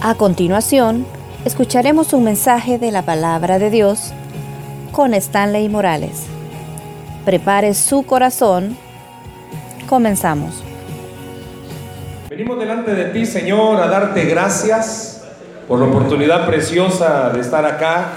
A 0.00 0.14
continuación, 0.14 1.04
escucharemos 1.44 2.12
un 2.12 2.22
mensaje 2.22 2.78
de 2.78 2.92
la 2.92 3.02
palabra 3.02 3.58
de 3.58 3.68
Dios 3.68 4.12
con 4.92 5.12
Stanley 5.12 5.68
Morales. 5.68 6.26
Prepare 7.24 7.74
su 7.74 8.04
corazón. 8.04 8.78
Comenzamos. 9.88 10.62
Venimos 12.30 12.60
delante 12.60 12.94
de 12.94 13.06
ti, 13.06 13.26
Señor, 13.26 13.80
a 13.80 13.88
darte 13.88 14.24
gracias 14.26 15.24
por 15.66 15.80
la 15.80 15.86
oportunidad 15.86 16.46
preciosa 16.46 17.30
de 17.30 17.40
estar 17.40 17.66
acá. 17.66 18.12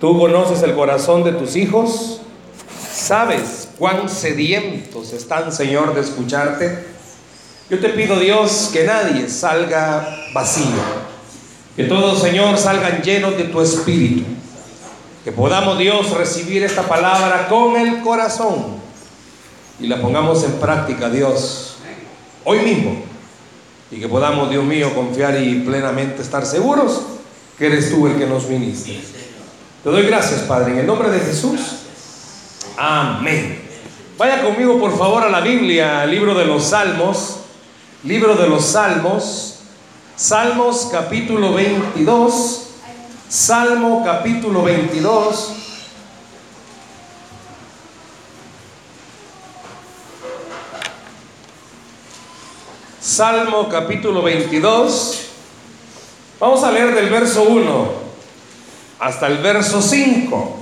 Tú 0.00 0.18
conoces 0.18 0.64
el 0.64 0.74
corazón 0.74 1.22
de 1.22 1.30
tus 1.30 1.54
hijos, 1.54 2.22
sabes 2.92 3.68
cuán 3.78 4.08
sedientos 4.08 5.12
están, 5.12 5.52
Señor, 5.52 5.94
de 5.94 6.00
escucharte. 6.00 6.97
Yo 7.70 7.78
te 7.78 7.90
pido, 7.90 8.18
Dios, 8.18 8.70
que 8.72 8.84
nadie 8.84 9.28
salga 9.28 10.26
vacío. 10.32 10.64
Que 11.76 11.84
todos, 11.84 12.20
Señor, 12.20 12.56
salgan 12.56 13.02
llenos 13.02 13.36
de 13.36 13.44
tu 13.44 13.60
espíritu. 13.60 14.24
Que 15.22 15.32
podamos, 15.32 15.78
Dios, 15.78 16.10
recibir 16.10 16.62
esta 16.64 16.82
palabra 16.82 17.48
con 17.48 17.76
el 17.76 18.00
corazón 18.00 18.78
y 19.80 19.86
la 19.86 20.00
pongamos 20.00 20.42
en 20.44 20.52
práctica, 20.52 21.08
Dios, 21.08 21.76
hoy 22.44 22.60
mismo. 22.60 23.02
Y 23.90 24.00
que 24.00 24.08
podamos, 24.08 24.50
Dios 24.50 24.64
mío, 24.64 24.94
confiar 24.94 25.40
y 25.40 25.60
plenamente 25.60 26.22
estar 26.22 26.44
seguros 26.44 27.02
que 27.56 27.66
eres 27.66 27.90
tú 27.90 28.06
el 28.06 28.16
que 28.16 28.26
nos 28.26 28.48
ministra. 28.48 28.94
Te 29.82 29.90
doy 29.90 30.02
gracias, 30.02 30.40
Padre, 30.40 30.72
en 30.72 30.78
el 30.80 30.86
nombre 30.86 31.10
de 31.10 31.20
Jesús. 31.20 31.60
Amén. 32.76 33.62
Vaya 34.18 34.42
conmigo, 34.42 34.78
por 34.78 34.96
favor, 34.96 35.22
a 35.22 35.28
la 35.28 35.40
Biblia, 35.40 36.02
al 36.02 36.10
libro 36.10 36.34
de 36.34 36.44
los 36.44 36.64
Salmos. 36.64 37.37
Libro 38.08 38.36
de 38.36 38.48
los 38.48 38.64
Salmos, 38.64 39.56
Salmos 40.16 40.88
capítulo 40.90 41.52
22, 41.52 42.68
Salmo 43.28 44.02
capítulo 44.02 44.62
22. 44.62 45.52
Salmo 52.98 53.68
capítulo 53.68 54.22
22. 54.22 55.26
Vamos 56.40 56.64
a 56.64 56.72
leer 56.72 56.94
del 56.94 57.10
verso 57.10 57.42
1 57.42 57.92
hasta 59.00 59.26
el 59.26 59.36
verso 59.36 59.82
5. 59.82 60.56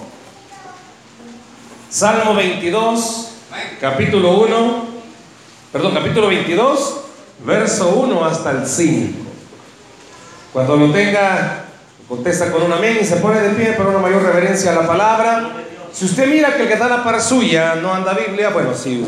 Salmo 1.91 2.34
22, 2.34 3.28
capítulo 3.80 4.33
1, 4.41 4.84
perdón, 5.70 5.94
capítulo 5.94 6.27
22, 6.27 7.05
verso 7.45 7.89
1 7.91 8.25
hasta 8.25 8.51
el 8.53 8.67
5. 8.67 9.19
Cuando 10.53 10.77
lo 10.77 10.92
tenga, 10.92 11.65
contesta 12.09 12.51
con 12.51 12.62
un 12.62 12.73
amén 12.73 12.98
y 13.01 13.05
se 13.05 13.17
pone 13.17 13.41
de 13.41 13.51
pie 13.51 13.73
para 13.75 13.91
una 13.91 13.98
mayor 13.98 14.23
reverencia 14.23 14.73
a 14.73 14.75
la 14.75 14.87
palabra. 14.87 15.51
Si 15.92 16.05
usted 16.05 16.27
mira 16.29 16.55
que 16.55 16.62
el 16.62 16.69
que 16.69 16.75
está 16.75 16.89
la 16.89 17.05
par 17.05 17.20
suya 17.20 17.75
no 17.77 17.92
anda 17.92 18.14
Biblia, 18.14 18.51
bueno, 18.51 18.75
si 18.75 19.05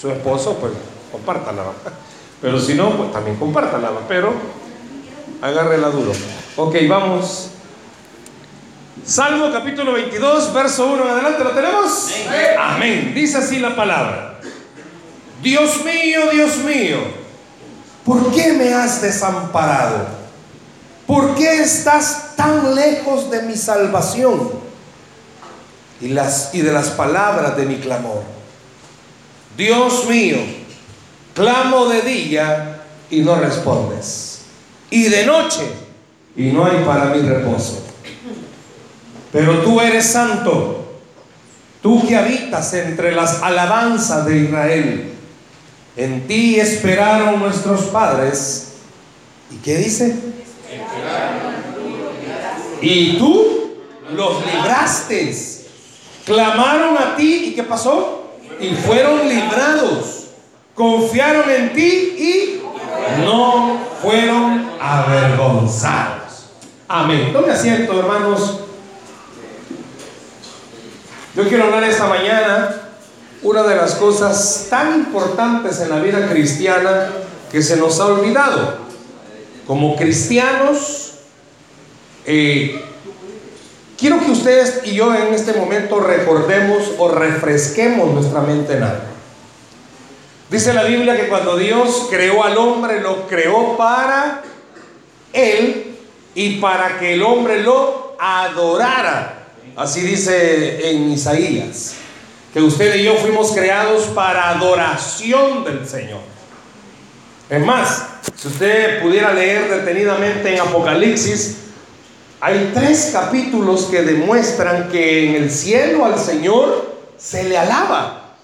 su 0.00 0.10
esposo, 0.10 0.56
pues 0.58 0.72
compártala. 1.12 1.64
Pero 2.40 2.58
si 2.58 2.74
no, 2.74 2.96
pues 2.96 3.12
también 3.12 3.36
compártala, 3.36 3.90
pero 4.08 4.32
agárrela 5.42 5.88
duro. 5.88 6.12
Ok, 6.56 6.76
vamos. 6.88 7.50
Salmo 9.04 9.50
capítulo 9.52 9.92
22, 9.92 10.52
verso 10.52 10.86
1 10.86 11.02
en 11.02 11.10
adelante, 11.10 11.44
¿lo 11.44 11.50
tenemos? 11.50 12.10
Amén. 12.58 13.12
Dice 13.14 13.38
así 13.38 13.58
la 13.58 13.74
palabra. 13.74 14.38
Dios 15.42 15.84
mío, 15.84 16.30
Dios 16.32 16.58
mío, 16.58 16.98
¿por 18.10 18.32
qué 18.32 18.54
me 18.54 18.74
has 18.74 19.00
desamparado? 19.00 20.04
¿Por 21.06 21.36
qué 21.36 21.62
estás 21.62 22.34
tan 22.34 22.74
lejos 22.74 23.30
de 23.30 23.42
mi 23.42 23.56
salvación 23.56 24.50
y, 26.00 26.08
las, 26.08 26.52
y 26.52 26.60
de 26.62 26.72
las 26.72 26.88
palabras 26.88 27.56
de 27.56 27.66
mi 27.66 27.76
clamor? 27.76 28.24
Dios 29.56 30.06
mío, 30.08 30.38
clamo 31.34 31.86
de 31.86 32.02
día 32.02 32.82
y 33.10 33.20
no 33.20 33.36
respondes, 33.36 34.40
y 34.90 35.04
de 35.04 35.24
noche 35.24 35.70
y 36.34 36.46
no 36.46 36.66
hay 36.66 36.82
para 36.84 37.14
mí 37.14 37.20
reposo. 37.20 37.80
Pero 39.30 39.62
tú 39.62 39.80
eres 39.80 40.06
santo, 40.06 40.98
tú 41.80 42.04
que 42.08 42.16
habitas 42.16 42.74
entre 42.74 43.12
las 43.12 43.40
alabanzas 43.40 44.26
de 44.26 44.38
Israel. 44.38 45.09
En 45.96 46.26
ti 46.26 46.58
esperaron 46.58 47.40
nuestros 47.40 47.82
padres. 47.86 48.74
¿Y 49.50 49.56
qué 49.56 49.76
dice? 49.78 50.16
Y 52.80 53.18
tú 53.18 53.74
los 54.12 54.46
libraste. 54.46 55.34
Clamaron 56.24 56.96
a 56.96 57.16
ti 57.16 57.46
y 57.46 57.54
¿qué 57.54 57.64
pasó? 57.64 58.30
Y 58.60 58.74
fueron 58.74 59.28
librados. 59.28 60.28
Confiaron 60.74 61.50
en 61.50 61.72
ti 61.72 61.82
y 61.82 62.62
no 63.24 63.78
fueron 64.00 64.70
avergonzados. 64.80 66.50
Amén. 66.86 67.32
Tome 67.32 67.52
asiento, 67.52 67.98
hermanos. 67.98 68.60
Yo 71.34 71.48
quiero 71.48 71.64
hablar 71.64 71.84
esta 71.84 72.06
mañana 72.06 72.49
una 73.42 73.62
de 73.62 73.76
las 73.76 73.94
cosas 73.94 74.66
tan 74.68 74.94
importantes 74.94 75.80
en 75.80 75.90
la 75.90 75.98
vida 75.98 76.28
cristiana 76.28 77.10
que 77.50 77.62
se 77.62 77.76
nos 77.76 77.98
ha 78.00 78.06
olvidado. 78.06 78.78
Como 79.66 79.96
cristianos, 79.96 81.12
eh, 82.26 82.84
quiero 83.98 84.20
que 84.20 84.30
ustedes 84.30 84.80
y 84.84 84.94
yo 84.94 85.14
en 85.14 85.32
este 85.32 85.54
momento 85.54 86.00
recordemos 86.00 86.92
o 86.98 87.08
refresquemos 87.08 88.12
nuestra 88.12 88.40
mente 88.40 88.74
en 88.74 88.82
algo. 88.82 89.10
Dice 90.50 90.74
la 90.74 90.82
Biblia 90.82 91.16
que 91.16 91.28
cuando 91.28 91.56
Dios 91.56 92.08
creó 92.10 92.42
al 92.42 92.58
hombre, 92.58 93.00
lo 93.00 93.28
creó 93.28 93.76
para 93.76 94.42
él 95.32 95.96
y 96.34 96.56
para 96.60 96.98
que 96.98 97.14
el 97.14 97.22
hombre 97.22 97.62
lo 97.62 98.16
adorara. 98.18 99.46
Así 99.76 100.00
dice 100.00 100.90
en 100.90 101.12
Isaías, 101.12 101.94
que 102.52 102.60
usted 102.60 102.96
y 102.96 103.04
yo 103.04 103.14
fuimos 103.16 103.52
creados 103.52 104.04
para 104.08 104.50
adoración 104.50 105.64
del 105.64 105.86
Señor. 105.86 106.20
Es 107.48 107.64
más, 107.64 108.06
si 108.34 108.48
usted 108.48 109.02
pudiera 109.02 109.32
leer 109.32 109.68
detenidamente 109.68 110.54
en 110.54 110.60
Apocalipsis, 110.60 111.58
hay 112.40 112.70
tres 112.74 113.10
capítulos 113.12 113.84
que 113.84 114.02
demuestran 114.02 114.88
que 114.88 115.28
en 115.28 115.42
el 115.42 115.50
cielo 115.50 116.04
al 116.04 116.18
Señor 116.18 116.96
se 117.18 117.44
le 117.44 117.58
alaba, 117.58 118.34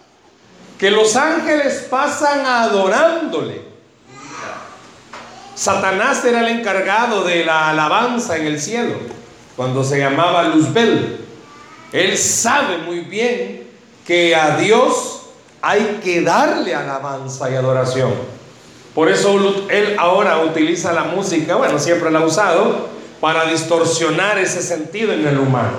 que 0.78 0.91
los 0.91 1.17
ángeles 1.17 1.87
pasan 1.88 2.44
adorándole. 2.44 3.62
Satanás 5.55 6.23
era 6.25 6.41
el 6.41 6.59
encargado 6.59 7.25
de 7.25 7.44
la 7.44 7.71
alabanza 7.71 8.37
en 8.37 8.47
el 8.47 8.61
cielo, 8.61 8.94
cuando 9.56 9.83
se 9.83 9.99
llamaba 9.99 10.44
Luzbel. 10.44 11.25
Él 11.93 12.19
sabe 12.19 12.78
muy 12.78 13.00
bien 13.00 13.66
que 14.06 14.34
a 14.34 14.56
Dios 14.56 15.22
hay 15.61 16.00
que 16.03 16.22
darle 16.22 16.75
alabanza 16.75 17.50
y 17.50 17.55
adoración. 17.55 18.12
Por 18.94 19.09
eso 19.09 19.67
él 19.69 19.97
ahora 19.99 20.43
utiliza 20.43 20.93
la 20.93 21.05
música, 21.05 21.56
bueno, 21.56 21.78
siempre 21.78 22.11
la 22.11 22.21
ha 22.21 22.25
usado, 22.25 22.89
para 23.21 23.47
distorsionar 23.47 24.39
ese 24.39 24.62
sentido 24.62 25.12
en 25.12 25.27
el 25.27 25.39
humano. 25.39 25.78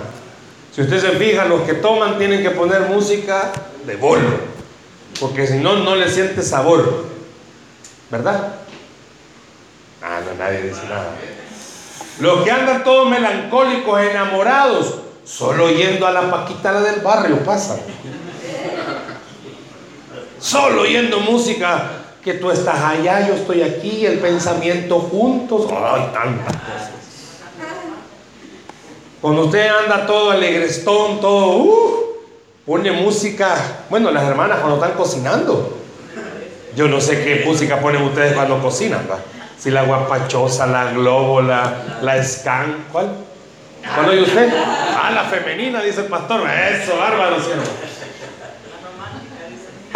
Si 0.76 0.82
usted 0.82 1.00
se 1.00 1.12
fija, 1.12 1.46
los 1.46 1.62
que 1.62 1.74
toman 1.74 2.18
tienen 2.18 2.44
que 2.44 2.52
poner 2.52 2.82
música 2.82 3.52
de 3.86 3.96
bolo, 3.96 4.30
porque 5.20 5.48
si 5.48 5.58
no, 5.58 5.78
no 5.78 5.96
le 5.96 6.12
siente 6.12 6.44
sabor. 6.44 7.06
¿Verdad? 8.12 8.56
Ah, 10.02 10.20
no, 10.26 10.38
nadie 10.38 10.62
dice 10.64 10.84
nada. 10.88 11.16
Los 12.20 12.44
que 12.44 12.52
andan 12.52 12.84
todos 12.84 13.10
melancólicos, 13.10 14.00
enamorados, 14.02 14.96
solo 15.24 15.70
yendo 15.72 16.08
a 16.08 16.12
la 16.12 16.30
paquita 16.30 16.72
la 16.72 16.82
del 16.82 17.02
barrio 17.02 17.44
pasan. 17.44 17.80
Solo 20.40 20.82
oyendo 20.82 21.20
música, 21.20 21.92
que 22.24 22.34
tú 22.36 22.52
estás 22.52 22.80
allá, 22.80 23.28
yo 23.28 23.36
estoy 23.36 23.62
aquí, 23.62 24.06
el 24.06 24.20
pensamiento 24.20 25.00
juntos. 25.00 25.72
Ay, 25.72 26.10
tantas 26.14 26.54
cosas. 26.54 26.92
Cuando 29.22 29.46
usted 29.46 29.68
anda 29.68 30.06
todo 30.06 30.32
alegrestón, 30.32 31.20
todo, 31.20 31.58
uh, 31.58 32.06
pone 32.66 32.92
música. 32.92 33.56
Bueno, 33.90 34.12
las 34.12 34.24
hermanas 34.24 34.60
cuando 34.60 34.76
están 34.76 34.98
cocinando. 34.98 35.78
Yo 36.76 36.88
no 36.88 37.02
sé 37.02 37.24
qué 37.24 37.44
música 37.46 37.80
ponen 37.80 38.04
ustedes 38.04 38.34
cuando 38.34 38.62
cocinan, 38.62 39.08
¿va? 39.10 39.18
Si 39.58 39.72
la 39.72 39.84
guapachosa, 39.84 40.68
la 40.68 40.92
globo, 40.92 41.42
la, 41.42 42.00
la 42.02 42.24
scan, 42.24 42.86
¿cuál? 42.92 43.10
¿Cuál 43.96 44.10
oye 44.10 44.22
usted? 44.22 44.54
Ah, 44.54 45.12
la 45.12 45.24
femenina, 45.24 45.82
dice 45.82 46.02
el 46.02 46.08
pastor. 46.08 46.42
Eso, 46.48 46.96
bárbaro, 46.98 47.40
cielo. 47.42 47.64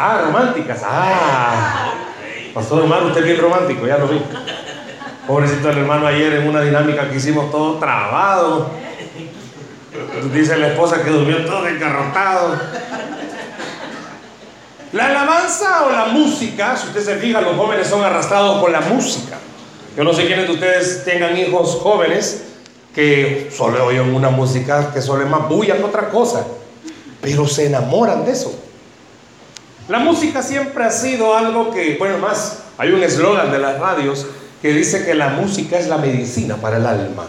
Ah, 0.03 0.24
románticas. 0.25 0.81
Ah. 0.83 1.94
Pastor 2.56 2.81
Omar, 2.81 3.03
usted 3.03 3.19
es 3.19 3.25
bien 3.27 3.38
romántico, 3.38 3.86
ya 3.86 4.00
lo 4.00 4.07
vi. 4.07 4.19
Pobrecito 5.27 5.69
el 5.69 5.77
hermano 5.77 6.07
ayer 6.07 6.33
en 6.33 6.48
una 6.48 6.62
dinámica 6.62 7.07
que 7.07 7.18
hicimos 7.18 7.51
todo 7.51 7.77
trabado. 7.77 8.71
Dice 10.33 10.57
la 10.57 10.69
esposa 10.69 11.03
que 11.03 11.12
durmió 11.12 11.45
todo 11.45 11.68
encarrotado. 11.68 12.59
La 14.94 15.06
alabanza 15.06 15.83
o 15.86 15.92
la 15.92 16.06
música, 16.06 16.75
si 16.75 16.88
usted 16.88 17.01
se 17.01 17.15
fija, 17.18 17.39
los 17.39 17.56
jóvenes 17.56 17.86
son 17.86 18.03
arrastrados 18.03 18.59
por 18.59 18.71
la 18.71 18.81
música. 18.81 19.38
Yo 19.95 20.03
no 20.03 20.13
sé 20.13 20.25
quiénes 20.25 20.48
de 20.48 20.53
ustedes 20.53 21.06
tengan 21.06 21.38
hijos 21.38 21.77
jóvenes 21.80 22.45
que 22.95 23.51
solo 23.56 23.86
oyen 23.86 24.15
una 24.15 24.31
música 24.31 24.92
que 24.92 25.01
solo 25.03 25.24
es 25.24 25.30
más 25.30 25.48
bulla 25.48 25.77
que 25.77 25.83
otra 25.83 26.09
cosa, 26.09 26.44
pero 27.21 27.48
se 27.48 27.68
enamoran 27.68 28.25
de 28.25 28.31
eso. 28.31 28.70
La 29.91 29.99
música 29.99 30.41
siempre 30.41 30.85
ha 30.85 30.89
sido 30.89 31.35
algo 31.35 31.69
que, 31.69 31.97
bueno, 31.99 32.17
más, 32.17 32.59
hay 32.77 32.93
un 32.93 33.03
eslogan 33.03 33.51
de 33.51 33.59
las 33.59 33.77
radios 33.77 34.25
que 34.61 34.71
dice 34.71 35.03
que 35.03 35.13
la 35.13 35.27
música 35.27 35.77
es 35.77 35.89
la 35.89 35.97
medicina 35.97 36.55
para 36.55 36.77
el 36.77 36.85
alma. 36.85 37.25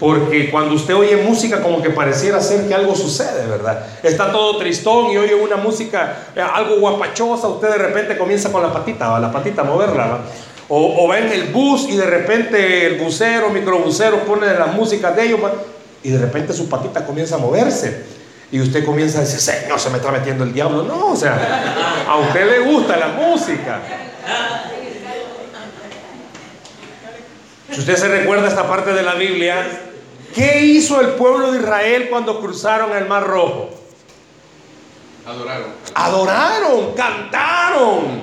Porque 0.00 0.50
cuando 0.50 0.74
usted 0.74 0.94
oye 0.94 1.18
música 1.18 1.60
como 1.60 1.82
que 1.82 1.90
pareciera 1.90 2.40
ser 2.40 2.66
que 2.66 2.74
algo 2.74 2.94
sucede, 2.94 3.46
¿verdad? 3.46 3.84
Está 4.02 4.32
todo 4.32 4.56
tristón 4.56 5.10
y 5.10 5.18
oye 5.18 5.34
una 5.34 5.56
música 5.56 6.30
eh, 6.34 6.40
algo 6.40 6.80
guapachosa, 6.80 7.48
usted 7.48 7.68
de 7.68 7.78
repente 7.78 8.16
comienza 8.16 8.50
con 8.50 8.62
la 8.62 8.72
patita, 8.72 9.10
¿va? 9.10 9.20
la 9.20 9.30
patita 9.30 9.60
a 9.60 9.64
moverla, 9.64 10.20
O, 10.70 11.04
o, 11.04 11.06
va 11.06 11.18
en 11.18 11.30
el 11.30 11.52
bus 11.52 11.86
y 11.90 11.96
de 11.96 12.06
repente 12.06 12.86
el 12.86 12.98
busero, 12.98 13.50
microbusero 13.50 14.20
pone 14.24 14.46
la 14.54 14.68
música 14.68 15.12
de 15.12 15.26
ellos 15.26 15.40
y 16.02 16.08
de 16.08 16.18
repente 16.18 16.54
su 16.54 16.66
patita 16.66 17.04
comienza 17.04 17.34
a 17.34 17.38
moverse. 17.38 18.17
Y 18.50 18.60
usted 18.60 18.84
comienza 18.84 19.18
a 19.18 19.20
decir, 19.22 19.40
Señor, 19.40 19.78
se 19.78 19.90
me 19.90 19.98
está 19.98 20.10
metiendo 20.10 20.44
el 20.44 20.52
diablo. 20.52 20.82
No, 20.82 21.08
o 21.08 21.16
sea, 21.16 22.04
a 22.08 22.16
usted 22.16 22.48
le 22.48 22.60
gusta 22.60 22.96
la 22.96 23.08
música. 23.08 23.80
Si 27.70 27.80
usted 27.80 27.96
se 27.96 28.08
recuerda 28.08 28.48
esta 28.48 28.66
parte 28.66 28.94
de 28.94 29.02
la 29.02 29.14
Biblia, 29.14 29.66
¿qué 30.34 30.62
hizo 30.62 31.00
el 31.00 31.08
pueblo 31.08 31.52
de 31.52 31.58
Israel 31.58 32.08
cuando 32.08 32.40
cruzaron 32.40 32.96
el 32.96 33.06
Mar 33.06 33.26
Rojo? 33.26 33.70
Adoraron. 35.26 35.66
Adoraron, 35.94 36.94
cantaron, 36.94 38.22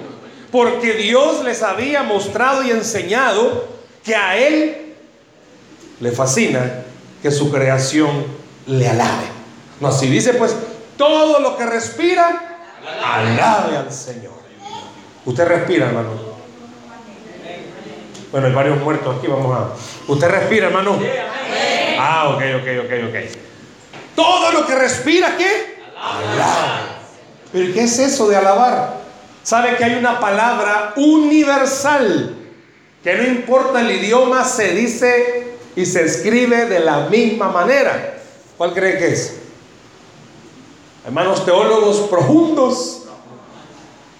porque 0.51 0.93
Dios 0.93 1.43
les 1.43 1.61
había 1.61 2.01
mostrado 2.01 2.63
y 2.63 2.71
enseñado 2.71 3.67
que 4.03 4.15
a 4.15 4.37
Él 4.37 4.95
le 5.99 6.11
fascina 6.11 6.83
que 7.21 7.29
su 7.29 7.51
creación 7.51 8.25
le 8.65 8.89
alabe. 8.89 9.34
No, 9.79 9.89
así 9.89 10.07
dice 10.07 10.33
pues, 10.33 10.55
todo 10.97 11.39
lo 11.39 11.57
que 11.57 11.65
respira, 11.65 12.59
alabe 13.03 13.77
al 13.77 13.91
Señor. 13.91 14.33
Usted 15.25 15.45
respira, 15.45 15.87
hermano. 15.87 16.35
Bueno, 18.31 18.47
hay 18.47 18.53
varios 18.53 18.79
muertos 18.79 19.17
aquí, 19.17 19.27
vamos 19.27 19.57
a... 19.57 20.11
¿Usted 20.11 20.27
respira, 20.29 20.67
hermano? 20.67 20.99
Ah, 21.97 22.29
ok, 22.29 22.41
ok, 22.61 22.85
ok, 22.85 22.91
ok. 23.09 23.15
Todo 24.15 24.51
lo 24.51 24.65
que 24.65 24.75
respira, 24.75 25.35
¿qué? 25.37 25.77
Alabar. 25.97 26.95
¿Pero 27.51 27.73
qué 27.73 27.83
es 27.83 27.99
eso 27.99 28.27
de 28.27 28.35
alabar? 28.35 28.97
¿Sabe 29.43 29.77
que 29.77 29.83
hay 29.85 29.95
una 29.95 30.19
palabra 30.19 30.93
universal 30.97 32.35
que 33.03 33.13
no 33.15 33.23
importa 33.23 33.81
el 33.81 33.91
idioma, 33.91 34.43
se 34.43 34.69
dice 34.73 35.55
y 35.75 35.85
se 35.85 36.03
escribe 36.03 36.65
de 36.65 36.79
la 36.79 37.07
misma 37.09 37.49
manera? 37.49 38.17
¿Cuál 38.57 38.73
cree 38.73 38.97
que 38.97 39.07
es? 39.13 39.44
Hermanos 41.05 41.45
teólogos 41.45 41.97
profundos. 42.09 43.03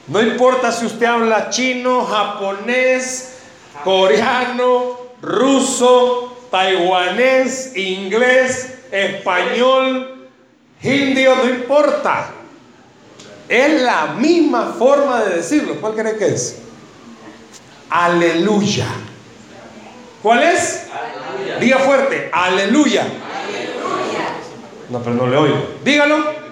No 0.08 0.22
importa 0.22 0.72
si 0.72 0.86
usted 0.86 1.08
habla 1.08 1.50
chino, 1.50 2.06
japonés, 2.06 3.38
coreano, 3.84 5.00
ruso, 5.20 6.38
taiwanés, 6.52 7.76
inglés, 7.76 8.82
español, 8.92 10.30
indio, 10.84 11.36
no 11.38 11.50
importa. 11.50 12.30
Es 13.50 13.82
la 13.82 14.14
misma 14.20 14.76
forma 14.78 15.24
de 15.24 15.38
decirlo. 15.38 15.82
¿Cuál 15.82 15.96
cree 15.96 16.18
que 16.18 16.28
es? 16.28 16.60
Aleluya. 17.90 18.86
¿Cuál 20.22 20.44
es? 20.44 20.84
Aleluya. 20.92 21.58
Diga 21.58 21.80
fuerte, 21.80 22.30
aleluya. 22.32 23.02
aleluya. 23.02 24.36
No, 24.90 25.00
pero 25.00 25.16
no 25.16 25.26
le 25.26 25.38
oigo. 25.38 25.68
Dígalo. 25.84 26.45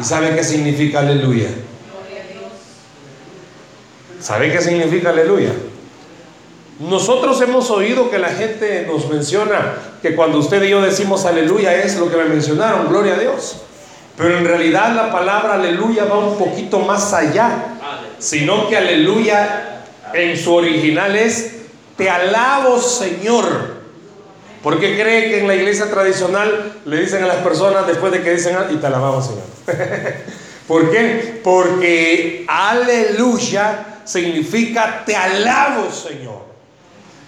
¿Y 0.00 0.04
sabe 0.04 0.34
qué 0.34 0.42
significa 0.42 1.00
aleluya? 1.00 1.48
¿Sabe 4.18 4.50
qué 4.50 4.60
significa 4.60 5.10
aleluya? 5.10 5.52
Nosotros 6.78 7.40
hemos 7.42 7.70
oído 7.70 8.10
que 8.10 8.18
la 8.18 8.30
gente 8.30 8.86
nos 8.86 9.08
menciona 9.10 9.74
que 10.00 10.14
cuando 10.14 10.38
usted 10.38 10.62
y 10.62 10.70
yo 10.70 10.80
decimos 10.80 11.26
aleluya 11.26 11.74
es 11.74 11.98
lo 11.98 12.10
que 12.10 12.16
me 12.16 12.24
mencionaron, 12.24 12.88
gloria 12.88 13.14
a 13.14 13.18
Dios. 13.18 13.58
Pero 14.16 14.38
en 14.38 14.44
realidad 14.44 14.94
la 14.94 15.12
palabra 15.12 15.54
aleluya 15.54 16.04
va 16.04 16.18
un 16.18 16.38
poquito 16.38 16.80
más 16.80 17.12
allá, 17.12 17.76
sino 18.18 18.68
que 18.68 18.78
aleluya 18.78 19.82
en 20.14 20.36
su 20.38 20.54
original 20.54 21.14
es 21.16 21.56
te 21.96 22.08
alabo 22.08 22.78
Señor. 22.78 23.79
Porque 24.62 25.00
cree 25.00 25.30
que 25.30 25.40
en 25.40 25.48
la 25.48 25.54
iglesia 25.54 25.90
tradicional 25.90 26.80
le 26.84 27.00
dicen 27.00 27.24
a 27.24 27.26
las 27.26 27.38
personas 27.38 27.86
después 27.86 28.12
de 28.12 28.22
que 28.22 28.34
dicen 28.34 28.56
y 28.70 28.76
te 28.76 28.86
alabamos 28.86 29.26
Señor? 29.26 29.44
¿Por 30.68 30.90
qué? 30.90 31.40
Porque 31.42 32.44
aleluya 32.46 33.86
significa 34.04 35.02
te 35.04 35.16
alabo, 35.16 35.90
Señor. 35.90 36.40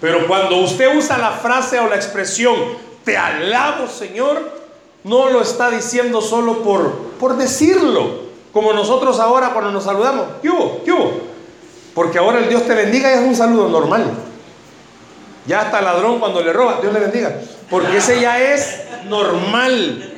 Pero 0.00 0.26
cuando 0.26 0.56
usted 0.56 0.96
usa 0.96 1.17
la 1.17 1.31
frase 1.31 1.79
o 1.79 1.88
la 1.88 1.96
expresión 1.96 2.55
te 3.05 3.17
alabo, 3.17 3.87
Señor, 3.88 4.62
no 5.05 5.31
lo 5.31 5.43
está 5.43 5.70
diciendo 5.70 6.20
solo 6.20 6.62
por, 6.62 6.93
por 7.19 7.37
decirlo. 7.37 8.23
Como 8.52 8.73
nosotros 8.73 9.19
ahora 9.19 9.50
cuando 9.52 9.73
nos 9.73 9.84
saludamos, 9.84 10.26
¿qué 10.43 10.50
hubo? 10.50 10.82
¿Qué 10.84 10.93
hubo? 10.93 11.12
Porque 11.94 12.19
ahora 12.19 12.38
el 12.38 12.49
Dios 12.49 12.67
te 12.67 12.75
bendiga 12.75 13.12
es 13.12 13.20
un 13.20 13.34
saludo 13.34 13.69
normal. 13.69 14.12
Ya 15.47 15.62
hasta 15.62 15.81
ladrón 15.81 16.19
cuando 16.19 16.43
le 16.43 16.53
roba, 16.53 16.79
Dios 16.81 16.93
le 16.93 17.00
bendiga. 17.00 17.35
Porque 17.69 17.97
ese 17.97 18.21
ya 18.21 18.41
es 18.41 18.85
normal. 19.09 20.12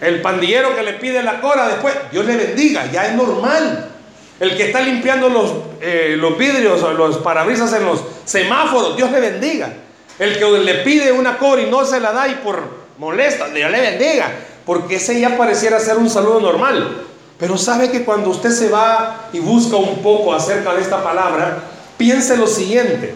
El 0.00 0.20
pandillero 0.20 0.76
que 0.76 0.82
le 0.82 0.94
pide 0.94 1.22
la 1.22 1.40
cora 1.40 1.68
después, 1.68 1.94
Dios 2.12 2.26
le 2.26 2.36
bendiga, 2.36 2.90
ya 2.92 3.06
es 3.06 3.14
normal. 3.14 3.90
El 4.38 4.56
que 4.56 4.66
está 4.66 4.80
limpiando 4.80 5.30
los, 5.30 5.52
eh, 5.80 6.16
los 6.18 6.36
vidrios 6.36 6.82
o 6.82 6.92
los 6.92 7.18
parabrisas 7.18 7.72
en 7.72 7.86
los 7.86 8.02
semáforos, 8.26 8.96
Dios 8.96 9.10
le 9.10 9.20
bendiga. 9.20 9.72
El 10.18 10.38
que 10.38 10.46
le 10.46 10.74
pide 10.76 11.12
una 11.12 11.38
cor 11.38 11.58
y 11.58 11.70
no 11.70 11.84
se 11.84 12.00
la 12.00 12.12
da 12.12 12.28
y 12.28 12.34
por 12.36 12.62
molesta, 12.98 13.48
Dios 13.48 13.70
le 13.70 13.80
bendiga. 13.80 14.30
Porque 14.66 14.96
ese 14.96 15.18
ya 15.18 15.38
pareciera 15.38 15.80
ser 15.80 15.96
un 15.96 16.10
saludo 16.10 16.40
normal. 16.40 17.04
Pero 17.38 17.56
sabe 17.56 17.90
que 17.90 18.04
cuando 18.04 18.30
usted 18.30 18.50
se 18.50 18.68
va 18.68 19.28
y 19.32 19.38
busca 19.38 19.76
un 19.76 20.02
poco 20.02 20.34
acerca 20.34 20.74
de 20.74 20.82
esta 20.82 21.02
palabra, 21.02 21.62
piense 21.96 22.36
lo 22.36 22.46
siguiente. 22.46 23.14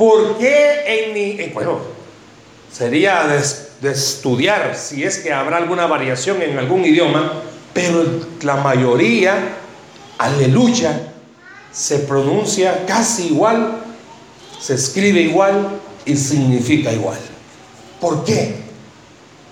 ¿Por 0.00 0.38
qué 0.38 0.80
en 0.86 1.12
mi... 1.12 1.42
Eh, 1.42 1.50
bueno, 1.52 1.78
sería 2.72 3.26
de 3.26 3.90
estudiar 3.90 4.74
si 4.74 5.04
es 5.04 5.18
que 5.18 5.30
habrá 5.30 5.58
alguna 5.58 5.86
variación 5.86 6.40
en 6.40 6.58
algún 6.58 6.86
idioma, 6.86 7.34
pero 7.74 8.02
la 8.40 8.56
mayoría 8.56 9.56
aleluya 10.16 11.12
se 11.70 11.98
pronuncia 11.98 12.86
casi 12.86 13.26
igual, 13.26 13.76
se 14.58 14.72
escribe 14.72 15.20
igual 15.20 15.68
y 16.06 16.16
significa 16.16 16.90
igual. 16.90 17.18
¿Por 18.00 18.24
qué? 18.24 18.56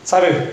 ¿Saben? 0.03 0.53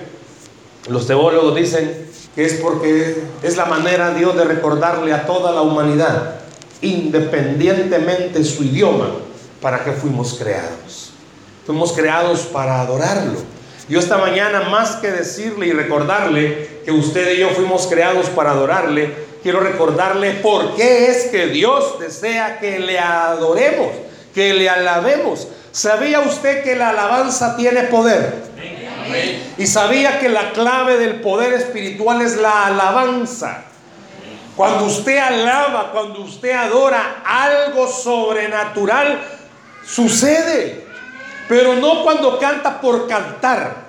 Los 0.90 1.08
teólogos 1.08 1.56
dicen 1.56 2.06
que 2.36 2.44
es 2.44 2.56
porque 2.56 3.24
es 3.42 3.56
la 3.56 3.64
manera 3.64 4.14
Dios 4.14 4.36
de 4.36 4.44
recordarle 4.44 5.14
a 5.14 5.26
toda 5.26 5.54
la 5.54 5.62
humanidad, 5.62 6.42
independientemente 6.82 8.44
su 8.44 8.66
idioma, 8.66 9.24
para 9.66 9.84
que 9.84 9.94
fuimos 9.94 10.36
creados. 10.36 11.10
Fuimos 11.66 11.92
creados 11.92 12.42
para 12.42 12.82
adorarlo. 12.82 13.40
Yo 13.90 13.98
esta 13.98 14.20
mañana, 14.20 14.70
más 14.70 14.98
que 14.98 15.12
decirle 15.12 15.66
y 15.66 15.72
recordarle 15.72 16.82
que 16.86 16.92
usted 16.92 17.34
y 17.34 17.40
yo 17.40 17.50
fuimos 17.50 17.88
creados 17.88 18.28
para 18.28 18.52
adorarle, 18.52 19.12
quiero 19.42 19.62
recordarle 19.62 20.34
por 20.34 20.76
qué 20.76 21.08
es 21.08 21.32
que 21.32 21.48
Dios 21.48 21.98
desea 22.00 22.60
que 22.60 22.78
le 22.78 23.00
adoremos, 23.00 23.88
que 24.36 24.54
le 24.54 24.70
alabemos. 24.70 25.48
¿Sabía 25.72 26.20
usted 26.20 26.64
que 26.64 26.76
la 26.76 26.90
alabanza 26.90 27.58
tiene 27.58 27.86
poder? 27.86 28.36
Y 29.58 29.66
sabía 29.66 30.20
que 30.20 30.30
la 30.30 30.52
clave 30.52 31.00
del 31.00 31.22
poder 31.22 31.54
espiritual 31.54 32.22
es 32.22 32.38
la 32.38 32.68
alabanza. 32.68 33.64
Cuando 34.56 34.86
usted 34.86 35.18
alaba, 35.18 35.92
cuando 35.92 36.22
usted 36.22 36.52
adora, 36.52 37.24
algo 37.26 37.88
sobrenatural 37.88 39.20
sucede. 39.86 40.86
Pero 41.48 41.76
no 41.76 42.04
cuando 42.04 42.40
canta 42.40 42.82
por 42.82 43.08
cantar. 43.08 43.86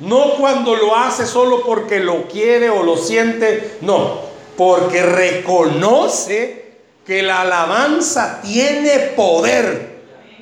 No 0.00 0.34
cuando 0.34 0.74
lo 0.74 0.96
hace 0.96 1.26
solo 1.26 1.62
porque 1.64 2.00
lo 2.00 2.26
quiere 2.28 2.70
o 2.70 2.82
lo 2.82 2.96
siente. 2.96 3.78
No 3.82 4.32
porque 4.56 5.02
reconoce 5.02 6.76
que 7.06 7.22
la 7.22 7.42
alabanza 7.42 8.40
tiene 8.42 8.98
poder. 9.16 9.92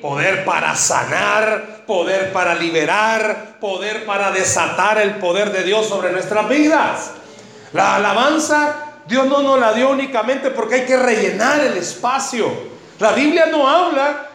Poder 0.01 0.45
para 0.45 0.75
sanar, 0.75 1.83
poder 1.85 2.33
para 2.33 2.55
liberar, 2.55 3.57
poder 3.59 4.05
para 4.05 4.31
desatar 4.31 4.99
el 4.99 5.15
poder 5.15 5.51
de 5.51 5.63
Dios 5.63 5.87
sobre 5.87 6.11
nuestras 6.11 6.49
vidas. 6.49 7.11
La 7.73 7.95
alabanza 7.97 8.91
Dios 9.07 9.27
no 9.27 9.41
nos 9.41 9.59
la 9.59 9.73
dio 9.73 9.89
únicamente 9.89 10.51
porque 10.51 10.75
hay 10.75 10.85
que 10.85 10.97
rellenar 10.97 11.59
el 11.61 11.77
espacio. 11.77 12.51
La 12.99 13.11
Biblia 13.11 13.47
no 13.47 13.67
habla 13.67 14.30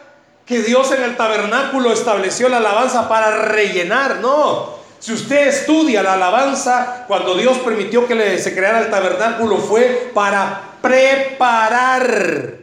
que 0.47 0.61
Dios 0.61 0.91
en 0.93 1.03
el 1.03 1.17
tabernáculo 1.17 1.91
estableció 1.91 2.47
la 2.47 2.57
alabanza 2.57 3.09
para 3.09 3.31
rellenar, 3.31 4.19
no. 4.21 4.77
Si 4.99 5.13
usted 5.13 5.47
estudia 5.47 6.01
la 6.01 6.13
alabanza, 6.13 7.03
cuando 7.07 7.35
Dios 7.35 7.57
permitió 7.59 8.07
que 8.07 8.39
se 8.39 8.55
creara 8.55 8.79
el 8.79 8.89
tabernáculo 8.89 9.57
fue 9.57 10.09
para 10.13 10.61
preparar 10.81 12.55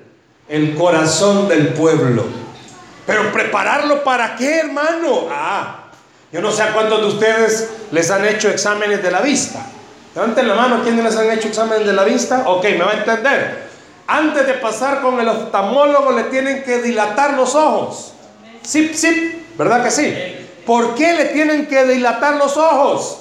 el 0.49 0.75
corazón 0.75 1.47
del 1.47 1.69
pueblo. 1.69 2.25
Pero 3.07 3.31
prepararlo 3.31 4.03
para 4.03 4.35
qué, 4.35 4.61
hermano? 4.61 5.29
Ah, 5.31 5.85
yo 6.33 6.41
no 6.41 6.51
sé 6.51 6.63
a 6.63 6.73
cuántos 6.73 7.03
de 7.03 7.07
ustedes 7.07 7.69
les 7.93 8.11
han 8.11 8.25
hecho 8.25 8.49
exámenes 8.49 9.03
de 9.03 9.11
la 9.11 9.21
vista. 9.21 9.65
Levanten 10.15 10.49
la 10.49 10.55
mano, 10.55 10.83
¿quiénes 10.83 11.05
les 11.05 11.17
han 11.17 11.31
hecho 11.31 11.49
exámenes 11.49 11.87
de 11.87 11.93
la 11.93 12.05
vista? 12.05 12.45
Ok, 12.47 12.65
me 12.65 12.79
va 12.79 12.93
a 12.93 12.97
entender. 12.97 13.64
Antes 14.07 14.47
de 14.47 14.55
pasar 14.55 15.01
con 15.01 15.19
el 15.19 15.29
oftalmólogo 15.29 16.13
le 16.13 16.25
tienen 16.25 16.63
que 16.63 16.83
dilatar 16.83 17.35
los 17.35 17.55
ojos. 17.55 18.13
Sí, 18.63 18.93
sí, 18.95 19.47
¿verdad 19.57 19.83
que 19.83 19.91
sí? 19.91 20.15
¿Por 20.67 20.95
qué 20.95 21.15
le 21.15 21.27
tienen 21.27 21.67
que 21.67 21.85
dilatar 21.85 22.37
los 22.37 22.57
ojos? 22.57 23.21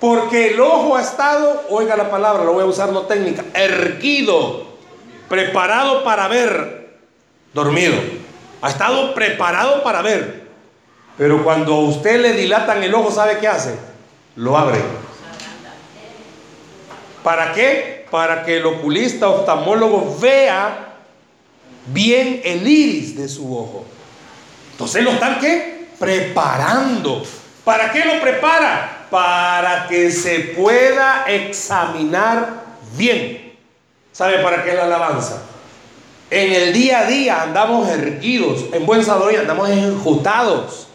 Porque 0.00 0.52
el 0.52 0.60
ojo 0.60 0.96
ha 0.96 1.02
estado, 1.02 1.64
oiga 1.70 1.96
la 1.96 2.10
palabra, 2.10 2.44
lo 2.44 2.52
voy 2.52 2.62
a 2.62 2.66
usar 2.66 2.90
no 2.90 3.02
técnica, 3.02 3.44
erguido, 3.54 4.66
preparado 5.28 6.04
para 6.04 6.28
ver, 6.28 6.98
dormido. 7.52 7.94
Ha 8.62 8.70
estado 8.70 9.14
preparado 9.14 9.82
para 9.82 10.02
ver. 10.02 10.48
Pero 11.16 11.42
cuando 11.42 11.74
a 11.74 11.80
usted 11.80 12.20
le 12.20 12.32
dilatan 12.34 12.82
el 12.82 12.94
ojo, 12.94 13.10
¿sabe 13.10 13.38
qué 13.38 13.48
hace? 13.48 13.74
Lo 14.36 14.56
abre. 14.56 14.78
¿Para 17.22 17.52
qué? 17.52 18.06
Para 18.10 18.44
que 18.44 18.58
el 18.58 18.66
oculista 18.66 19.28
oftalmólogo 19.28 20.16
vea 20.20 20.94
bien 21.86 22.40
el 22.44 22.66
iris 22.66 23.16
de 23.16 23.28
su 23.28 23.56
ojo. 23.56 23.84
Entonces 24.72 25.02
lo 25.02 25.10
están 25.10 25.40
qué? 25.40 25.88
Preparando. 25.98 27.22
¿Para 27.64 27.90
qué 27.92 28.04
lo 28.04 28.20
prepara? 28.20 29.06
Para 29.10 29.88
que 29.88 30.10
se 30.10 30.38
pueda 30.56 31.24
examinar 31.26 32.64
bien. 32.96 33.54
¿Sabe 34.12 34.38
para 34.38 34.64
qué 34.64 34.74
la 34.74 34.84
alabanza? 34.84 35.42
En 36.30 36.52
el 36.52 36.72
día 36.72 37.00
a 37.00 37.04
día 37.04 37.42
andamos 37.42 37.88
erguidos, 37.88 38.66
en 38.72 38.84
buen 38.84 39.02
salvadoreño 39.02 39.40
andamos 39.40 39.70
enjutados, 39.70 40.88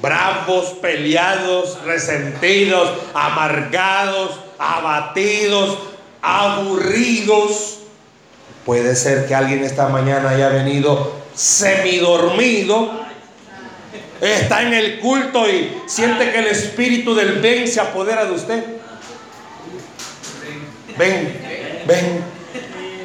bravos, 0.00 0.66
peleados, 0.80 1.82
resentidos, 1.84 2.88
amargados, 3.14 4.38
abatidos, 4.58 5.78
aburridos. 6.22 7.78
Puede 8.64 8.96
ser 8.96 9.26
que 9.26 9.34
alguien 9.34 9.62
esta 9.62 9.88
mañana 9.88 10.30
haya 10.30 10.48
venido 10.48 11.12
semidormido, 11.34 13.04
está 14.20 14.62
en 14.62 14.72
el 14.72 15.00
culto 15.00 15.48
y 15.48 15.82
siente 15.86 16.30
que 16.30 16.38
el 16.38 16.46
espíritu 16.46 17.14
del 17.14 17.40
ven 17.40 17.68
se 17.68 17.80
apodera 17.80 18.24
de 18.24 18.32
usted. 18.32 18.64
Ven, 20.96 21.82
ven. 21.86 22.24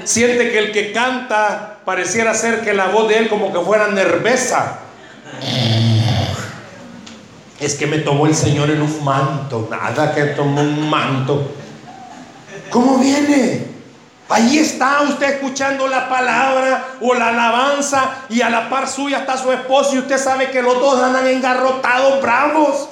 Siente 0.05 0.51
que 0.51 0.59
el 0.59 0.71
que 0.71 0.91
canta 0.91 1.79
pareciera 1.85 2.33
ser 2.33 2.61
que 2.61 2.73
la 2.73 2.87
voz 2.87 3.09
de 3.09 3.17
él 3.17 3.29
como 3.29 3.51
que 3.51 3.59
fuera 3.59 3.87
nervesa. 3.87 4.79
Es 7.59 7.75
que 7.75 7.87
me 7.87 7.99
tomó 7.99 8.25
el 8.25 8.35
Señor 8.35 8.69
en 8.69 8.81
un 8.81 9.03
manto. 9.03 9.67
Nada 9.69 10.13
que 10.13 10.23
tomó 10.27 10.61
un 10.61 10.89
manto. 10.89 11.51
¿Cómo 12.69 12.97
viene? 12.97 13.69
Ahí 14.29 14.59
está 14.59 15.01
usted 15.01 15.35
escuchando 15.35 15.87
la 15.87 16.07
palabra 16.07 16.97
o 17.01 17.15
la 17.15 17.29
alabanza 17.29 18.25
y 18.29 18.41
a 18.41 18.49
la 18.51 18.69
par 18.69 18.87
suya 18.87 19.19
está 19.19 19.35
su 19.35 19.51
esposo 19.51 19.95
y 19.95 19.99
usted 19.99 20.19
sabe 20.19 20.51
que 20.51 20.61
los 20.61 20.75
dos 20.75 21.01
andan 21.01 21.25
engarrotados, 21.25 22.21
bravos. 22.21 22.89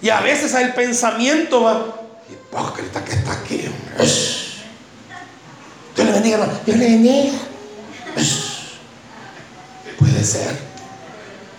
Y 0.00 0.08
a 0.08 0.20
veces 0.20 0.54
el 0.54 0.72
pensamiento 0.72 1.62
va, 1.62 1.84
hipócrita 2.30 3.04
que 3.04 3.12
está 3.12 3.32
aquí. 3.32 3.68
Dios 3.98 4.62
le 5.96 6.12
bendiga, 6.12 6.38
hermano. 6.38 6.58
Dios 6.64 6.78
le 6.78 6.84
bendiga. 6.86 7.38
Puede 9.98 10.24
ser. 10.24 10.67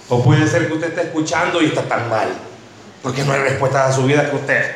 O 0.09 0.23
puede 0.23 0.47
ser 0.47 0.67
que 0.67 0.73
usted 0.73 0.89
esté 0.89 1.01
escuchando 1.03 1.61
y 1.61 1.67
está 1.67 1.83
tan 1.83 2.09
mal. 2.09 2.29
Porque 3.01 3.23
no 3.23 3.31
hay 3.33 3.41
respuesta 3.41 3.87
a 3.87 3.93
su 3.93 4.03
vida 4.03 4.29
que 4.29 4.35
usted. 4.35 4.75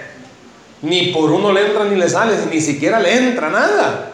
Ni 0.83 1.07
por 1.07 1.31
uno 1.31 1.51
le 1.51 1.67
entra 1.67 1.85
ni 1.85 1.95
le 1.95 2.09
sale, 2.09 2.37
ni 2.49 2.61
siquiera 2.61 2.99
le 2.99 3.29
entra 3.29 3.49
nada. 3.49 4.11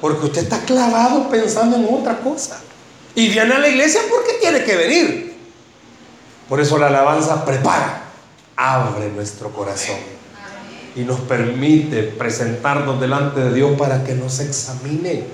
Porque 0.00 0.26
usted 0.26 0.42
está 0.42 0.60
clavado 0.60 1.28
pensando 1.28 1.76
en 1.76 1.86
otra 1.90 2.18
cosa. 2.18 2.60
Y 3.14 3.28
viene 3.28 3.54
a 3.54 3.58
la 3.58 3.68
iglesia 3.68 4.00
porque 4.08 4.34
tiene 4.34 4.64
que 4.64 4.76
venir. 4.76 5.36
Por 6.48 6.60
eso 6.60 6.78
la 6.78 6.88
alabanza 6.88 7.44
prepara, 7.44 8.02
abre 8.56 9.08
nuestro 9.10 9.50
corazón 9.50 9.96
y 10.96 11.00
nos 11.00 11.20
permite 11.20 12.02
presentarnos 12.02 13.00
delante 13.00 13.40
de 13.40 13.54
Dios 13.54 13.78
para 13.78 14.02
que 14.04 14.14
nos 14.14 14.40
examine. 14.40 15.24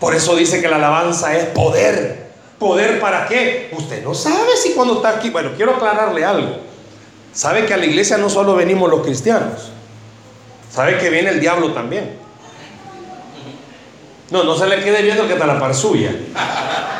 Por 0.00 0.14
eso 0.14 0.34
dice 0.34 0.60
que 0.60 0.68
la 0.68 0.76
alabanza 0.76 1.36
es 1.36 1.46
poder. 1.46 2.23
¿Poder 2.58 3.00
para 3.00 3.26
qué? 3.26 3.70
Usted 3.72 4.02
no 4.04 4.14
sabe 4.14 4.56
si 4.56 4.72
cuando 4.72 4.94
está 4.94 5.10
aquí, 5.10 5.30
bueno, 5.30 5.50
quiero 5.56 5.74
aclararle 5.74 6.24
algo. 6.24 6.56
Sabe 7.32 7.66
que 7.66 7.74
a 7.74 7.76
la 7.76 7.86
iglesia 7.86 8.16
no 8.16 8.30
solo 8.30 8.54
venimos 8.54 8.88
los 8.88 9.02
cristianos, 9.02 9.72
sabe 10.70 10.98
que 10.98 11.10
viene 11.10 11.30
el 11.30 11.40
diablo 11.40 11.72
también. 11.72 12.16
No, 14.30 14.44
no 14.44 14.56
se 14.56 14.66
le 14.66 14.82
quede 14.82 15.02
viendo 15.02 15.26
que 15.26 15.34
está 15.34 15.46
la 15.46 15.58
par 15.58 15.74
suya. 15.74 16.14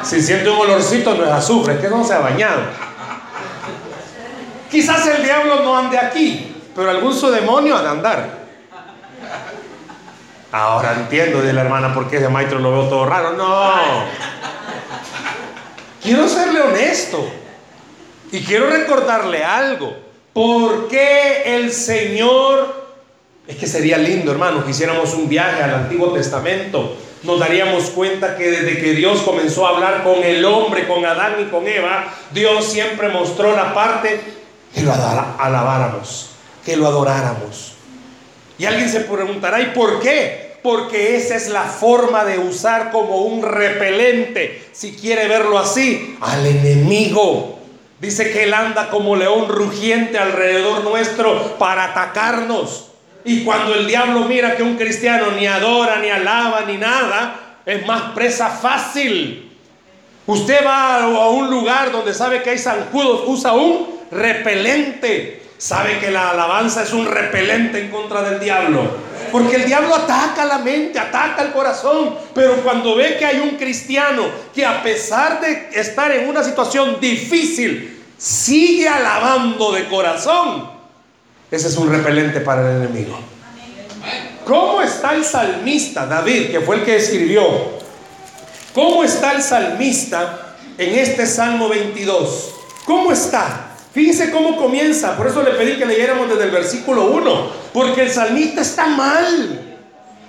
Si 0.02 0.20
siente 0.20 0.50
un 0.50 0.58
olorcito 0.58 1.14
no 1.14 1.24
es 1.24 1.30
azufre, 1.30 1.74
es 1.74 1.80
que 1.80 1.88
no 1.88 2.04
se 2.04 2.14
ha 2.14 2.18
bañado. 2.18 2.62
Quizás 4.70 5.06
el 5.06 5.22
diablo 5.22 5.62
no 5.62 5.78
ande 5.78 5.98
aquí, 5.98 6.54
pero 6.74 6.90
algún 6.90 7.14
su 7.14 7.30
demonio 7.30 7.76
ha 7.76 7.82
de 7.82 7.88
andar. 7.88 8.44
Ahora 10.50 10.92
entiendo 10.92 11.42
de 11.42 11.52
la 11.52 11.62
hermana 11.62 11.94
por 11.94 12.08
qué 12.08 12.18
ese 12.18 12.28
maestro 12.28 12.58
lo 12.58 12.70
veo 12.70 12.88
todo 12.88 13.06
raro. 13.06 13.32
No. 13.32 14.04
Quiero 16.04 16.28
serle 16.28 16.60
honesto 16.60 17.26
y 18.30 18.40
quiero 18.44 18.68
recordarle 18.68 19.42
algo. 19.42 19.96
¿Por 20.34 20.86
qué 20.86 21.56
el 21.56 21.72
Señor, 21.72 22.92
es 23.48 23.56
que 23.56 23.66
sería 23.66 23.96
lindo 23.96 24.30
hermano, 24.30 24.62
que 24.62 24.72
hiciéramos 24.72 25.14
un 25.14 25.30
viaje 25.30 25.62
al 25.62 25.74
Antiguo 25.74 26.12
Testamento, 26.12 26.94
nos 27.22 27.40
daríamos 27.40 27.84
cuenta 27.84 28.36
que 28.36 28.50
desde 28.50 28.82
que 28.82 28.92
Dios 28.92 29.22
comenzó 29.22 29.66
a 29.66 29.70
hablar 29.70 30.04
con 30.04 30.22
el 30.22 30.44
hombre, 30.44 30.86
con 30.86 31.06
Adán 31.06 31.36
y 31.40 31.44
con 31.44 31.66
Eva, 31.66 32.14
Dios 32.34 32.66
siempre 32.66 33.08
mostró 33.08 33.56
la 33.56 33.72
parte 33.72 34.20
que 34.74 34.82
lo 34.82 34.92
alabáramos, 34.92 36.32
que 36.66 36.76
lo 36.76 36.86
adoráramos. 36.86 37.76
Y 38.58 38.66
alguien 38.66 38.90
se 38.90 39.00
preguntará, 39.00 39.58
¿y 39.62 39.66
por 39.68 40.00
qué? 40.00 40.43
Porque 40.64 41.16
esa 41.16 41.36
es 41.36 41.50
la 41.50 41.64
forma 41.64 42.24
de 42.24 42.38
usar 42.38 42.90
como 42.90 43.18
un 43.18 43.42
repelente, 43.42 44.66
si 44.72 44.92
quiere 44.92 45.28
verlo 45.28 45.58
así, 45.58 46.16
al 46.22 46.46
enemigo. 46.46 47.58
Dice 48.00 48.32
que 48.32 48.44
él 48.44 48.54
anda 48.54 48.88
como 48.88 49.14
león 49.14 49.48
rugiente 49.48 50.16
alrededor 50.16 50.82
nuestro 50.82 51.58
para 51.58 51.84
atacarnos. 51.84 52.92
Y 53.26 53.44
cuando 53.44 53.74
el 53.74 53.86
diablo 53.86 54.20
mira 54.20 54.56
que 54.56 54.62
un 54.62 54.76
cristiano 54.76 55.32
ni 55.32 55.46
adora, 55.46 55.98
ni 55.98 56.08
alaba, 56.08 56.62
ni 56.66 56.78
nada, 56.78 57.58
es 57.66 57.86
más 57.86 58.12
presa 58.14 58.48
fácil. 58.48 59.52
Usted 60.26 60.64
va 60.64 61.02
a 61.02 61.28
un 61.28 61.50
lugar 61.50 61.92
donde 61.92 62.14
sabe 62.14 62.42
que 62.42 62.48
hay 62.48 62.58
zancudos, 62.58 63.24
usa 63.26 63.52
un 63.52 64.00
repelente. 64.10 65.42
Sabe 65.58 65.98
que 65.98 66.10
la 66.10 66.30
alabanza 66.30 66.84
es 66.84 66.94
un 66.94 67.04
repelente 67.04 67.80
en 67.80 67.90
contra 67.90 68.22
del 68.22 68.40
diablo. 68.40 69.13
Porque 69.34 69.56
el 69.56 69.64
diablo 69.64 69.92
ataca 69.96 70.44
la 70.44 70.58
mente, 70.58 70.96
ataca 70.96 71.42
el 71.42 71.50
corazón. 71.50 72.14
Pero 72.36 72.62
cuando 72.62 72.94
ve 72.94 73.16
que 73.18 73.26
hay 73.26 73.40
un 73.40 73.56
cristiano 73.56 74.28
que 74.54 74.64
a 74.64 74.80
pesar 74.80 75.40
de 75.40 75.70
estar 75.72 76.12
en 76.12 76.28
una 76.28 76.44
situación 76.44 77.00
difícil, 77.00 78.00
sigue 78.16 78.88
alabando 78.88 79.72
de 79.72 79.88
corazón, 79.88 80.70
ese 81.50 81.66
es 81.66 81.76
un 81.76 81.90
repelente 81.90 82.42
para 82.42 82.60
el 82.60 82.82
enemigo. 82.84 83.18
¿Cómo 84.44 84.80
está 84.80 85.16
el 85.16 85.24
salmista 85.24 86.06
David, 86.06 86.52
que 86.52 86.60
fue 86.60 86.76
el 86.76 86.84
que 86.84 86.94
escribió? 86.94 87.44
¿Cómo 88.72 89.02
está 89.02 89.32
el 89.32 89.42
salmista 89.42 90.54
en 90.78 90.96
este 90.96 91.26
Salmo 91.26 91.68
22? 91.68 92.54
¿Cómo 92.84 93.10
está? 93.10 93.73
Fíjese 93.94 94.32
cómo 94.32 94.56
comienza. 94.56 95.16
Por 95.16 95.28
eso 95.28 95.42
le 95.44 95.52
pedí 95.52 95.78
que 95.78 95.86
leyéramos 95.86 96.28
desde 96.28 96.44
el 96.44 96.50
versículo 96.50 97.04
1. 97.12 97.50
Porque 97.72 98.02
el 98.02 98.10
salmista 98.10 98.60
está 98.60 98.86
mal. 98.86 99.76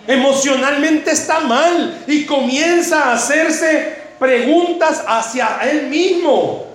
Emocionalmente 0.08 1.10
está 1.10 1.40
mal 1.40 2.04
y 2.06 2.26
comienza 2.26 3.06
a 3.06 3.14
hacerse 3.14 3.98
preguntas 4.20 5.04
hacia 5.08 5.58
él 5.64 5.88
mismo. 5.88 6.68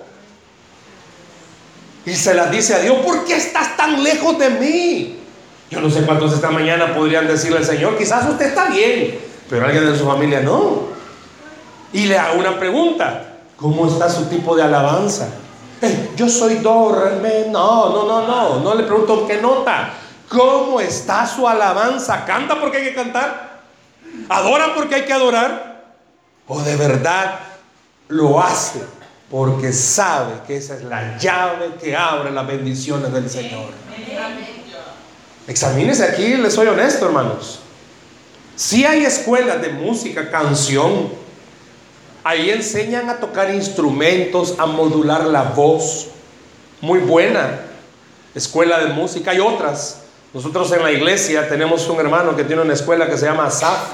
Y 2.05 2.13
se 2.13 2.33
las 2.33 2.51
dice 2.51 2.75
a 2.75 2.79
Dios, 2.79 2.97
¿por 2.97 3.23
qué 3.23 3.35
estás 3.35 3.77
tan 3.77 4.03
lejos 4.03 4.37
de 4.37 4.49
mí? 4.49 5.15
Yo 5.69 5.79
no 5.79 5.89
sé 5.89 6.01
cuántos 6.01 6.33
esta 6.33 6.51
mañana 6.51 6.93
podrían 6.93 7.25
decirle 7.25 7.59
al 7.59 7.65
Señor, 7.65 7.97
quizás 7.97 8.27
usted 8.29 8.47
está 8.47 8.65
bien, 8.65 9.17
pero 9.49 9.65
alguien 9.65 9.89
de 9.89 9.97
su 9.97 10.05
familia 10.05 10.41
no. 10.41 10.89
Y 11.93 12.07
le 12.07 12.17
hago 12.17 12.37
una 12.37 12.59
pregunta, 12.59 13.37
¿cómo 13.55 13.87
está 13.87 14.09
su 14.09 14.25
tipo 14.25 14.57
de 14.57 14.63
alabanza? 14.63 15.29
Yo 16.15 16.29
soy 16.29 16.55
do, 16.55 16.91
no, 17.49 17.89
no, 17.89 18.05
no, 18.05 18.27
no, 18.27 18.59
no 18.59 18.75
le 18.75 18.83
pregunto 18.83 19.25
qué 19.27 19.41
nota. 19.41 19.93
¿Cómo 20.29 20.79
está 20.79 21.27
su 21.27 21.47
alabanza? 21.47 22.23
¿Canta 22.25 22.59
porque 22.59 22.77
hay 22.77 22.83
que 22.85 22.93
cantar? 22.93 23.61
¿Adora 24.29 24.73
porque 24.75 24.95
hay 24.95 25.05
que 25.05 25.13
adorar? 25.13 25.81
¿O 26.47 26.61
de 26.61 26.75
verdad 26.75 27.39
lo 28.09 28.41
hace 28.41 28.81
porque 29.29 29.73
sabe 29.73 30.33
que 30.45 30.57
esa 30.57 30.75
es 30.75 30.83
la 30.83 31.17
llave 31.17 31.75
que 31.81 31.95
abre 31.95 32.31
las 32.31 32.45
bendiciones 32.45 33.11
del 33.11 33.29
Señor? 33.29 33.71
Examínese 35.47 36.03
aquí, 36.03 36.35
les 36.35 36.53
soy 36.53 36.67
honesto, 36.67 37.07
hermanos. 37.07 37.59
Si 38.55 38.85
hay 38.85 39.03
escuelas 39.03 39.61
de 39.61 39.69
música, 39.69 40.29
canción, 40.29 41.09
ahí 42.23 42.49
enseñan 42.49 43.09
a 43.09 43.17
tocar 43.17 43.53
instrumentos, 43.53 44.55
a 44.57 44.65
modular 44.65 45.25
la 45.25 45.43
voz. 45.43 46.07
Muy 46.81 46.99
buena 46.99 47.59
escuela 48.33 48.79
de 48.79 48.93
música. 48.93 49.31
Hay 49.31 49.39
otras 49.39 50.01
nosotros 50.33 50.71
en 50.71 50.81
la 50.81 50.91
iglesia 50.91 51.49
tenemos 51.49 51.87
un 51.89 51.99
hermano 51.99 52.35
que 52.37 52.45
tiene 52.45 52.61
una 52.61 52.73
escuela 52.73 53.09
que 53.09 53.17
se 53.17 53.25
llama 53.25 53.47
Asaf, 53.47 53.91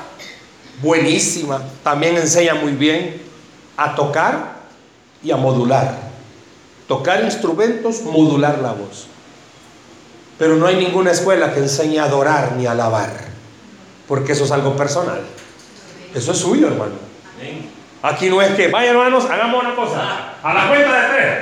buenísima, 0.83 1.63
también 1.83 2.15
enseña 2.15 2.53
muy 2.53 2.73
bien 2.73 3.19
a 3.75 3.95
tocar 3.95 4.57
y 5.23 5.31
a 5.31 5.37
modular. 5.37 5.97
Tocar 6.87 7.23
instrumentos, 7.23 8.03
modular 8.03 8.59
la 8.59 8.71
voz. 8.73 9.07
Pero 10.37 10.55
no 10.55 10.67
hay 10.67 10.75
ninguna 10.75 11.09
escuela 11.11 11.53
que 11.53 11.59
enseñe 11.59 11.97
a 11.97 12.03
adorar 12.03 12.53
ni 12.55 12.67
a 12.67 12.71
alabar, 12.71 13.11
porque 14.07 14.33
eso 14.33 14.45
es 14.45 14.51
algo 14.51 14.75
personal. 14.75 15.21
Eso 16.13 16.31
es 16.31 16.37
suyo, 16.37 16.67
hermano. 16.67 16.93
Aquí 18.01 18.29
no 18.29 18.41
es 18.41 18.51
que, 18.51 18.67
vaya 18.67 18.91
hermanos, 18.91 19.25
hagamos 19.29 19.63
una 19.63 19.75
cosa. 19.75 20.33
A 20.43 20.53
la 20.53 20.67
cuenta 20.67 21.01
de 21.01 21.07
tres. 21.07 21.37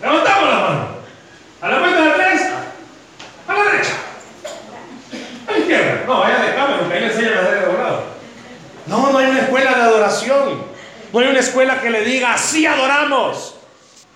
Levantamos 0.00 0.48
la 0.48 0.60
mano. 0.60 0.86
A 1.60 1.68
la 1.68 1.78
cuenta 1.78 2.02
de 2.02 2.10
tres. 2.10 2.42
A 3.48 3.54
la 3.54 3.64
derecha. 3.64 3.92
No, 6.06 6.18
vaya 6.20 6.38
de 6.38 6.54
cámara, 6.54 6.78
porque 6.80 6.94
ahí 6.94 7.00
le 7.00 7.06
enseñan 7.06 7.34
a 7.34 7.40
hacer 7.40 7.58
adorado. 7.58 8.02
No, 8.86 9.12
no 9.12 9.18
hay 9.18 9.30
una 9.30 9.40
escuela 9.40 9.74
de 9.74 9.82
adoración. 9.82 10.72
No 11.12 11.20
hay 11.20 11.28
una 11.28 11.40
escuela 11.40 11.80
que 11.80 11.90
le 11.90 12.04
diga, 12.04 12.32
así 12.32 12.66
adoramos, 12.66 13.54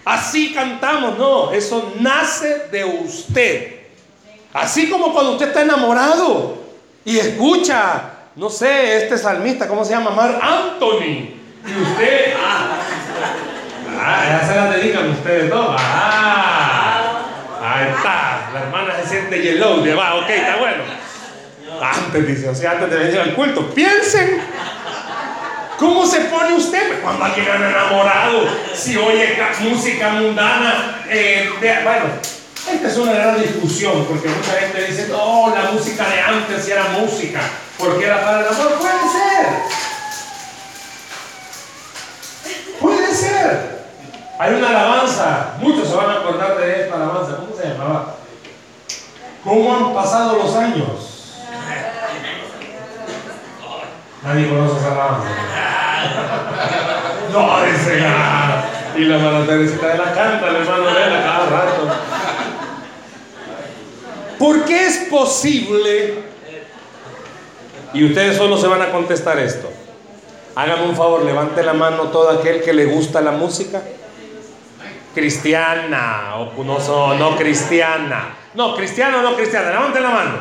así 0.05 0.53
cantamos. 0.53 1.19
No, 1.19 1.53
eso 1.53 1.93
nace 2.01 2.69
de 2.73 2.85
usted. 2.85 3.77
Así 4.53 4.89
como 4.89 5.13
cuando 5.13 5.33
usted 5.33 5.49
está 5.49 5.63
enamorado 5.63 6.57
y 7.05 7.19
escucha, 7.19 8.13
no 8.35 8.49
sé, 8.49 8.97
este 8.97 9.19
salmista, 9.19 9.69
¿cómo 9.69 9.85
se 9.85 9.93
llama? 9.93 10.11
Mar 10.11 10.41
Anthony. 10.43 11.36
Y 11.67 11.83
usted, 11.83 12.35
ah, 12.37 12.79
ah 14.01 14.25
ya 14.29 14.47
se 14.47 14.55
la 14.55 14.71
dedican 14.71 15.11
ustedes 15.11 15.51
dos. 15.51 15.77
Ah, 15.79 17.23
ahí 17.61 17.89
está, 17.97 18.51
la 18.55 18.61
hermana 18.63 18.95
se 19.03 19.09
siente 19.09 19.43
yellow, 19.43 19.83
de 19.83 19.95
va, 19.95 20.15
ok, 20.15 20.31
está 20.31 20.57
bueno. 20.57 20.85
Antes, 21.81 22.27
dice, 22.27 22.49
o 22.49 22.55
sea, 22.55 22.73
antes 22.73 22.91
de 22.91 22.97
venir 22.97 23.21
al 23.21 23.35
culto. 23.35 23.69
Piensen. 23.75 24.41
¿Cómo 25.79 26.07
se 26.07 26.21
pone 26.23 26.55
usted 26.55 26.87
pues, 26.89 27.01
cuando 27.01 27.25
alguien 27.25 27.47
anda 27.51 27.69
enamorado? 27.69 28.49
Si 28.75 28.97
oye 28.97 29.37
música 29.61 30.11
mundana. 30.11 31.03
Eh, 31.09 31.51
bueno, 31.85 32.05
esta 32.73 32.89
es 32.89 32.97
una 32.97 33.13
gran 33.13 33.41
discusión 33.41 34.07
porque 34.07 34.29
mucha 34.29 34.53
gente 34.53 34.85
dice, 34.85 35.09
no, 35.09 35.55
la 35.55 35.71
música 35.73 36.09
de 36.09 36.21
antes 36.21 36.69
era 36.69 36.85
música, 36.99 37.41
porque 37.77 38.07
era 38.07 38.25
para 38.25 38.41
el 38.41 38.47
amor. 38.49 38.75
Puede 38.79 38.93
ser. 39.13 39.96
Puede 42.87 43.13
ser. 43.13 43.81
Hay 44.39 44.55
una 44.55 44.69
alabanza, 44.69 45.55
muchos 45.59 45.89
se 45.89 45.97
van 45.97 46.09
a 46.09 46.15
acordar 46.21 46.57
de 46.57 46.83
esta 46.83 46.95
alabanza. 46.95 47.37
¿Cómo 47.39 47.57
se 47.57 47.67
llamaba? 47.67 48.15
¿Cómo 49.43 49.77
han 49.77 49.93
pasado 49.93 50.39
los 50.39 50.55
años? 50.55 51.35
Nadie 54.23 54.49
conoce 54.49 54.79
esa 54.79 54.93
alabanza. 54.93 55.29
No, 57.33 57.65
dice 57.65 58.07
Y 58.99 59.05
la 59.07 59.19
mano 59.19 59.45
Teresita 59.47 59.89
de 59.89 59.99
la 59.99 60.13
canta, 60.13 60.49
el 60.49 60.57
hermano 60.57 60.85
de 60.85 61.11
la 61.11 61.23
cada 61.25 61.47
rato. 61.47 61.89
¿Por 64.39 64.65
qué 64.65 64.87
es 64.87 65.09
posible? 65.11 66.23
Y 67.93 68.05
ustedes 68.05 68.37
solo 68.37 68.57
se 68.57 68.69
van 68.69 68.83
a 68.83 68.93
contestar 68.93 69.41
esto. 69.41 69.73
Hágame 70.57 70.87
un 70.87 70.97
favor, 70.97 71.23
levante 71.23 71.63
la 71.63 71.75
mano 71.75 72.05
todo 72.05 72.31
aquel 72.31 72.63
que 72.63 72.73
le 72.73 72.87
gusta 72.87 73.21
la 73.21 73.33
música. 73.33 73.83
Cristiana 75.15 76.37
o 76.37 76.65
no, 76.65 77.15
no 77.15 77.37
cristiana. 77.37 78.35
No, 78.55 78.75
cristiano 78.75 79.19
o 79.19 79.23
no 79.23 79.37
cristiana. 79.37 79.69
Levante 79.69 80.01
la 80.01 80.09
mano. 80.09 80.33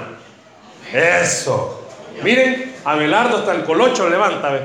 Eso. 0.94 1.86
Miren, 2.24 2.76
Abelardo 2.86 3.40
hasta 3.40 3.52
el 3.52 3.66
colocho 3.66 4.10
levanta. 4.10 4.58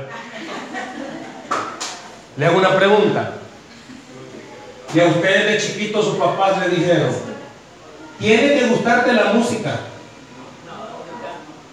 Le 2.37 2.45
hago 2.45 2.57
una 2.57 2.73
pregunta. 2.77 3.33
Y 4.93 5.01
a 5.01 5.05
ustedes 5.07 5.47
de 5.47 5.57
chiquitos 5.57 6.05
sus 6.05 6.15
papás 6.15 6.59
le 6.59 6.69
dijeron, 6.69 7.13
tiene 8.19 8.57
que 8.57 8.67
gustarte 8.67 9.11
la 9.11 9.33
música. 9.33 9.81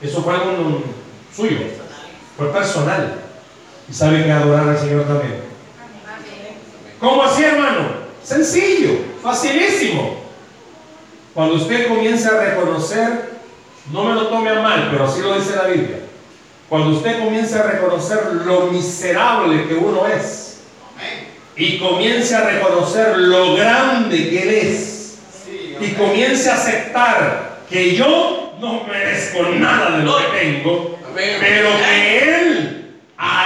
Eso 0.03 0.21
fue 0.21 0.35
algo 0.35 0.83
suyo, 1.33 1.59
fue 2.37 2.53
personal. 2.53 3.28
Y 3.91 3.93
sabe 3.93 4.25
que 4.25 4.33
adorar 4.33 4.69
al 4.69 4.79
Señor 4.79 5.05
también. 5.05 5.41
¿Cómo 7.01 7.23
así, 7.23 7.45
hermano? 7.45 7.89
Sencillo, 8.23 8.99
facilísimo. 9.23 10.19
Cuando 11.35 11.55
usted 11.55 11.89
comienza 11.89 12.31
a 12.31 12.45
reconocer, 12.45 13.39
no 13.93 14.05
me 14.05 14.15
lo 14.15 14.27
tome 14.27 14.51
a 14.51 14.61
mal, 14.61 14.89
pero 14.91 15.05
así 15.05 15.21
lo 15.21 15.39
dice 15.39 15.57
la 15.57 15.69
Biblia 15.69 16.09
cuando 16.69 16.91
usted 16.91 17.19
comience 17.19 17.59
a 17.59 17.63
reconocer 17.63 18.19
lo 18.45 18.67
miserable 18.67 19.67
que 19.67 19.75
uno 19.75 20.07
es 20.07 20.61
y 21.57 21.79
comience 21.79 22.35
a 22.35 22.43
reconocer 22.43 23.17
lo 23.17 23.57
grande 23.57 24.29
que 24.29 24.43
Él 24.43 24.49
es 24.51 25.19
y 25.81 25.93
comience 25.93 26.51
a 26.51 26.55
aceptar 26.55 27.61
que 27.71 27.95
yo 27.95 28.53
no 28.61 28.85
merezco 28.85 29.43
nada 29.51 29.99
de 29.99 30.05
lo 30.05 30.17
que 30.19 30.39
tengo, 30.39 30.99
pero 31.15 31.71
que 31.79 32.19
Él, 32.19 32.48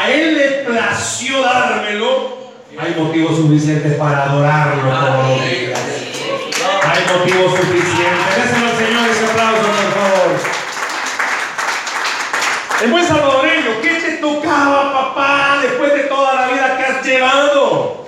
a 0.03 0.11
Él 0.11 0.35
le 0.35 0.49
plació 0.65 1.43
dármelo, 1.43 2.39
hay 2.77 2.95
motivos 2.99 3.37
suficientes 3.37 3.95
para 3.95 4.25
adorarlo 4.25 4.91
todos 4.91 5.29
los 5.29 5.49
días. 5.49 5.79
Hay 6.83 7.19
motivos 7.19 7.53
suficientes. 7.53 8.37
Déselo 8.37 8.67
al 8.67 8.77
Señor 8.77 9.09
ese 9.09 9.25
aplauso, 9.27 9.63
por 9.63 9.93
favor. 9.95 10.41
El 12.83 12.91
buen 12.91 13.07
salvadoreño, 13.07 13.81
¿qué 13.81 13.91
te 13.91 14.13
tocaba, 14.17 14.93
papá, 14.93 15.61
después 15.63 15.95
de 15.95 16.01
toda 16.05 16.35
la 16.35 16.47
vida 16.49 16.77
que 16.77 16.85
has 16.85 17.07
llevado? 17.07 18.07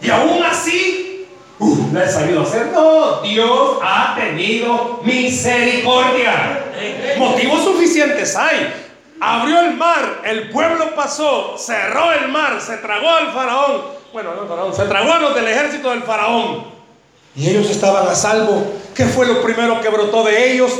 Y 0.00 0.10
aún 0.10 0.44
así, 0.44 1.26
uh, 1.58 1.88
¿la 1.92 2.04
he 2.04 2.08
sabido 2.08 2.42
hacer? 2.42 2.66
No, 2.72 3.22
Dios 3.22 3.78
ha 3.82 4.14
tenido 4.14 5.00
misericordia. 5.02 6.66
Motivos 7.18 7.64
suficientes 7.64 8.36
hay. 8.36 8.85
Abrió 9.20 9.60
el 9.60 9.74
mar, 9.74 10.22
el 10.24 10.50
pueblo 10.50 10.94
pasó, 10.94 11.56
cerró 11.58 12.12
el 12.12 12.28
mar, 12.28 12.60
se 12.60 12.76
tragó 12.78 13.10
al 13.10 13.32
faraón. 13.32 13.82
Bueno, 14.12 14.34
no 14.34 14.46
faraón, 14.46 14.74
se 14.74 14.84
tragó 14.84 15.12
a 15.12 15.18
los 15.18 15.34
del 15.34 15.48
ejército 15.48 15.90
del 15.90 16.02
faraón. 16.02 16.64
Y 17.34 17.48
ellos 17.48 17.70
estaban 17.70 18.06
a 18.08 18.14
salvo. 18.14 18.74
¿Qué 18.94 19.04
fue 19.04 19.26
lo 19.26 19.42
primero 19.42 19.80
que 19.80 19.88
brotó 19.88 20.24
de 20.24 20.52
ellos? 20.52 20.72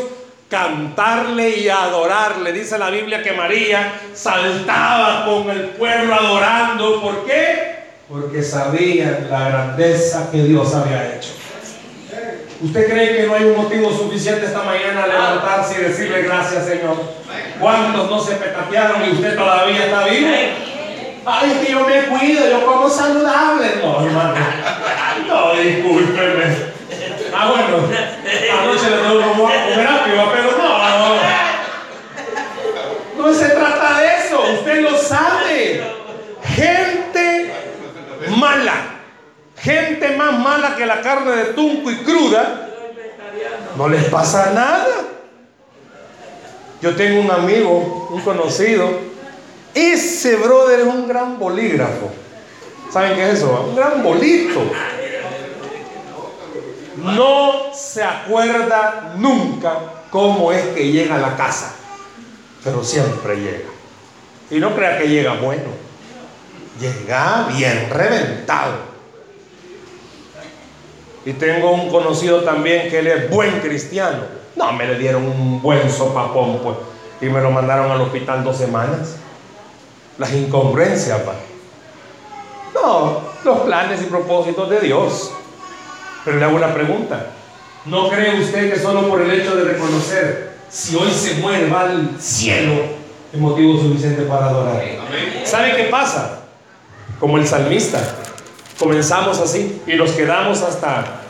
cantarle 0.48 1.58
y 1.58 1.68
adorarle. 1.68 2.52
Dice 2.52 2.78
la 2.78 2.90
Biblia 2.90 3.22
que 3.22 3.32
María 3.32 4.00
saltaba 4.14 5.24
con 5.26 5.50
el 5.50 5.70
pueblo 5.70 6.14
adorando. 6.14 7.00
¿Por 7.00 7.24
qué? 7.26 7.76
Porque 8.08 8.42
sabían 8.42 9.28
la 9.30 9.48
grandeza 9.48 10.28
que 10.30 10.44
Dios 10.44 10.74
había 10.74 11.16
hecho. 11.16 11.30
¿Usted 12.60 12.90
cree 12.90 13.16
que 13.16 13.26
no 13.26 13.34
hay 13.34 13.44
un 13.44 13.56
motivo 13.56 13.90
suficiente 13.90 14.46
esta 14.46 14.62
mañana 14.62 15.04
a 15.04 15.06
levantarse 15.06 15.78
y 15.78 15.84
decirle 15.84 16.22
gracias, 16.22 16.64
Señor? 16.66 16.96
¿Cuántos 17.60 18.10
no 18.10 18.18
se 18.18 18.36
petatearon 18.36 19.04
y 19.04 19.10
usted 19.12 19.36
todavía 19.36 19.84
está 19.84 20.04
vivo? 20.04 20.30
Ay, 21.26 21.50
es 21.52 21.66
que 21.66 21.72
yo 21.72 21.86
me 21.86 22.02
cuido, 22.06 22.48
yo 22.48 22.64
como 22.64 22.88
saludable. 22.88 23.66
No, 23.82 24.06
hermano. 24.06 24.34
No, 25.26 25.54
discúlpeme. 25.54 26.44
Ah, 27.34 27.50
bueno. 27.50 27.88
Anoche 28.62 28.90
le 28.90 28.96
tengo 28.96 29.20
como 29.20 29.42
comer 29.44 29.86
ápido, 29.86 30.32
pero 30.32 30.56
no, 30.56 30.68
no. 30.98 31.16
No 33.18 33.34
se 33.34 33.48
trata 33.50 34.00
de 34.00 34.06
eso. 34.06 34.40
Usted 34.54 34.80
lo 34.80 34.96
sabe. 34.96 35.82
Gente 36.54 37.52
mala 38.28 38.95
más 40.16 40.38
mala 40.38 40.76
que 40.76 40.86
la 40.86 41.00
carne 41.00 41.32
de 41.32 41.44
tunco 41.46 41.90
y 41.90 41.96
cruda, 41.98 42.68
no 43.76 43.88
les 43.88 44.04
pasa 44.04 44.52
nada. 44.52 44.86
Yo 46.80 46.94
tengo 46.94 47.20
un 47.20 47.30
amigo, 47.30 48.08
un 48.12 48.20
conocido, 48.20 48.88
ese 49.74 50.36
brother 50.36 50.80
es 50.80 50.86
un 50.86 51.08
gran 51.08 51.38
bolígrafo. 51.38 52.10
¿Saben 52.92 53.14
qué 53.14 53.28
es 53.28 53.34
eso? 53.38 53.66
Un 53.68 53.76
gran 53.76 54.02
bolito. 54.02 54.60
No 56.96 57.74
se 57.74 58.02
acuerda 58.02 59.14
nunca 59.16 59.78
cómo 60.10 60.52
es 60.52 60.64
que 60.68 60.90
llega 60.90 61.16
a 61.16 61.18
la 61.18 61.36
casa, 61.36 61.74
pero 62.64 62.82
siempre 62.82 63.36
llega. 63.36 63.68
Y 64.50 64.58
no 64.58 64.74
crea 64.74 64.98
que 64.98 65.08
llega 65.08 65.34
bueno, 65.34 65.70
llega 66.80 67.48
bien 67.54 67.90
reventado. 67.90 68.95
Y 71.26 71.32
tengo 71.32 71.72
un 71.72 71.90
conocido 71.90 72.42
también 72.42 72.88
que 72.88 73.00
él 73.00 73.08
es 73.08 73.28
buen 73.28 73.58
cristiano. 73.60 74.18
No, 74.54 74.72
me 74.72 74.86
le 74.86 74.96
dieron 74.96 75.24
un 75.24 75.60
buen 75.60 75.90
sopapón, 75.90 76.60
pues. 76.62 76.76
Y 77.20 77.26
me 77.26 77.40
lo 77.40 77.50
mandaron 77.50 77.90
al 77.90 78.00
hospital 78.00 78.44
dos 78.44 78.56
semanas. 78.56 79.16
Las 80.18 80.32
incongruencias, 80.32 81.20
pa. 81.22 81.34
No, 82.72 83.20
los 83.44 83.58
planes 83.60 84.02
y 84.02 84.04
propósitos 84.04 84.70
de 84.70 84.80
Dios. 84.80 85.32
Pero 86.24 86.38
le 86.38 86.44
hago 86.44 86.56
una 86.56 86.72
pregunta. 86.72 87.26
¿No 87.86 88.08
cree 88.08 88.40
usted 88.40 88.72
que 88.72 88.78
solo 88.78 89.08
por 89.08 89.20
el 89.20 89.30
hecho 89.32 89.56
de 89.56 89.64
reconocer 89.64 90.56
si 90.68 90.94
hoy 90.94 91.10
se 91.10 91.34
muere 91.34 91.68
va 91.68 91.82
al 91.82 92.20
cielo 92.20 92.72
es 93.32 93.40
motivo 93.40 93.80
suficiente 93.80 94.22
para 94.22 94.46
adorar? 94.46 94.80
¿Sabe 95.44 95.74
qué 95.74 95.84
pasa? 95.84 96.42
Como 97.18 97.36
el 97.36 97.46
salmista. 97.46 98.00
Comenzamos 98.78 99.38
así 99.38 99.80
y 99.86 99.94
nos 99.94 100.12
quedamos 100.12 100.62
hasta, 100.62 101.22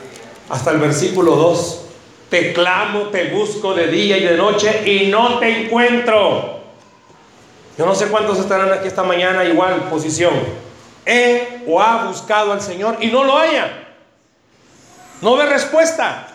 hasta 0.49 0.71
el 0.73 0.79
versículo 0.79 1.37
2. 1.37 1.83
Te 2.29 2.53
clamo, 2.53 3.05
te 3.05 3.31
busco 3.31 3.73
de 3.73 3.87
día 3.87 4.19
y 4.19 4.25
de 4.25 4.37
noche 4.37 4.83
y 4.85 5.07
no 5.07 5.39
te 5.39 5.65
encuentro. 5.65 6.57
Yo 7.79 7.87
no 7.87 7.95
sé 7.95 8.07
cuántos 8.07 8.39
estarán 8.39 8.73
aquí 8.73 8.89
esta 8.89 9.05
mañana 9.05 9.45
igual 9.45 9.89
posición. 9.89 10.35
He 11.05 11.63
o 11.69 11.81
ha 11.81 12.07
buscado 12.07 12.53
al 12.53 12.61
Señor 12.61 12.97
y 13.01 13.09
no 13.09 13.23
lo 13.23 13.39
haya. 13.39 13.87
No 15.21 15.37
ve 15.37 15.47
respuesta. 15.47 16.29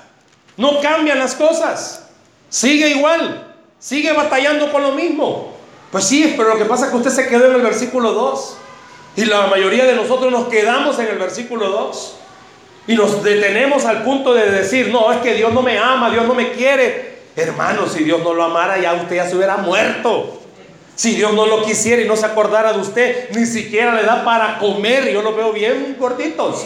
No 0.55 0.79
cambian 0.79 1.19
las 1.19 1.35
cosas. 1.35 2.07
Sigue 2.49 2.89
igual. 2.89 3.53
Sigue 3.79 4.13
batallando 4.13 4.71
con 4.71 4.83
lo 4.83 4.93
mismo. 4.93 5.53
Pues 5.91 6.05
sí, 6.05 6.35
pero 6.37 6.49
lo 6.49 6.57
que 6.57 6.65
pasa 6.65 6.85
es 6.85 6.91
que 6.91 6.97
usted 6.97 7.11
se 7.11 7.27
quedó 7.27 7.47
en 7.47 7.55
el 7.55 7.61
versículo 7.63 8.13
2. 8.13 8.57
Y 9.15 9.25
la 9.25 9.47
mayoría 9.47 9.85
de 9.85 9.95
nosotros 9.95 10.31
nos 10.31 10.47
quedamos 10.47 10.97
en 10.99 11.07
el 11.07 11.17
versículo 11.17 11.67
2 11.69 12.15
y 12.87 12.95
nos 12.95 13.23
detenemos 13.23 13.85
al 13.85 14.03
punto 14.03 14.33
de 14.33 14.49
decir, 14.49 14.89
no, 14.89 15.11
es 15.11 15.19
que 15.19 15.33
Dios 15.33 15.53
no 15.53 15.61
me 15.61 15.77
ama, 15.77 16.09
Dios 16.09 16.25
no 16.25 16.33
me 16.33 16.51
quiere. 16.51 17.19
Hermano, 17.35 17.87
si 17.87 18.03
Dios 18.03 18.21
no 18.23 18.33
lo 18.33 18.43
amara, 18.43 18.79
ya 18.79 18.93
usted 18.93 19.17
ya 19.17 19.29
se 19.29 19.35
hubiera 19.35 19.57
muerto. 19.57 20.41
Si 20.95 21.15
Dios 21.15 21.33
no 21.33 21.45
lo 21.45 21.63
quisiera 21.63 22.01
y 22.01 22.07
no 22.07 22.15
se 22.15 22.25
acordara 22.25 22.73
de 22.73 22.79
usted, 22.79 23.29
ni 23.31 23.45
siquiera 23.45 23.95
le 23.95 24.03
da 24.03 24.23
para 24.23 24.59
comer. 24.59 25.11
Yo 25.11 25.21
lo 25.21 25.35
veo 25.35 25.51
bien 25.51 25.95
gorditos. 25.99 26.65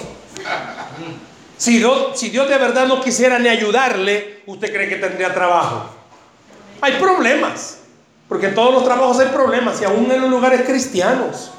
Si 1.58 1.78
Dios, 1.78 2.20
si 2.20 2.30
Dios 2.30 2.50
de 2.50 2.58
verdad 2.58 2.88
no 2.88 3.02
quisiera 3.02 3.40
ni 3.40 3.48
ayudarle, 3.48 4.42
¿usted 4.46 4.74
cree 4.74 4.90
que 4.90 4.98
tendría 4.98 5.34
trabajo? 5.34 5.90
Hay 6.82 6.94
problemas. 6.94 7.80
Porque 8.28 8.48
en 8.48 8.56
todos 8.56 8.74
los 8.74 8.84
trabajos 8.84 9.20
hay 9.20 9.28
problemas 9.28 9.80
y 9.82 9.86
aún 9.86 10.12
en 10.12 10.22
los 10.22 10.30
lugares 10.30 10.62
cristianos. 10.62 11.52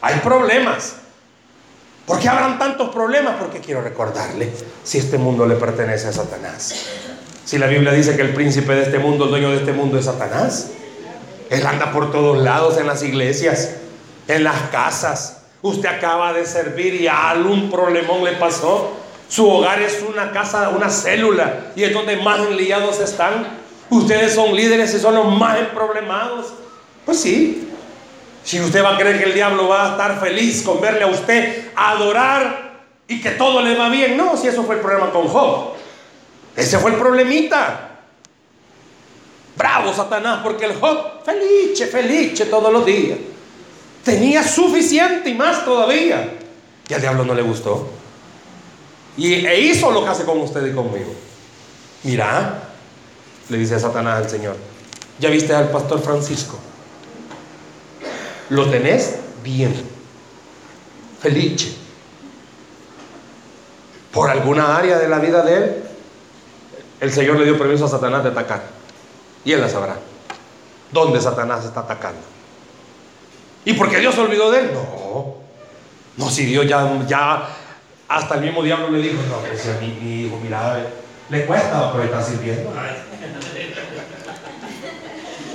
Hay 0.00 0.20
problemas. 0.20 0.96
¿Por 2.06 2.18
qué 2.18 2.28
habrán 2.28 2.58
tantos 2.58 2.88
problemas? 2.88 3.34
Porque 3.38 3.60
quiero 3.60 3.82
recordarle 3.82 4.50
si 4.82 4.98
este 4.98 5.18
mundo 5.18 5.46
le 5.46 5.56
pertenece 5.56 6.08
a 6.08 6.12
Satanás. 6.12 6.86
Si 7.44 7.58
la 7.58 7.66
Biblia 7.66 7.92
dice 7.92 8.16
que 8.16 8.22
el 8.22 8.34
príncipe 8.34 8.74
de 8.74 8.82
este 8.82 8.98
mundo, 8.98 9.24
el 9.24 9.30
dueño 9.30 9.50
de 9.50 9.56
este 9.56 9.72
mundo 9.72 9.98
es 9.98 10.06
Satanás. 10.06 10.70
Él 11.50 11.66
anda 11.66 11.92
por 11.92 12.10
todos 12.10 12.38
lados 12.38 12.78
en 12.78 12.86
las 12.86 13.02
iglesias, 13.02 13.76
en 14.26 14.44
las 14.44 14.70
casas. 14.70 15.42
Usted 15.62 15.88
acaba 15.88 16.32
de 16.32 16.46
servir 16.46 16.94
y 16.94 17.08
algún 17.08 17.70
problemón 17.70 18.24
le 18.24 18.32
pasó. 18.32 18.92
Su 19.28 19.48
hogar 19.48 19.82
es 19.82 20.02
una 20.08 20.30
casa, 20.30 20.70
una 20.70 20.88
célula 20.88 21.72
y 21.76 21.84
es 21.84 21.92
donde 21.92 22.16
más 22.16 22.40
enliados 22.40 23.00
están. 23.00 23.58
Ustedes 23.90 24.34
son 24.34 24.54
líderes 24.54 24.94
y 24.94 24.98
son 25.00 25.14
los 25.14 25.38
más 25.38 25.58
problemados. 25.74 26.54
Pues 27.04 27.20
sí, 27.20 27.67
si 28.44 28.60
usted 28.60 28.82
va 28.82 28.94
a 28.94 28.98
creer 28.98 29.18
que 29.18 29.24
el 29.24 29.34
diablo 29.34 29.68
va 29.68 29.86
a 29.86 29.90
estar 29.90 30.20
feliz 30.20 30.62
con 30.62 30.80
verle 30.80 31.02
a 31.02 31.08
usted 31.08 31.70
adorar 31.76 32.68
y 33.06 33.20
que 33.20 33.32
todo 33.32 33.62
le 33.62 33.74
va 33.74 33.88
bien, 33.88 34.16
no, 34.16 34.36
si 34.36 34.48
eso 34.48 34.64
fue 34.64 34.76
el 34.76 34.80
problema 34.80 35.10
con 35.10 35.28
Job. 35.28 35.74
Ese 36.56 36.78
fue 36.78 36.92
el 36.92 36.96
problemita. 36.96 37.88
Bravo 39.56 39.92
Satanás, 39.92 40.40
porque 40.42 40.66
el 40.66 40.74
Job, 40.74 41.24
felice, 41.24 41.86
felice 41.86 42.46
todos 42.46 42.72
los 42.72 42.86
días. 42.86 43.18
Tenía 44.04 44.42
suficiente 44.42 45.30
y 45.30 45.34
más 45.34 45.64
todavía. 45.64 46.34
Y 46.88 46.94
al 46.94 47.00
diablo 47.00 47.24
no 47.24 47.34
le 47.34 47.42
gustó. 47.42 47.88
Y 49.16 49.46
e 49.46 49.60
hizo 49.60 49.90
lo 49.90 50.04
que 50.04 50.10
hace 50.10 50.24
con 50.24 50.40
usted 50.40 50.64
y 50.66 50.74
conmigo. 50.74 51.12
Mira, 52.04 52.62
le 53.48 53.58
dice 53.58 53.78
Satanás 53.78 54.24
al 54.24 54.30
Señor, 54.30 54.56
¿ya 55.18 55.28
viste 55.28 55.54
al 55.54 55.70
pastor 55.70 56.00
Francisco? 56.00 56.58
Lo 58.50 58.70
tenés 58.70 59.16
bien, 59.42 59.74
feliz. 61.20 61.76
Por 64.12 64.30
alguna 64.30 64.76
área 64.76 64.98
de 64.98 65.08
la 65.08 65.18
vida 65.18 65.42
de 65.42 65.56
él, 65.56 65.84
el 67.00 67.12
Señor 67.12 67.38
le 67.38 67.44
dio 67.44 67.58
permiso 67.58 67.84
a 67.84 67.88
Satanás 67.88 68.24
de 68.24 68.30
atacar. 68.30 68.62
Y 69.44 69.52
él 69.52 69.60
la 69.60 69.68
sabrá. 69.68 69.96
¿Dónde 70.90 71.20
Satanás 71.20 71.64
está 71.64 71.80
atacando? 71.80 72.20
¿Y 73.64 73.74
por 73.74 73.90
qué 73.90 73.98
Dios 73.98 74.14
se 74.14 74.22
olvidó 74.22 74.50
de 74.50 74.60
él? 74.60 74.70
No. 74.72 75.36
No, 76.16 76.30
si 76.30 76.46
Dios 76.46 76.66
ya, 76.66 77.06
ya 77.06 77.48
hasta 78.08 78.34
el 78.36 78.40
mismo 78.40 78.62
diablo 78.62 78.90
le 78.90 79.00
dijo, 79.00 79.18
no, 79.28 79.36
pues 79.46 79.68
a 79.68 79.78
mi, 79.80 79.88
mi 79.88 80.22
hijo, 80.22 80.38
mira, 80.42 80.84
le 81.28 81.46
cuesta, 81.46 81.92
pero 81.92 82.04
está 82.04 82.22
sirviendo. 82.22 82.72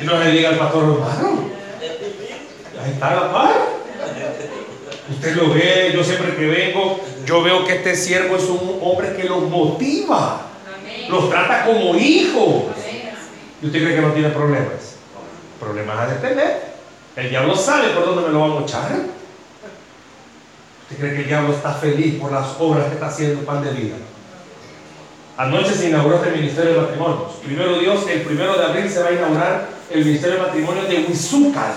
Y 0.01 0.05
no 0.05 0.19
le 0.19 0.31
diga 0.31 0.49
al 0.49 0.57
pastor, 0.57 0.83
hermano, 0.83 1.42
Ahí 2.83 2.91
está 2.91 3.15
la 3.15 3.31
paz. 3.31 3.51
Usted 5.09 5.35
lo 5.35 5.53
ve, 5.53 5.91
yo 5.93 6.03
siempre 6.03 6.35
que 6.35 6.45
vengo, 6.47 6.99
yo 7.25 7.43
veo 7.43 7.65
que 7.65 7.75
este 7.75 7.95
siervo 7.95 8.37
es 8.37 8.43
un 8.43 8.79
hombre 8.81 9.15
que 9.15 9.23
los 9.23 9.49
motiva, 9.49 10.41
los 11.09 11.29
trata 11.29 11.65
como 11.65 11.95
hijos. 11.95 12.63
¿Y 13.61 13.67
usted 13.67 13.83
cree 13.83 13.95
que 13.95 14.01
no 14.01 14.11
tiene 14.11 14.29
problemas? 14.29 14.95
Problemas 15.59 15.99
ha 15.99 16.07
de 16.07 16.15
tener. 16.15 16.73
El 17.15 17.29
diablo 17.29 17.55
sabe 17.55 17.89
por 17.89 18.05
dónde 18.05 18.27
me 18.27 18.33
lo 18.33 18.39
va 18.39 18.45
a 18.45 18.59
mochar. 18.59 18.91
¿Usted 20.83 20.97
cree 20.97 21.13
que 21.13 21.21
el 21.21 21.27
diablo 21.27 21.53
está 21.53 21.73
feliz 21.73 22.19
por 22.19 22.31
las 22.31 22.55
obras 22.59 22.87
que 22.87 22.93
está 22.93 23.07
haciendo 23.07 23.45
Pan 23.45 23.63
de 23.63 23.71
Vida? 23.71 23.95
Anoche 25.37 25.73
se 25.73 25.89
inauguró 25.89 26.17
este 26.17 26.31
Ministerio 26.31 26.73
de 26.73 26.81
Matrimonios. 26.81 27.31
Primero 27.43 27.79
Dios, 27.79 28.05
el 28.09 28.21
primero 28.21 28.57
de 28.57 28.65
abril 28.65 28.89
se 28.89 29.01
va 29.01 29.09
a 29.09 29.13
inaugurar 29.13 29.67
el 29.89 30.05
Ministerio 30.05 30.35
de 30.35 30.41
Matrimonios 30.41 30.89
de 30.89 31.05
Huizúcar. 31.07 31.73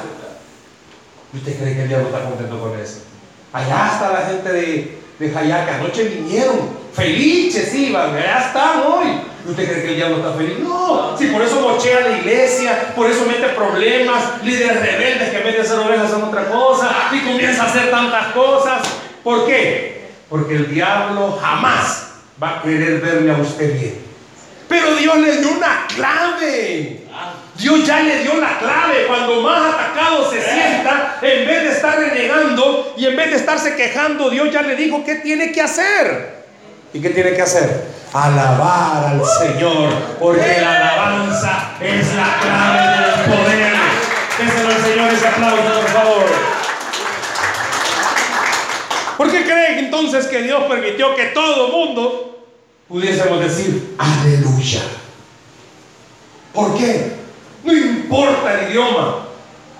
¿Y 1.36 1.38
usted 1.38 1.58
cree 1.58 1.74
que 1.74 1.82
el 1.82 1.88
diablo 1.88 2.06
está 2.06 2.24
contento 2.24 2.58
con 2.58 2.80
eso? 2.80 3.00
Allá 3.52 3.90
está 3.92 4.10
la 4.10 4.26
gente 4.26 4.50
de, 4.50 4.98
de 5.18 5.30
Jayaca. 5.30 5.76
Anoche 5.76 6.04
vinieron. 6.04 6.70
Felices 6.94 7.74
iban. 7.74 8.16
Allá 8.16 8.46
están 8.46 8.80
hoy. 8.86 9.20
¿Y 9.46 9.50
usted 9.50 9.70
cree 9.70 9.82
que 9.82 9.88
el 9.90 9.96
diablo 9.96 10.16
está 10.16 10.32
feliz? 10.32 10.58
No. 10.60 11.14
Si 11.18 11.26
por 11.26 11.42
eso 11.42 11.60
mochea 11.60 12.00
la 12.08 12.18
iglesia, 12.18 12.94
por 12.96 13.10
eso 13.10 13.26
mete 13.26 13.48
problemas, 13.48 14.42
líderes 14.42 14.80
rebeldes 14.80 15.28
que 15.28 15.36
en 15.36 15.44
vez 15.44 15.56
de 15.58 15.64
ser 15.64 15.78
ovejas 15.78 16.10
son 16.10 16.22
otra 16.22 16.48
cosa 16.48 16.90
y 17.12 17.20
comienza 17.20 17.64
a 17.64 17.66
hacer 17.66 17.90
tantas 17.90 18.28
cosas. 18.28 18.88
¿Por 19.22 19.46
qué? 19.46 20.08
Porque 20.30 20.56
el 20.56 20.72
diablo 20.72 21.38
jamás 21.38 22.12
va 22.42 22.60
a 22.60 22.62
querer 22.62 23.02
verle 23.02 23.30
a 23.30 23.36
usted 23.36 23.78
bien. 23.78 24.05
Pero 24.68 24.96
Dios 24.96 25.16
le 25.18 25.36
dio 25.38 25.50
una 25.52 25.86
clave. 25.94 27.00
Dios 27.56 27.86
ya 27.86 28.00
le 28.00 28.22
dio 28.22 28.36
la 28.36 28.58
clave. 28.58 29.06
Cuando 29.06 29.40
más 29.40 29.74
atacado 29.74 30.30
se 30.30 30.42
sienta, 30.42 31.18
en 31.22 31.46
vez 31.46 31.62
de 31.62 31.70
estar 31.70 31.98
renegando 31.98 32.94
y 32.96 33.06
en 33.06 33.16
vez 33.16 33.30
de 33.30 33.36
estarse 33.36 33.76
quejando, 33.76 34.28
Dios 34.30 34.52
ya 34.52 34.62
le 34.62 34.76
dijo 34.76 35.04
qué 35.04 35.16
tiene 35.16 35.52
que 35.52 35.62
hacer. 35.62 36.44
¿Y 36.92 37.00
qué 37.00 37.10
tiene 37.10 37.34
que 37.34 37.42
hacer? 37.42 37.96
Alabar 38.12 39.04
al 39.12 39.22
Señor, 39.24 39.92
porque 40.18 40.60
la 40.60 40.76
alabanza 40.76 41.72
es 41.80 42.14
la 42.14 42.38
clave 42.40 43.06
del 43.06 43.36
poder. 43.36 43.76
Déselo 44.38 44.68
al 44.68 44.82
Señor 44.82 45.12
ese 45.12 45.28
aplauso, 45.28 45.80
por 45.80 45.88
favor. 45.88 46.24
¿Por 49.16 49.30
qué 49.30 49.44
creen 49.44 49.78
entonces 49.78 50.26
que 50.26 50.42
Dios 50.42 50.64
permitió 50.64 51.14
que 51.14 51.26
todo 51.26 51.68
mundo 51.68 52.35
pudiésemos 52.88 53.40
decir 53.40 53.96
aleluya? 53.98 54.82
¿Por 56.52 56.76
qué? 56.76 57.16
No 57.64 57.72
importa 57.72 58.60
el 58.60 58.70
idioma. 58.70 59.26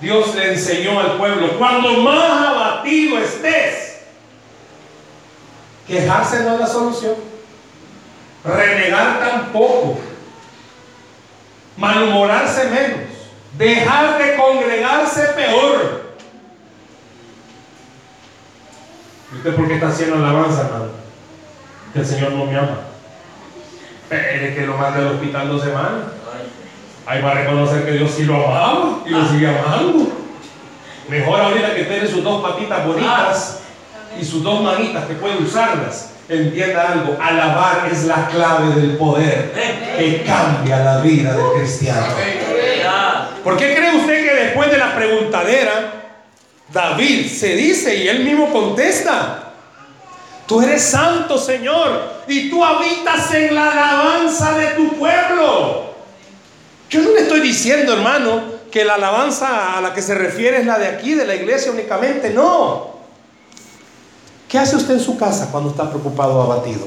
Dios 0.01 0.35
le 0.35 0.53
enseñó 0.53 1.01
al 1.01 1.17
pueblo, 1.17 1.59
cuando 1.59 1.91
más 2.03 2.49
abatido 2.49 3.19
estés, 3.19 3.87
Quejarse 5.87 6.43
no 6.43 6.55
es 6.55 6.61
la 6.61 6.67
solución. 6.67 7.15
Renegar 8.45 9.21
tampoco. 9.21 9.99
Malhumorarse 11.77 12.65
menos. 12.71 13.11
Dejar 13.57 14.19
de 14.19 14.37
congregarse 14.37 15.23
peor. 15.29 16.07
¿Y 19.33 19.37
usted 19.37 19.55
por 19.55 19.69
qué 19.69 19.75
está 19.75 19.89
haciendo 19.89 20.17
alabanza, 20.17 20.63
hermano? 20.63 20.91
Que 21.93 22.01
el 22.01 22.07
Señor 22.07 22.33
no 22.33 22.47
me 22.47 22.57
ama. 22.57 22.81
Espere 24.09 24.55
que 24.55 24.67
lo 24.67 24.77
mande 24.77 25.01
al 25.01 25.15
hospital 25.15 25.49
dos 25.49 25.63
semanas. 25.63 26.05
Ahí 27.07 27.21
va 27.23 27.33
a 27.33 27.35
reconocer 27.35 27.85
que 27.85 27.93
Dios 27.93 28.13
sí 28.17 28.25
lo 28.25 28.37
amaba 28.37 29.01
y 29.05 29.11
lo 29.11 29.29
sigue 29.29 29.49
amando. 29.49 30.13
Mejor 31.09 31.41
ahorita 31.41 31.75
que 31.75 31.85
tiene 31.85 32.07
sus 32.07 32.23
dos 32.23 32.43
patitas 32.43 32.87
bonitas 32.87 33.61
y 34.21 34.25
sus 34.25 34.43
dos 34.43 34.63
manitas 34.63 35.07
que 35.07 35.15
puede 35.15 35.39
usarlas. 35.39 36.13
Entienda 36.29 36.93
algo, 36.93 37.17
alabar 37.21 37.89
es 37.91 38.05
la 38.05 38.27
clave 38.27 38.75
del 38.81 38.97
poder 38.97 39.53
que 39.97 40.25
cambia 40.25 40.79
la 40.79 41.01
vida 41.01 41.33
del 41.33 41.61
cristiano. 41.61 42.07
¿Por 43.43 43.57
qué 43.57 43.75
cree 43.77 43.97
usted 43.97 44.25
que 44.25 44.35
después 44.35 44.71
de 44.71 44.79
la 44.79 44.95
preguntadera, 44.97 45.93
David 46.73 47.29
se 47.29 47.55
dice 47.55 47.97
y 47.97 48.09
él 48.09 48.25
mismo 48.25 48.53
contesta, 48.53 49.46
tú 50.47 50.61
eres 50.63 50.83
santo 50.83 51.39
Señor 51.39 52.23
y 52.27 52.51
tú 52.51 52.65
habitas 52.65 53.33
en 53.35 53.55
la 53.55 53.71
alabanza 53.71 54.57
de 54.57 54.67
tu 54.69 54.97
pueblo? 54.97 55.87
Yo 56.89 57.03
no 57.03 57.11
le 57.11 57.21
estoy 57.21 57.41
diciendo, 57.41 57.93
hermano, 57.93 58.43
que 58.71 58.85
la 58.85 58.95
alabanza 58.95 59.77
a 59.77 59.81
la 59.81 59.93
que 59.93 60.03
se 60.03 60.15
refiere 60.15 60.59
es 60.59 60.67
la 60.67 60.79
de 60.79 60.87
aquí, 60.87 61.15
de 61.15 61.27
la 61.27 61.35
iglesia 61.35 61.73
únicamente, 61.73 62.31
no. 62.31 62.97
¿Qué 64.49 64.59
hace 64.59 64.77
usted 64.77 64.95
en 64.95 65.01
su 65.01 65.19
casa 65.19 65.49
cuando 65.51 65.71
está 65.71 65.89
preocupado 65.89 66.39
o 66.39 66.43
abatido? 66.43 66.87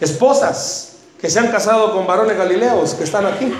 Esposas 0.00 0.96
que 1.20 1.30
se 1.30 1.38
han 1.38 1.48
casado 1.48 1.92
con 1.92 2.06
varones 2.06 2.36
galileos 2.36 2.94
que 2.94 3.04
están 3.04 3.26
aquí. 3.26 3.52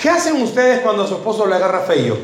¿Qué 0.00 0.08
hacen 0.10 0.40
ustedes 0.42 0.80
cuando 0.80 1.04
a 1.04 1.06
su 1.06 1.14
esposo 1.14 1.46
le 1.46 1.54
agarra 1.54 1.80
feo? 1.80 2.18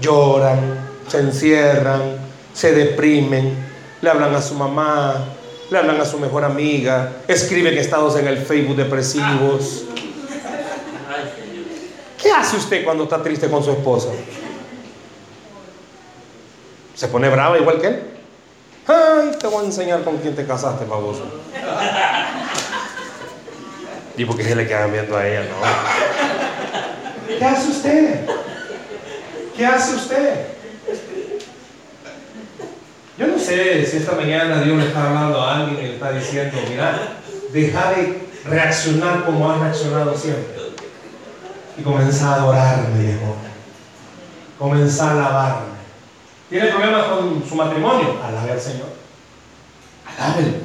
Lloran, 0.00 0.88
se 1.08 1.18
encierran, 1.18 2.29
se 2.52 2.72
deprimen, 2.72 3.54
le 4.00 4.10
hablan 4.10 4.34
a 4.34 4.42
su 4.42 4.54
mamá, 4.54 5.24
le 5.70 5.78
hablan 5.78 6.00
a 6.00 6.04
su 6.04 6.18
mejor 6.18 6.44
amiga, 6.44 7.12
escriben 7.28 7.76
estados 7.78 8.16
en 8.16 8.26
el 8.26 8.38
Facebook 8.38 8.76
depresivos. 8.76 9.84
¿Qué 12.20 12.30
hace 12.32 12.56
usted 12.56 12.84
cuando 12.84 13.04
está 13.04 13.22
triste 13.22 13.48
con 13.48 13.64
su 13.64 13.70
esposa? 13.70 14.08
¿Se 16.94 17.08
pone 17.08 17.28
brava 17.28 17.58
igual 17.58 17.80
que 17.80 17.86
él? 17.86 18.02
Ay, 18.86 19.30
te 19.38 19.46
voy 19.46 19.62
a 19.62 19.66
enseñar 19.66 20.02
con 20.02 20.18
quién 20.18 20.34
te 20.34 20.46
casaste, 20.46 20.84
baboso. 20.84 21.24
Y 24.16 24.24
porque 24.24 24.44
se 24.44 24.54
le 24.54 24.66
quedan 24.66 24.92
viendo 24.92 25.16
a 25.16 25.26
ella, 25.26 25.44
¿no? 25.44 27.38
¿Qué 27.38 27.44
hace 27.44 27.70
usted? 27.70 28.26
¿Qué 29.56 29.64
hace 29.64 29.94
usted? 29.94 30.59
Yo 33.20 33.26
no 33.26 33.38
sé 33.38 33.84
si 33.84 33.98
esta 33.98 34.12
mañana 34.12 34.62
Dios 34.62 34.78
le 34.78 34.86
está 34.86 35.08
hablando 35.08 35.42
a 35.42 35.58
alguien 35.58 35.78
y 35.78 35.88
le 35.88 35.94
está 35.96 36.10
diciendo, 36.10 36.56
mira, 36.70 37.18
deja 37.52 37.90
de 37.90 38.18
reaccionar 38.46 39.26
como 39.26 39.50
has 39.50 39.60
reaccionado 39.60 40.16
siempre. 40.16 40.54
Y 41.76 41.82
comenzar 41.82 42.38
a 42.38 42.42
adorarme, 42.42 43.04
mejor. 43.04 43.34
Comenzar 44.58 45.18
a 45.18 45.26
alabarme. 45.26 45.66
¿Tiene 46.48 46.68
problemas 46.68 47.04
con 47.08 47.44
su 47.46 47.54
matrimonio? 47.56 48.16
Alabe 48.24 48.52
al 48.52 48.60
Señor. 48.60 48.88
Alábelo. 50.06 50.56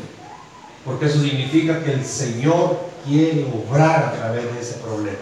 Porque 0.85 1.07
eso 1.07 1.19
significa 1.19 1.83
que 1.83 1.91
el 1.91 2.05
Señor 2.05 2.79
quiere 3.05 3.45
obrar 3.53 4.05
a 4.05 4.11
través 4.13 4.53
de 4.53 4.61
ese 4.61 4.75
problema. 4.75 5.17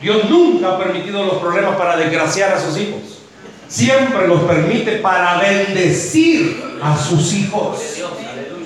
Dios 0.00 0.28
nunca 0.28 0.74
ha 0.74 0.78
permitido 0.78 1.24
los 1.24 1.36
problemas 1.36 1.76
para 1.76 1.96
desgraciar 1.96 2.52
a 2.54 2.60
sus 2.60 2.76
hijos. 2.76 3.13
Siempre 3.74 4.28
los 4.28 4.42
permite 4.42 4.98
para 4.98 5.38
bendecir 5.38 6.78
a 6.80 6.96
sus 6.96 7.32
hijos. 7.32 7.76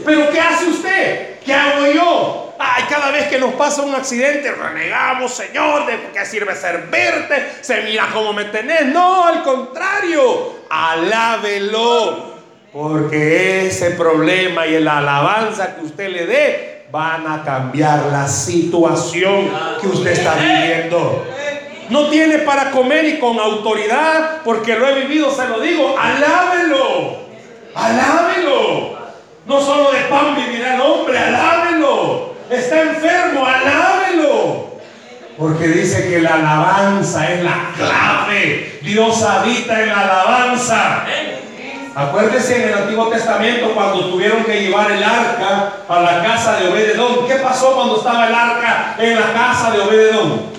Pero 0.04 0.30
¿qué 0.30 0.38
hace 0.38 0.66
usted? 0.66 1.40
¿Qué 1.42 1.54
hago 1.54 1.86
yo? 1.86 2.54
Ay, 2.58 2.84
cada 2.90 3.10
vez 3.10 3.26
que 3.28 3.38
nos 3.38 3.54
pasa 3.54 3.80
un 3.84 3.94
accidente, 3.94 4.52
renegamos, 4.52 5.32
Señor, 5.32 5.86
¿de 5.86 6.10
qué 6.12 6.26
sirve 6.26 6.54
servirte? 6.54 7.52
Se 7.62 7.84
mira 7.84 8.10
cómo 8.12 8.34
me 8.34 8.44
tenés. 8.44 8.84
No, 8.84 9.26
al 9.26 9.42
contrario, 9.42 10.56
alábelo. 10.68 12.34
Porque 12.70 13.68
ese 13.68 13.92
problema 13.92 14.66
y 14.66 14.78
la 14.78 14.98
alabanza 14.98 15.74
que 15.74 15.86
usted 15.86 16.10
le 16.10 16.26
dé 16.26 16.86
van 16.92 17.26
a 17.26 17.42
cambiar 17.42 18.08
la 18.12 18.28
situación 18.28 19.50
que 19.80 19.86
usted 19.86 20.10
está 20.10 20.34
viviendo. 20.34 21.24
No 21.90 22.08
tiene 22.08 22.38
para 22.38 22.70
comer 22.70 23.04
y 23.06 23.18
con 23.18 23.38
autoridad, 23.38 24.42
porque 24.44 24.76
lo 24.76 24.86
he 24.88 25.06
vivido, 25.06 25.30
se 25.30 25.48
lo 25.48 25.60
digo, 25.60 25.96
alábelo, 25.98 27.16
alábelo. 27.74 28.98
No 29.46 29.60
solo 29.60 29.92
de 29.92 30.00
pan 30.00 30.36
vivirá 30.36 30.74
el 30.74 30.80
hombre, 30.82 31.18
alábelo. 31.18 32.34
Está 32.50 32.82
enfermo, 32.82 33.46
alábelo. 33.46 34.68
Porque 35.38 35.68
dice 35.68 36.10
que 36.10 36.20
la 36.20 36.34
alabanza 36.34 37.32
es 37.32 37.42
la 37.42 37.72
clave. 37.76 38.80
Dios 38.82 39.22
habita 39.22 39.80
en 39.80 39.88
la 39.88 40.00
alabanza. 40.00 41.04
Acuérdese 41.94 42.62
en 42.62 42.68
el 42.68 42.74
Antiguo 42.74 43.08
Testamento 43.08 43.72
cuando 43.74 44.10
tuvieron 44.10 44.44
que 44.44 44.60
llevar 44.60 44.90
el 44.90 45.02
arca 45.02 45.72
a 45.88 46.00
la 46.00 46.22
casa 46.22 46.56
de 46.58 46.68
Obededón. 46.68 47.26
¿Qué 47.26 47.36
pasó 47.36 47.74
cuando 47.74 47.96
estaba 47.96 48.28
el 48.28 48.34
arca 48.34 48.96
en 48.98 49.18
la 49.18 49.32
casa 49.32 49.70
de 49.70 49.80
Obededón? 49.80 50.57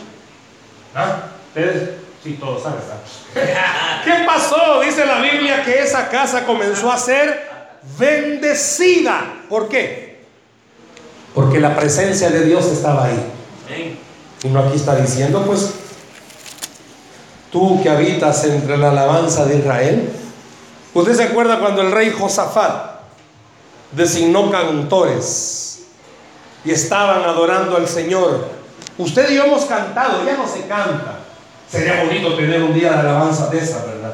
¿Ah? 0.95 1.23
Ustedes 1.47 1.89
sí 2.23 2.33
todos 2.39 2.63
saben. 2.63 2.79
¿Qué 4.03 4.25
pasó? 4.25 4.81
Dice 4.81 5.05
la 5.05 5.21
Biblia 5.21 5.63
que 5.63 5.81
esa 5.81 6.09
casa 6.09 6.45
comenzó 6.45 6.91
a 6.91 6.97
ser 6.97 7.49
bendecida. 7.97 9.43
¿Por 9.49 9.69
qué? 9.69 10.23
Porque 11.33 11.59
la 11.59 11.75
presencia 11.75 12.29
de 12.29 12.45
Dios 12.45 12.65
estaba 12.65 13.05
ahí. 13.05 13.31
Y 14.43 14.47
no 14.47 14.59
aquí 14.59 14.75
está 14.75 14.95
diciendo, 14.95 15.43
pues, 15.45 15.73
tú 17.51 17.81
que 17.81 17.89
habitas 17.89 18.43
entre 18.45 18.77
la 18.77 18.89
alabanza 18.89 19.45
de 19.45 19.57
Israel. 19.57 20.09
¿Usted 20.93 21.15
se 21.15 21.23
acuerda 21.23 21.59
cuando 21.59 21.81
el 21.81 21.91
rey 21.91 22.11
Josafat 22.17 23.01
designó 23.91 24.49
cantores 24.49 25.83
y 26.65 26.71
estaban 26.71 27.23
adorando 27.23 27.77
al 27.77 27.87
Señor? 27.87 28.58
Usted 28.99 29.29
y 29.29 29.35
yo 29.35 29.45
hemos 29.45 29.63
cantado, 29.63 30.25
ya 30.25 30.35
no 30.35 30.45
se 30.45 30.67
canta. 30.67 31.19
Sería 31.69 32.03
bonito 32.03 32.33
tener 32.35 32.61
un 32.61 32.73
día 32.73 32.91
de 32.91 32.99
alabanza 32.99 33.47
de 33.47 33.59
esa, 33.59 33.85
¿verdad? 33.85 34.13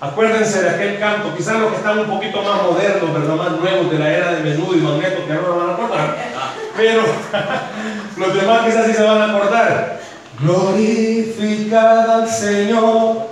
Acuérdense 0.00 0.60
de 0.60 0.70
aquel 0.70 0.98
canto, 0.98 1.36
quizás 1.36 1.60
los 1.60 1.70
que 1.70 1.76
están 1.76 2.00
un 2.00 2.10
poquito 2.10 2.42
más 2.42 2.64
modernos, 2.64 3.14
¿verdad? 3.14 3.36
Más 3.36 3.52
nuevos 3.60 3.88
de 3.92 3.98
la 4.00 4.12
era 4.12 4.32
de 4.32 4.42
menudo 4.42 4.74
y 4.74 4.80
magneto, 4.80 5.24
que 5.24 5.34
no 5.34 5.42
lo 5.42 5.56
van 5.58 5.70
a 5.70 5.72
acordar. 5.74 6.16
Pero 6.76 7.02
los 8.16 8.34
demás 8.34 8.62
quizás 8.66 8.86
sí 8.86 8.92
se 8.92 9.02
van 9.04 9.22
a 9.22 9.36
acordar. 9.36 10.00
Glorificad 10.40 12.10
al 12.10 12.28
Señor. 12.28 13.28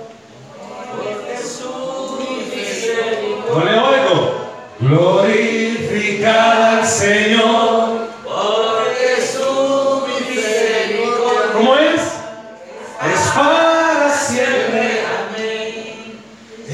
No 3.49 3.65
le 3.65 3.71
oigo. 3.71 4.47
Glorificad 4.79 6.63
al 6.63 6.87
Señor. 6.87 7.96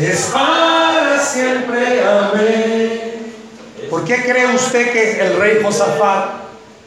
Es 0.03 0.31
para 0.33 1.17
siempre. 1.17 2.03
Amén. 2.05 3.33
¿Por 3.89 4.03
qué 4.03 4.21
cree 4.21 4.53
usted 4.53 4.91
que 4.91 5.21
el 5.21 5.37
rey 5.37 5.59
Josafat 5.63 6.41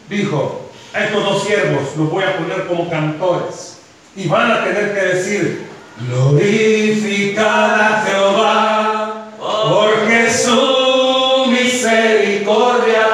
dijo, 0.07 0.69
a 0.93 1.05
estos 1.05 1.25
dos 1.25 1.45
siervos 1.45 1.97
los 1.97 2.11
voy 2.11 2.25
a 2.25 2.37
poner 2.37 2.67
como 2.67 2.91
cantores 2.91 3.79
y 4.15 4.29
van 4.29 4.53
a 4.53 4.65
tener 4.65 4.93
que 4.93 5.01
decir, 5.01 5.67
glorificad 5.99 7.81
a 7.81 8.05
Jehová, 8.07 9.29
porque 9.39 10.31
su 10.31 11.47
misericordia 11.49 13.07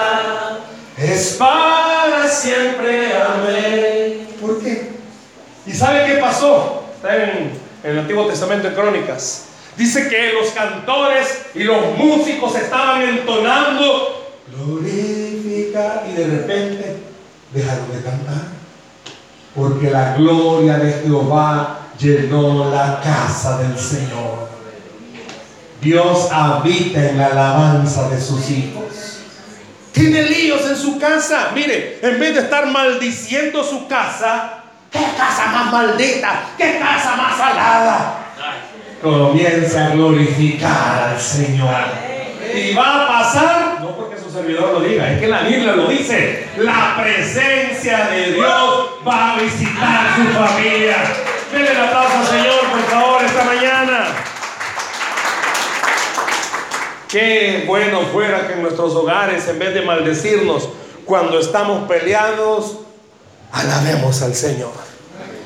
es 0.98 1.36
para 1.38 2.26
siempre. 2.28 3.12
Amén. 3.16 4.26
¿Por 4.40 4.60
qué? 4.60 4.90
¿Y 5.64 5.72
sabe 5.72 6.06
qué 6.06 6.14
pasó? 6.14 6.86
Está 6.96 7.14
en, 7.22 7.52
en 7.84 7.90
el 7.90 7.98
Antiguo 8.00 8.26
Testamento 8.26 8.66
en 8.66 8.74
Crónicas. 8.74 9.51
Dice 9.76 10.08
que 10.08 10.32
los 10.34 10.50
cantores 10.50 11.46
y 11.54 11.64
los 11.64 11.96
músicos 11.96 12.54
estaban 12.56 13.02
entonando 13.02 14.22
glorifica 14.54 16.02
y 16.10 16.14
de 16.14 16.26
repente 16.26 16.96
dejaron 17.52 17.90
de 17.92 18.02
cantar. 18.02 18.42
Porque 19.54 19.90
la 19.90 20.14
gloria 20.14 20.78
de 20.78 20.92
Jehová 21.04 21.88
llenó 21.98 22.70
la 22.70 23.00
casa 23.02 23.58
del 23.58 23.78
Señor. 23.78 24.50
Dios 25.80 26.28
habita 26.30 27.10
en 27.10 27.18
la 27.18 27.26
alabanza 27.26 28.08
de 28.08 28.20
sus 28.20 28.48
hijos. 28.50 29.18
Tiene 29.92 30.22
líos 30.22 30.62
en 30.68 30.76
su 30.76 30.98
casa. 30.98 31.50
Mire, 31.54 31.98
en 32.02 32.18
vez 32.18 32.34
de 32.34 32.40
estar 32.40 32.66
maldiciendo 32.66 33.62
su 33.64 33.86
casa, 33.88 34.62
¿qué 34.90 35.04
casa 35.16 35.46
más 35.46 35.72
maldita? 35.72 36.44
¿Qué 36.56 36.78
casa 36.78 37.16
más 37.16 37.36
salada? 37.36 38.21
Comienza 39.02 39.86
a 39.86 39.90
glorificar 39.90 41.08
al 41.10 41.20
Señor. 41.20 41.74
Y 42.54 42.72
va 42.72 43.02
a 43.02 43.08
pasar, 43.08 43.80
no 43.80 43.96
porque 43.96 44.16
su 44.16 44.30
servidor 44.30 44.74
lo 44.74 44.80
diga, 44.80 45.12
es 45.12 45.20
que 45.20 45.26
la 45.26 45.42
Biblia 45.42 45.72
lo 45.72 45.86
dice, 45.88 46.46
la 46.58 46.96
presencia 47.02 48.06
de 48.08 48.34
Dios 48.34 48.90
va 49.06 49.32
a 49.32 49.40
visitar 49.40 50.14
su 50.14 50.22
familia. 50.32 50.96
Denle 51.52 51.70
el 51.70 51.80
aplauso 51.80 52.18
al 52.18 52.26
Señor, 52.26 52.60
por 52.70 52.80
favor, 52.82 53.24
esta 53.24 53.44
mañana. 53.44 54.06
Qué 57.08 57.64
bueno 57.66 58.02
fuera 58.12 58.46
que 58.46 58.52
en 58.54 58.62
nuestros 58.62 58.94
hogares, 58.94 59.48
en 59.48 59.58
vez 59.58 59.74
de 59.74 59.82
maldecirnos 59.82 60.68
cuando 61.04 61.40
estamos 61.40 61.88
peleados, 61.88 62.78
alabemos 63.50 64.22
al 64.22 64.34
Señor. 64.34 64.72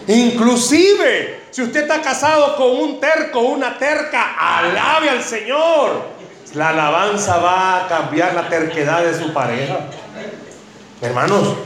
Inclusive, 0.06 1.35
si 1.50 1.62
usted 1.62 1.82
está 1.82 2.02
casado 2.02 2.56
con 2.56 2.70
un 2.70 3.00
terco, 3.00 3.40
una 3.40 3.78
terca, 3.78 4.34
alabe 4.38 5.10
al 5.10 5.22
Señor. 5.22 6.16
La 6.54 6.70
alabanza 6.70 7.38
va 7.38 7.84
a 7.84 7.88
cambiar 7.88 8.34
la 8.34 8.48
terquedad 8.48 9.04
de 9.04 9.14
su 9.14 9.32
pareja. 9.32 9.80
Hermanos, 11.00 11.56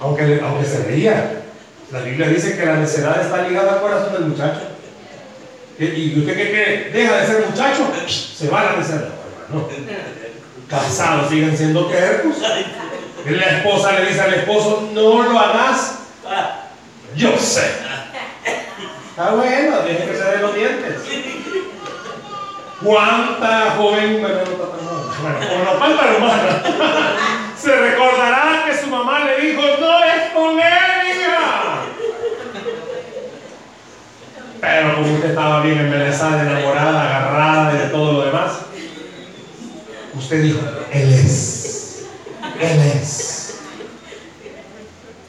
aunque, 0.00 0.40
aunque 0.42 0.66
se 0.66 0.84
ría, 0.84 1.42
la 1.90 2.00
Biblia 2.00 2.28
dice 2.28 2.56
que 2.56 2.66
la 2.66 2.76
necedad 2.76 3.20
está 3.20 3.48
ligada 3.48 3.74
al 3.74 3.80
corazón 3.80 4.12
del 4.12 4.24
muchacho. 4.26 4.60
¿Y 5.78 6.18
usted 6.18 6.36
qué 6.36 6.50
cree? 6.50 6.90
Deja 6.90 7.16
de 7.18 7.26
ser 7.26 7.46
muchacho, 7.46 7.86
se 8.06 8.48
va 8.48 8.60
a 8.60 8.64
la 8.64 8.76
necedad. 8.76 9.08
Hermano. 9.48 9.68
Casados 10.68 11.30
siguen 11.30 11.56
siendo 11.56 11.86
tercos. 11.86 12.36
La 13.26 13.46
esposa 13.58 13.92
le 13.92 14.06
dice 14.06 14.20
al 14.20 14.34
esposo, 14.34 14.90
no 14.92 15.22
lo 15.22 15.38
hagas. 15.38 15.98
Yo 17.16 17.36
sé. 17.38 17.87
Está 19.18 19.32
bueno, 19.32 19.80
deje 19.80 20.06
que 20.06 20.16
se 20.16 20.24
dé 20.24 20.38
los 20.38 20.54
dientes. 20.54 20.94
¿Cuánta 22.80 23.72
joven, 23.76 24.20
bueno, 24.20 24.38
no 25.64 25.72
falta 25.80 26.14
hermana, 26.14 26.62
se 27.60 27.74
recordará 27.74 28.62
que 28.64 28.76
su 28.76 28.86
mamá 28.86 29.24
le 29.24 29.40
dijo, 29.40 29.60
no 29.80 30.04
es 30.04 30.32
con 30.32 30.60
él? 30.60 30.64
Pero 34.60 34.94
como 34.94 35.12
usted 35.12 35.30
estaba 35.30 35.62
bien 35.62 35.80
embelesada, 35.80 36.42
enamorada, 36.42 37.02
agarrada 37.02 37.74
y 37.74 37.78
de 37.78 37.86
todo 37.88 38.12
lo 38.12 38.24
demás, 38.24 38.52
usted 40.14 40.42
dijo, 40.44 40.60
él 40.92 41.12
es, 41.12 42.06
él 42.60 42.80
es. 42.94 43.58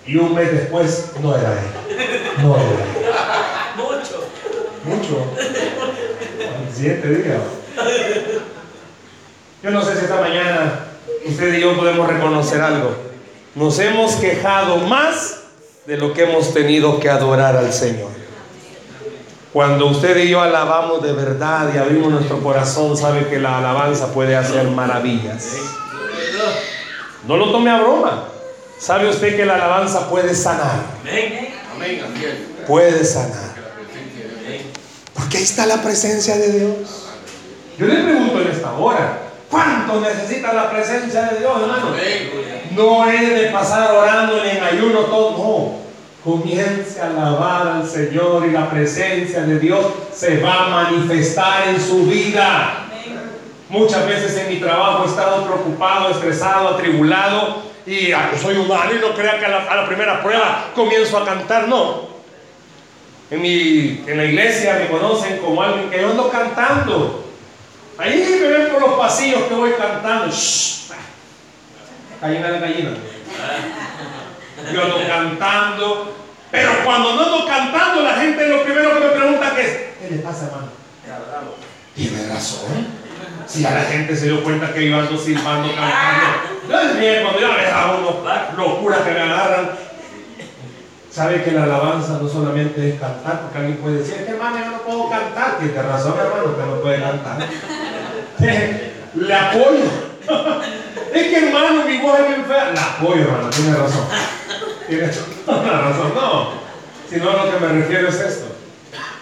Y 0.06 0.16
un 0.18 0.36
mes 0.36 0.52
después 0.52 1.12
no 1.24 1.36
era 1.36 1.54
él, 1.54 2.44
no 2.44 2.56
era 2.56 2.66
él. 2.66 3.00
Mucho. 3.80 4.24
Mucho. 4.86 5.26
Siete 6.74 7.08
días. 7.08 7.42
Yo 9.62 9.72
no 9.72 9.84
sé 9.84 9.96
si 9.96 10.06
esta 10.06 10.22
mañana 10.22 10.86
usted 11.26 11.54
y 11.54 11.62
yo 11.62 11.76
podemos 11.76 12.08
reconocer 12.08 12.62
algo. 12.62 12.96
Nos 13.56 13.80
hemos 13.80 14.16
quejado 14.16 14.78
más 14.78 15.42
de 15.86 15.98
lo 15.98 16.14
que 16.14 16.24
hemos 16.24 16.54
tenido 16.54 17.00
que 17.00 17.10
adorar 17.10 17.58
al 17.58 17.74
Señor. 17.74 18.10
Cuando 19.52 19.88
usted 19.88 20.16
y 20.18 20.30
yo 20.30 20.42
alabamos 20.42 21.02
de 21.02 21.12
verdad 21.12 21.74
y 21.74 21.78
abrimos 21.78 22.12
nuestro 22.12 22.40
corazón, 22.42 22.96
sabe 22.96 23.28
que 23.28 23.40
la 23.40 23.58
alabanza 23.58 24.14
puede 24.14 24.36
hacer 24.36 24.68
maravillas. 24.68 25.56
No 27.28 27.36
lo 27.36 27.52
tome 27.52 27.72
a 27.72 27.80
broma. 27.80 28.26
¿Sabe 28.78 29.10
usted 29.10 29.36
que 29.36 29.46
la 29.46 29.56
alabanza 29.56 30.10
puede 30.10 30.34
sanar? 30.36 30.84
Puede 32.68 33.04
sanar. 33.04 33.59
Porque 35.20 35.38
ahí 35.38 35.44
está 35.44 35.66
la 35.66 35.82
presencia 35.82 36.38
de 36.38 36.60
Dios. 36.60 37.08
Yo 37.78 37.88
le 37.88 38.04
pregunto 38.04 38.42
en 38.42 38.48
esta 38.48 38.72
hora, 38.72 39.20
¿cuánto 39.50 40.00
necesita 40.00 40.54
la 40.54 40.72
presencia 40.72 41.24
de 41.24 41.40
Dios, 41.40 41.62
hermano? 41.62 41.94
No 42.72 43.10
es 43.10 43.30
de 43.30 43.50
pasar 43.52 43.92
orando 43.92 44.42
ni 44.42 44.50
en 44.50 44.64
ayuno 44.64 45.00
todo, 45.02 45.32
no. 45.38 45.80
Comience 46.24 47.02
a 47.02 47.08
alabar 47.08 47.68
al 47.68 47.90
Señor 47.90 48.46
y 48.48 48.52
la 48.52 48.70
presencia 48.70 49.42
de 49.42 49.60
Dios 49.60 49.86
se 50.14 50.38
va 50.38 50.66
a 50.66 50.70
manifestar 50.70 51.68
en 51.68 51.82
su 51.82 52.06
vida. 52.06 52.86
Muchas 53.68 54.06
veces 54.08 54.38
en 54.38 54.54
mi 54.54 54.62
trabajo 54.62 55.04
he 55.04 55.08
estado 55.08 55.44
preocupado, 55.44 56.12
estresado, 56.12 56.70
atribulado 56.70 57.64
y 57.86 58.14
ah, 58.14 58.32
soy 58.42 58.56
humano 58.56 58.92
y 58.96 59.02
no 59.02 59.14
crea 59.14 59.38
que 59.38 59.46
a 59.46 59.50
la, 59.50 59.64
a 59.64 59.76
la 59.76 59.86
primera 59.86 60.22
prueba 60.24 60.72
comienzo 60.74 61.18
a 61.18 61.26
cantar, 61.26 61.68
no. 61.68 62.19
En, 63.32 63.42
mi, 63.42 64.04
en 64.08 64.18
la 64.18 64.26
iglesia 64.26 64.80
me 64.80 64.88
conocen 64.88 65.38
como 65.38 65.62
alguien 65.62 65.90
que 65.90 66.02
yo 66.02 66.10
ando 66.10 66.30
cantando. 66.30 67.26
Ahí 67.98 68.40
me 68.42 68.48
ven 68.48 68.70
por 68.70 68.82
los 68.82 69.00
pasillos 69.00 69.44
que 69.44 69.54
voy 69.54 69.72
cantando. 69.74 70.34
Shh. 70.34 70.92
Gallina 72.22 72.52
de 72.52 72.60
gallina. 72.60 72.90
Yo 74.74 74.84
ando 74.84 75.08
cantando. 75.08 76.16
Pero 76.52 76.72
cuando 76.84 77.16
no 77.16 77.24
ando 77.24 77.46
cantando, 77.46 78.02
la 78.02 78.16
gente 78.16 78.48
lo 78.48 78.64
primero 78.64 78.94
que 78.96 79.00
me 79.00 79.12
pregunta 79.12 79.60
es, 79.60 79.68
¿qué 80.00 80.16
le 80.16 80.18
pasa, 80.18 80.46
hermano? 80.46 80.70
Tiene 81.96 82.28
razón. 82.28 82.88
Si 83.46 83.62
ya 83.62 83.72
la 83.72 83.84
gente 83.84 84.16
se 84.16 84.26
dio 84.26 84.44
cuenta 84.44 84.74
que 84.74 84.90
yo 84.90 84.98
ando 84.98 85.18
silbando, 85.18 85.70
cantando. 85.76 86.60
Yo 86.68 86.80
es 86.80 87.00
bien, 87.00 87.24
cuando 87.24 87.42
yo 87.42 87.48
me 87.52 87.64
da 87.64 87.96
uno 87.98 88.24
locuras 88.58 89.02
que 89.02 89.12
me 89.12 89.22
agarran. 89.22 89.72
Sabe 91.12 91.44
que 91.44 91.52
la 91.52 91.64
alabanza 91.64 92.20
no 92.22 92.30
solamente 92.30 92.90
es 92.90 93.00
cantar, 93.00 93.42
porque 93.42 93.58
alguien 93.58 93.78
puede 93.78 94.00
decir, 94.00 94.16
es 94.16 94.26
que 94.26 94.32
hermano, 94.32 94.58
yo 94.60 94.72
no 94.72 94.78
puedo 94.84 95.10
cantar. 95.10 95.58
Tiene 95.58 95.82
razón, 95.82 96.14
hermano, 96.20 96.52
usted 96.52 96.66
no 96.66 96.82
puede 96.82 97.02
cantar. 97.02 97.38
Le 99.16 99.34
apoyo. 99.34 100.10
Es 101.12 101.28
que 101.28 101.48
hermano, 101.48 101.86
mi 101.86 101.98
voz 101.98 102.20
es 102.20 102.28
bien 102.28 102.46
fea. 102.46 102.72
La 102.72 102.84
apoyo, 102.84 103.22
hermano, 103.22 103.50
tiene 103.50 103.76
razón. 103.76 104.06
Tiene 104.88 105.08
razón. 105.08 106.14
No. 106.14 106.50
Si 107.10 107.16
no, 107.16 107.34
lo 107.34 107.52
que 107.52 107.60
me 107.60 107.68
refiero 107.82 108.10
es 108.10 108.20
esto. 108.20 108.46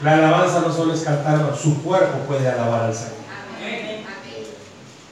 La 0.03 0.15
alabanza 0.15 0.59
no 0.59 0.73
solo 0.73 0.93
es 0.93 1.01
cantar, 1.01 1.39
no, 1.39 1.55
su 1.55 1.81
cuerpo 1.81 2.19
puede 2.27 2.47
alabar 2.49 2.83
al 2.83 2.93
Señor. 2.93 3.13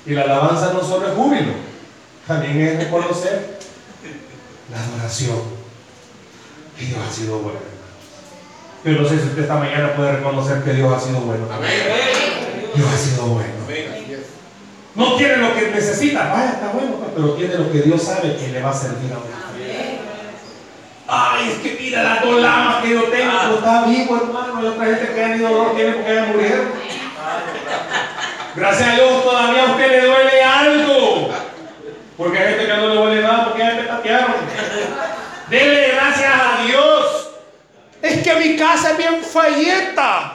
Y 0.05 0.11
la 0.11 0.21
alabanza 0.23 0.73
no 0.73 0.83
solo 0.83 1.07
es 1.07 1.13
júbilo, 1.13 1.53
también 2.27 2.61
es 2.61 2.83
reconocer 2.83 3.57
la 4.71 4.83
adoración. 4.83 5.64
Dios 6.79 6.99
ha 7.07 7.11
sido 7.11 7.39
bueno. 7.39 7.59
Yo 8.83 8.91
no 8.91 9.09
sé 9.09 9.19
si 9.19 9.27
usted 9.27 9.41
esta 9.43 9.55
mañana 9.55 9.95
puede 9.95 10.17
reconocer 10.17 10.63
que 10.63 10.73
Dios 10.73 10.93
ha 10.93 10.99
sido 10.99 11.19
bueno. 11.21 11.45
Amén. 11.51 11.71
Dios 12.75 12.88
ha 12.88 12.97
sido 12.97 13.23
bueno. 13.25 13.55
No 14.95 15.15
tiene 15.15 15.38
lo 15.38 15.53
que 15.53 15.71
necesita, 15.71 16.31
vaya, 16.31 16.51
está 16.51 16.69
bueno, 16.69 16.93
pues, 16.95 17.11
pero 17.13 17.33
tiene 17.33 17.55
lo 17.55 17.69
que 17.69 17.81
Dios 17.81 18.01
sabe 18.01 18.38
que 18.38 18.47
le 18.47 18.61
va 18.61 18.69
a 18.69 18.73
servir 18.73 19.11
a 19.11 19.17
usted. 19.17 19.35
Ay, 21.07 21.51
es 21.51 21.57
que 21.59 21.77
mira 21.79 22.01
las 22.01 22.23
dos 22.23 22.41
lamas 22.41 22.81
que 22.81 22.91
yo 22.91 23.03
tengo, 23.03 23.31
pero 23.41 23.55
está 23.55 23.85
vivo, 23.85 24.15
hermano. 24.15 24.57
Hay 24.57 24.65
otra 24.65 24.85
gente 24.85 25.13
que 25.13 25.23
ha 25.23 25.35
ido 25.35 25.49
dolor 25.49 25.75
tiene 25.75 25.91
porque 25.91 26.15
ya 26.15 26.25
murieron. 26.25 26.67
Gracias 28.55 28.88
a 28.88 28.95
Dios 28.95 29.23
todavía 29.23 29.63
a 29.63 29.71
usted 29.71 29.91
le 29.91 30.05
duele 30.07 30.43
algo. 30.43 31.29
Porque 32.17 32.38
hay 32.39 32.49
gente 32.53 32.65
que 32.65 32.77
no 32.77 32.88
le 32.88 32.95
duele 32.95 33.21
nada 33.21 33.45
porque 33.45 33.59
ya 33.59 33.77
petatearon. 33.77 34.35
Dele 35.50 35.91
gracias 35.93 36.31
a 36.33 36.63
Dios. 36.63 37.29
Es 38.02 38.15
que 38.26 38.36
mi 38.38 38.58
casa 38.58 38.92
es 38.92 38.98
bien 38.98 39.21
falleta. 39.21 40.34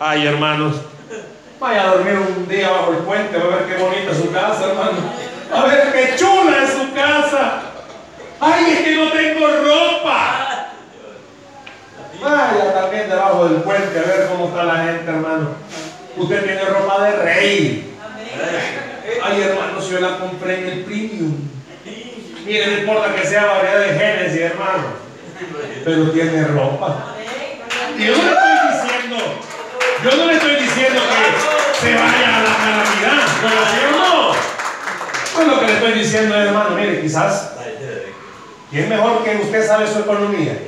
Ay, 0.00 0.26
hermanos. 0.26 0.76
Vaya 1.60 1.82
a 1.82 1.86
dormir 1.88 2.14
un 2.14 2.48
día 2.48 2.70
bajo 2.70 2.92
el 2.92 2.98
puente, 2.98 3.36
va 3.36 3.44
a 3.44 3.56
ver 3.58 3.66
qué 3.66 3.82
bonita 3.82 4.12
es 4.12 4.16
su 4.16 4.32
casa, 4.32 4.70
hermano. 4.70 4.98
A 5.52 5.66
ver 5.66 5.92
qué 5.92 6.16
chula 6.16 6.62
es 6.64 6.70
su 6.70 6.94
casa. 6.94 7.60
Ay, 8.40 8.64
es 8.72 8.80
que 8.80 8.94
no 8.94 9.12
tengo 9.12 9.46
ropa. 9.46 10.70
Vaya 12.22 12.72
también 12.72 13.10
debajo 13.10 13.48
del 13.48 13.62
puente 13.62 13.98
a 13.98 14.02
ver 14.02 14.28
cómo 14.28 14.48
está 14.48 14.62
la 14.62 14.84
gente, 14.84 15.10
hermano. 15.10 15.48
Usted 16.16 16.44
tiene 16.44 16.64
ropa 16.64 17.04
de 17.04 17.16
rey. 17.24 17.94
Ay, 19.22 19.42
hermano, 19.42 19.82
si 19.82 19.90
yo 19.90 20.00
la 20.00 20.18
compré 20.18 20.60
en 20.60 20.66
el 20.66 20.84
premium. 20.84 21.34
Mire, 22.46 22.66
no 22.66 22.78
importa 22.78 23.14
que 23.14 23.26
sea 23.26 23.44
variedad 23.44 23.80
de 23.80 23.98
Génesis, 23.98 24.40
hermano. 24.40 25.08
Pero 25.84 26.10
tiene 26.10 26.44
ropa. 26.44 27.16
Yo 27.98 28.16
no 28.16 28.22
le 28.22 28.30
estoy 28.30 28.54
diciendo, 28.72 29.16
yo 30.04 30.16
no 30.16 30.26
le 30.26 30.32
estoy 30.34 30.56
diciendo 30.56 31.00
que 31.00 31.80
se 31.80 31.94
vaya 31.94 32.36
a 32.36 32.42
la 32.42 32.56
calamidad. 32.56 33.26
¿No 33.42 33.98
no? 33.98 34.32
Pues 35.34 35.46
lo 35.46 35.60
que 35.60 35.66
le 35.66 35.72
estoy 35.74 35.92
diciendo 35.92 36.34
es, 36.36 36.46
hermano, 36.46 36.70
mire, 36.70 37.00
quizás 37.00 37.52
¿Y 38.70 38.78
es 38.78 38.88
mejor 38.88 39.24
que 39.24 39.36
usted 39.36 39.66
sabe 39.66 39.86
su 39.86 40.00
economía? 40.00 40.58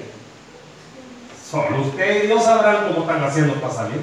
Solo 1.51 1.83
usted 1.83 2.25
y 2.25 2.27
Dios 2.29 2.45
sabrán 2.45 2.89
cómo 2.89 3.03
están 3.03 3.23
haciendo 3.23 3.55
para 3.55 3.75
salir. 3.75 4.01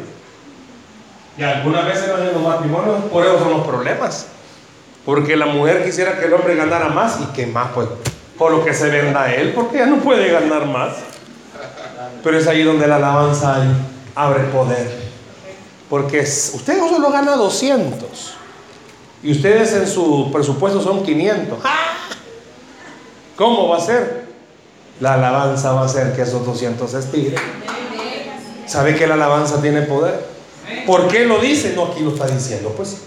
Y 1.37 1.43
algunas 1.43 1.85
veces 1.85 2.09
en 2.09 2.33
los 2.33 2.43
matrimonios 2.43 3.05
por 3.11 3.25
eso 3.25 3.39
son 3.39 3.51
los 3.51 3.67
problemas. 3.67 4.27
Porque 5.05 5.35
la 5.35 5.45
mujer 5.45 5.83
quisiera 5.83 6.19
que 6.19 6.25
el 6.25 6.33
hombre 6.33 6.55
ganara 6.55 6.89
más 6.89 7.19
y 7.21 7.33
que 7.33 7.47
más, 7.47 7.69
pues, 7.73 7.87
por 8.37 8.51
lo 8.51 8.63
que 8.63 8.73
se 8.73 8.89
venda 8.89 9.23
a 9.23 9.33
él, 9.33 9.53
porque 9.55 9.77
ya 9.77 9.85
no 9.85 9.97
puede 9.97 10.31
ganar 10.31 10.65
más. 10.65 10.93
Pero 12.23 12.37
es 12.37 12.47
ahí 12.47 12.63
donde 12.63 12.87
la 12.87 12.97
alabanza 12.97 13.63
abre 14.15 14.43
poder. 14.45 15.07
Porque 15.89 16.21
usted 16.21 16.79
solo 16.79 17.11
gana 17.11 17.35
200 17.35 18.33
y 19.23 19.31
ustedes 19.31 19.73
en 19.73 19.87
su 19.87 20.29
presupuesto 20.31 20.81
son 20.81 21.03
500. 21.03 21.59
¿Cómo 23.35 23.69
va 23.69 23.77
a 23.77 23.81
ser? 23.81 24.27
La 24.99 25.13
alabanza 25.13 25.71
va 25.73 25.81
a 25.81 25.85
hacer 25.85 26.15
que 26.15 26.23
esos 26.23 26.45
200 26.45 26.89
se 26.89 26.99
estiren. 26.99 27.39
¿Sabe 28.65 28.95
que 28.95 29.07
la 29.07 29.13
alabanza 29.13 29.61
tiene 29.61 29.83
poder? 29.83 30.25
¿Por 30.85 31.07
qué 31.07 31.25
lo 31.25 31.39
dice? 31.39 31.73
No, 31.75 31.85
aquí 31.85 32.01
lo 32.01 32.11
está 32.13 32.27
diciendo. 32.27 32.73
Pues 32.75 32.97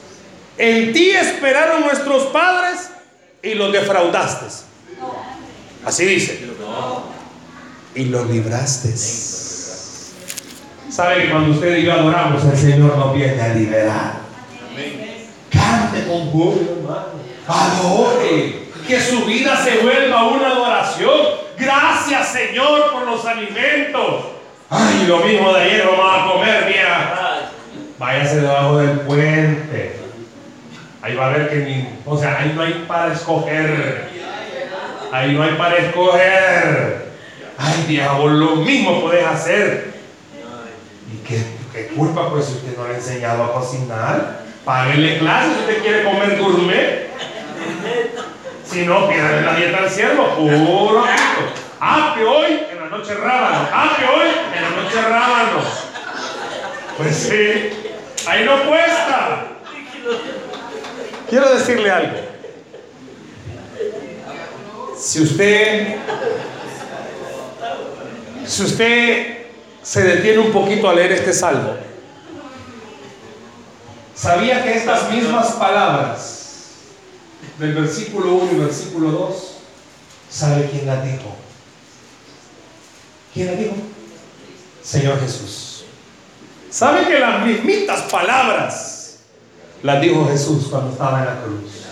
en 0.57 0.93
ti 0.93 1.11
esperaron 1.11 1.83
nuestros 1.83 2.25
padres 2.25 2.91
y 3.43 3.55
los 3.55 3.73
defraudaste. 3.73 4.47
Así 5.85 6.05
dice. 6.05 6.51
Y 7.95 8.05
los 8.05 8.28
libraste. 8.28 8.95
¿Sabe 10.91 11.22
que 11.22 11.30
cuando 11.30 11.53
usted 11.53 11.76
y 11.78 11.84
yo 11.84 11.93
adoramos, 11.93 12.45
el 12.45 12.57
Señor 12.57 12.97
nos 12.97 13.14
viene 13.14 13.41
a 13.41 13.55
liberar? 13.55 14.20
Cante 15.51 16.07
con 16.07 16.30
júbilo, 16.30 16.72
hermano. 16.78 17.20
Adore. 17.47 18.61
Que 18.86 19.01
su 19.01 19.24
vida 19.24 19.57
se 19.57 19.78
vuelva 19.78 20.28
una 20.28 20.49
adoración. 20.49 21.20
Gracias, 21.59 22.28
Señor, 22.28 22.93
por 22.93 23.07
los 23.07 23.24
alimentos. 23.24 24.24
Ay, 24.68 25.07
lo 25.07 25.18
mismo 25.18 25.53
de 25.53 25.61
ayer 25.61 25.86
vamos 25.86 26.12
a 26.12 26.32
comer, 26.32 26.64
mira. 26.66 27.51
Váyase 27.99 28.41
debajo 28.41 28.78
del 28.78 29.01
puente. 29.01 29.97
Ahí 31.03 31.14
va 31.14 31.26
a 31.26 31.30
ver 31.30 31.51
que 31.51 31.57
ni. 31.57 31.88
O 32.07 32.16
sea, 32.16 32.38
ahí 32.38 32.53
no 32.55 32.62
hay 32.62 32.84
para 32.86 33.12
escoger. 33.12 34.09
Ahí 35.12 35.32
no 35.34 35.43
hay 35.43 35.55
para 35.55 35.76
escoger. 35.76 37.10
Ay, 37.61 37.85
diablo, 37.87 38.29
lo 38.29 38.57
mismo 38.57 39.03
puedes 39.03 39.27
hacer. 39.27 39.93
¿Y 41.13 41.27
qué, 41.27 41.45
qué 41.73 41.89
culpa, 41.89 42.31
pues, 42.31 42.47
si 42.47 42.53
usted 42.55 42.77
no 42.77 42.89
le 42.89 42.95
ha 42.95 42.97
enseñado 42.97 43.45
a 43.45 43.53
cocinar? 43.53 44.41
Páguele 44.65 45.19
clases 45.19 45.53
si 45.53 45.61
usted 45.61 45.83
quiere 45.83 46.05
comer 46.05 46.39
gourmet. 46.39 47.11
Si 48.65 48.87
no, 48.87 49.09
pídale 49.09 49.43
la 49.43 49.57
dieta 49.57 49.79
al 49.79 49.91
cielo, 49.91 50.37
puro 50.37 51.05
que 52.15 52.25
hoy 52.25 52.61
en 52.71 52.79
la 52.79 52.87
noche 52.97 53.15
rábano. 53.15 53.69
Que 53.99 54.05
hoy 54.05 54.29
en 54.55 54.63
la 54.63 54.83
noche 54.83 55.03
rábano. 55.03 55.61
Pues 56.97 57.17
sí, 57.17 57.71
ahí 58.29 58.45
no 58.45 58.63
cuesta. 58.65 59.47
Quiero 61.29 61.55
decirle 61.55 61.91
algo. 61.91 62.17
Si 64.99 65.23
usted, 65.23 65.97
si 68.51 68.65
usted 68.65 69.47
se 69.81 70.03
detiene 70.03 70.41
un 70.41 70.51
poquito 70.51 70.91
a 70.91 70.95
leer 70.95 71.13
este 71.13 71.33
salmo, 71.33 71.75
sabía 74.15 74.65
que 74.65 74.77
estas 74.77 75.09
mismas 75.13 75.53
palabras 75.53 76.49
del 77.61 77.75
versículo 77.75 78.35
1 78.35 78.53
y 78.53 78.57
versículo 78.57 79.13
2, 79.13 79.53
¿sabe 80.29 80.69
quién 80.69 80.87
las 80.87 81.05
dijo? 81.05 81.37
¿Quién 83.33 83.47
las 83.47 83.59
dijo? 83.59 83.75
Señor 84.83 85.21
Jesús. 85.21 85.85
¿Sabe 86.71 87.07
que 87.07 87.21
las 87.21 87.47
mismitas 87.47 88.03
palabras 88.11 89.19
las 89.85 90.01
dijo 90.01 90.27
Jesús 90.27 90.67
cuando 90.69 90.91
estaba 90.91 91.21
en 91.21 91.27
la 91.27 91.41
cruz? 91.43 91.85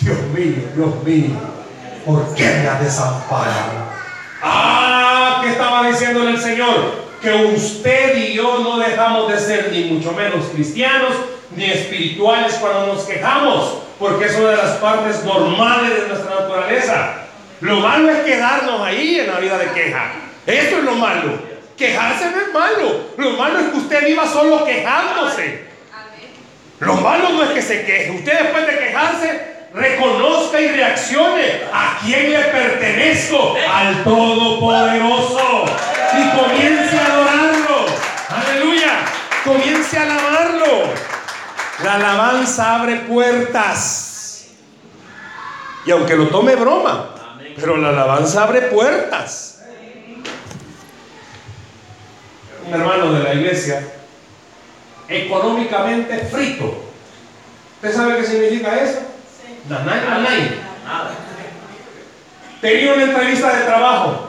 Dios 0.00 0.18
mío, 0.34 0.68
Dios 0.74 1.04
mío, 1.04 1.38
¿por 2.04 2.34
qué 2.34 2.44
me 2.44 2.84
desamparado? 2.84 3.95
Ah, 4.48 5.40
¿qué 5.42 5.50
estaba 5.50 5.88
diciéndole 5.88 6.30
el 6.30 6.40
Señor? 6.40 7.06
Que 7.20 7.34
usted 7.56 8.16
y 8.16 8.34
yo 8.34 8.58
no 8.58 8.78
dejamos 8.78 9.32
de 9.32 9.38
ser 9.38 9.72
ni 9.72 9.84
mucho 9.84 10.12
menos 10.12 10.44
cristianos 10.54 11.12
ni 11.56 11.64
espirituales 11.64 12.54
cuando 12.54 12.94
nos 12.94 13.04
quejamos 13.04 13.86
porque 13.98 14.26
es 14.26 14.36
una 14.36 14.50
de 14.50 14.56
las 14.56 14.76
partes 14.76 15.24
normales 15.24 16.02
de 16.02 16.08
nuestra 16.08 16.40
naturaleza. 16.40 17.14
Lo 17.60 17.80
malo 17.80 18.10
es 18.10 18.18
quedarnos 18.18 18.80
ahí 18.82 19.20
en 19.20 19.32
la 19.32 19.40
vida 19.40 19.58
de 19.58 19.70
queja. 19.70 20.12
Esto 20.46 20.78
es 20.78 20.84
lo 20.84 20.94
malo. 20.94 21.38
Quejarse 21.76 22.30
no 22.30 22.40
es 22.40 22.52
malo. 22.52 23.00
Lo 23.16 23.30
malo 23.32 23.58
es 23.58 23.66
que 23.68 23.78
usted 23.78 24.04
viva 24.04 24.26
solo 24.26 24.64
quejándose. 24.64 25.66
Lo 26.80 26.94
malo 26.96 27.30
no 27.30 27.42
es 27.42 27.50
que 27.50 27.62
se 27.62 27.84
queje. 27.86 28.10
Usted 28.10 28.38
después 28.38 28.66
de 28.66 28.78
quejarse, 28.78 29.55
reconozca 29.72 30.60
y 30.60 30.68
reaccione. 30.68 31.62
¿A 31.72 31.98
quién 32.04 32.32
le 32.32 32.40
pertenezco? 32.40 33.54
Al 33.72 34.04
Todopoderoso. 34.04 35.64
Y 36.18 36.36
comience 36.36 36.98
a 36.98 37.06
adorarlo. 37.06 37.86
Aleluya. 38.28 38.92
Comience 39.44 39.98
a 39.98 40.02
alabarlo. 40.02 40.94
La 41.84 41.94
alabanza 41.94 42.76
abre 42.76 42.96
puertas. 43.00 44.06
Y 45.84 45.90
aunque 45.90 46.16
lo 46.16 46.28
tome 46.28 46.56
broma, 46.56 47.10
pero 47.54 47.76
la 47.76 47.90
alabanza 47.90 48.42
abre 48.42 48.62
puertas. 48.62 49.62
Un 52.66 52.74
hermano 52.74 53.12
de 53.12 53.22
la 53.22 53.34
iglesia, 53.34 53.86
económicamente 55.08 56.18
frito. 56.26 56.82
¿Usted 57.76 57.94
sabe 57.94 58.16
qué 58.16 58.26
significa 58.26 58.82
eso? 58.82 59.05
Nanay, 59.68 60.00
nanay. 60.08 60.60
Tenía 62.60 62.94
una 62.94 63.02
entrevista 63.02 63.56
de 63.56 63.64
trabajo, 63.64 64.28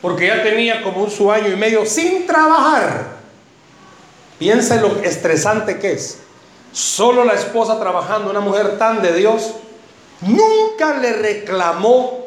porque 0.00 0.26
ya 0.26 0.42
tenía 0.42 0.82
como 0.82 1.02
un 1.04 1.10
su 1.10 1.30
año 1.30 1.48
y 1.48 1.56
medio 1.56 1.86
sin 1.86 2.26
trabajar. 2.26 3.06
Piensa 4.38 4.74
en 4.74 4.82
lo 4.82 4.96
estresante 5.02 5.78
que 5.78 5.92
es. 5.92 6.20
Solo 6.72 7.24
la 7.24 7.34
esposa 7.34 7.78
trabajando, 7.78 8.30
una 8.30 8.40
mujer 8.40 8.78
tan 8.78 9.02
de 9.02 9.12
Dios, 9.14 9.54
nunca 10.20 10.96
le 10.98 11.12
reclamó 11.14 12.26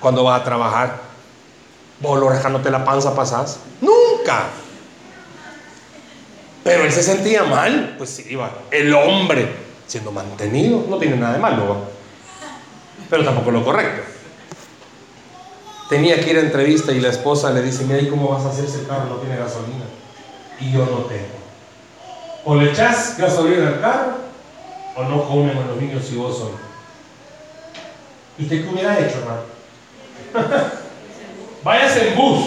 cuando 0.00 0.24
va 0.24 0.36
a 0.36 0.44
trabajar. 0.44 0.98
Vos 2.00 2.18
lo 2.18 2.30
la 2.70 2.84
panza 2.84 3.14
pasás. 3.14 3.58
Nunca. 3.80 4.46
Pero 6.62 6.84
él 6.84 6.92
se 6.92 7.02
sentía 7.02 7.44
mal, 7.44 7.94
pues 7.98 8.18
iba. 8.30 8.50
El 8.70 8.92
hombre 8.94 9.48
siendo 9.86 10.12
mantenido, 10.12 10.84
no 10.88 10.98
tiene 10.98 11.16
nada 11.16 11.34
de 11.34 11.38
malo, 11.38 11.76
pero 13.10 13.24
tampoco 13.24 13.50
lo 13.50 13.64
correcto. 13.64 14.02
Tenía 15.88 16.20
que 16.20 16.30
ir 16.30 16.38
a 16.38 16.40
entrevista 16.40 16.92
y 16.92 17.00
la 17.00 17.10
esposa 17.10 17.50
le 17.50 17.62
dice, 17.62 17.84
mira, 17.84 18.00
¿y 18.00 18.08
cómo 18.08 18.28
vas 18.28 18.44
a 18.44 18.50
hacer 18.50 18.64
ese 18.64 18.84
carro? 18.86 19.04
No 19.06 19.16
tiene 19.16 19.36
gasolina. 19.36 19.84
Y 20.58 20.72
yo 20.72 20.86
no 20.86 21.04
tengo. 21.04 21.44
O 22.44 22.56
le 22.56 22.70
echas 22.70 23.16
gasolina 23.18 23.68
al 23.68 23.80
carro, 23.80 24.12
o 24.96 25.04
no 25.04 25.28
comen 25.28 25.54
los 25.66 25.80
niños 25.80 26.04
si 26.04 26.16
vos 26.16 26.38
solo. 26.38 26.58
¿Y 28.38 28.44
usted 28.44 28.64
qué 28.64 28.70
hubiera 28.70 28.98
hecho, 28.98 29.18
hermano? 29.18 29.42
Váyase 31.62 32.08
en 32.08 32.16
bus. 32.16 32.44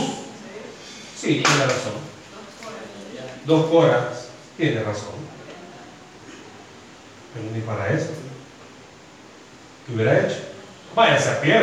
Sí, 1.15 1.43
tiene 1.43 1.65
razón. 1.65 1.93
Dos 3.45 3.71
horas, 3.71 4.27
tiene 4.57 4.83
razón. 4.83 5.16
Ni 7.53 7.61
para 7.61 7.89
eso. 7.89 8.09
¿Qué 9.85 9.93
hubiera 9.93 10.19
hecho? 10.19 10.37
Váyase 10.95 11.29
a 11.29 11.41
pie. 11.41 11.61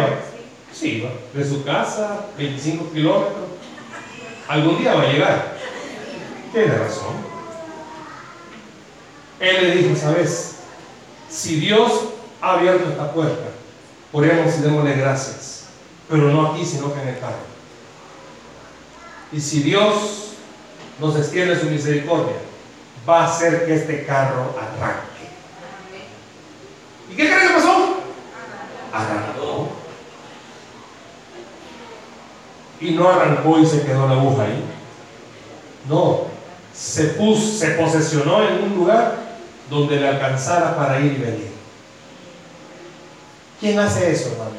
Sí, 0.73 1.03
va. 1.05 1.11
De 1.39 1.49
su 1.49 1.65
casa, 1.65 2.27
25 2.37 2.93
kilómetros. 2.93 3.45
Algún 4.49 4.79
día 4.79 4.95
va 4.95 5.03
a 5.03 5.13
llegar. 5.13 5.57
Tiene 6.53 6.77
razón. 6.77 7.15
Él 9.41 9.57
le 9.61 9.77
dijo, 9.77 9.97
¿sabes? 9.97 10.57
Si 11.29 11.57
Dios 11.57 11.93
ha 12.41 12.55
abierto 12.55 12.89
esta 12.89 13.13
puerta, 13.13 13.45
oremos 14.13 14.55
y 14.57 14.63
démosle 14.63 14.95
gracias. 14.95 15.65
Pero 16.09 16.31
no 16.31 16.53
aquí, 16.53 16.65
sino 16.65 16.93
que 16.95 17.03
en 17.03 17.09
el 17.09 17.19
carro. 17.19 17.55
Y 19.33 19.41
si 19.41 19.63
Dios 19.63 20.35
nos 21.01 21.17
extiende 21.17 21.59
su 21.59 21.67
misericordia, 21.67 22.37
va 23.09 23.23
a 23.23 23.27
hacer 23.27 23.67
que 23.67 23.75
este 23.75 24.05
carro 24.07 24.55
arranque. 24.57 25.14
¿Y 27.11 27.17
qué 27.17 27.27
crees 27.27 27.49
que 27.49 27.55
pasó? 27.55 27.97
Arrancó. 28.93 29.69
Y 32.81 32.91
no 32.93 33.09
arrancó 33.09 33.59
y 33.59 33.67
se 33.67 33.83
quedó 33.83 34.09
la 34.09 34.15
aguja 34.15 34.45
ahí. 34.45 34.65
No, 35.89 36.27
se 36.75 37.05
puso, 37.05 37.59
se 37.59 37.71
posesionó 37.73 38.43
en 38.47 38.65
un 38.65 38.75
lugar 38.75 39.17
donde 39.71 39.97
le 39.97 40.09
alcanzara 40.09 40.77
para 40.77 41.01
ir 41.01 41.13
y 41.13 41.17
venir. 41.17 41.53
¿Quién 43.61 43.79
hace 43.79 44.13
eso, 44.13 44.33
hermano? 44.33 44.51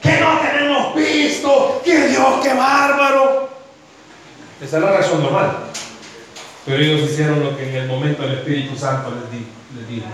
Que 0.00 0.20
no 0.20 0.40
tenemos 0.40 0.94
visto, 0.94 1.80
que 1.84 2.08
Dios, 2.08 2.40
qué 2.42 2.52
bárbaro. 2.54 3.48
Esa 4.60 4.76
es 4.78 4.82
la 4.82 4.92
razón 4.92 5.22
normal. 5.22 5.58
Pero 6.64 6.82
ellos 6.82 7.10
hicieron 7.10 7.42
lo 7.44 7.56
que 7.56 7.68
en 7.68 7.76
el 7.76 7.88
momento 7.88 8.24
el 8.24 8.34
Espíritu 8.34 8.76
Santo 8.76 9.10
les, 9.10 9.30
di, 9.30 9.46
les 9.76 9.88
dijo. 9.88 10.06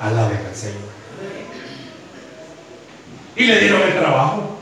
Alaben 0.00 0.46
al 0.46 0.54
Señor. 0.54 0.94
Y 3.36 3.44
le 3.44 3.60
dieron 3.60 3.82
el 3.82 3.98
trabajo. 3.98 4.58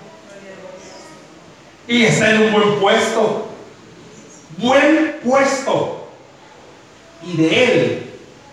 Y 1.89 2.05
está 2.05 2.31
en 2.31 2.43
un 2.43 2.53
buen 2.53 2.81
puesto. 2.81 3.49
Buen 4.59 5.17
puesto. 5.25 6.09
Y 7.25 7.37
de 7.37 7.65
él 7.65 8.11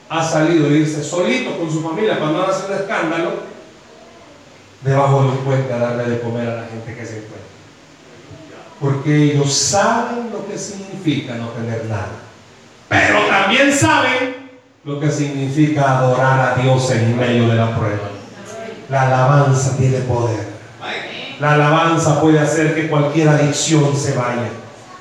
ha 0.09 0.23
salido 0.23 0.71
irse 0.71 1.03
solito 1.03 1.57
con 1.57 1.71
su 1.71 1.81
familia 1.81 2.17
cuando 2.17 2.39
no 2.39 2.47
hace 2.47 2.65
un 2.65 2.79
escándalo 2.79 3.43
debajo 4.81 5.23
de 5.23 5.29
un 5.29 5.37
puente 5.39 5.71
a 5.73 5.77
darle 5.77 6.05
de 6.05 6.21
comer 6.21 6.47
a 6.47 6.61
la 6.61 6.67
gente 6.67 6.95
que 6.95 7.05
se 7.05 7.17
encuentra. 7.17 7.37
Porque 8.79 9.33
ellos 9.33 9.53
saben 9.53 10.31
lo 10.31 10.47
que 10.47 10.57
significa 10.57 11.35
no 11.35 11.49
tener 11.49 11.85
nada. 11.85 12.11
Pero 12.87 13.19
también 13.27 13.71
saben 13.71 14.48
lo 14.85 14.99
que 14.99 15.11
significa 15.11 15.97
adorar 15.97 16.53
a 16.53 16.61
Dios 16.61 16.89
en 16.91 17.17
medio 17.17 17.49
de 17.49 17.55
la 17.55 17.75
prueba. 17.75 18.09
La 18.89 19.03
alabanza 19.03 19.75
tiene 19.77 19.99
poder. 19.99 20.47
La 21.39 21.53
alabanza 21.53 22.21
puede 22.21 22.39
hacer 22.39 22.75
que 22.75 22.87
cualquier 22.87 23.29
adicción 23.29 23.95
se 23.95 24.15
vaya. 24.15 24.49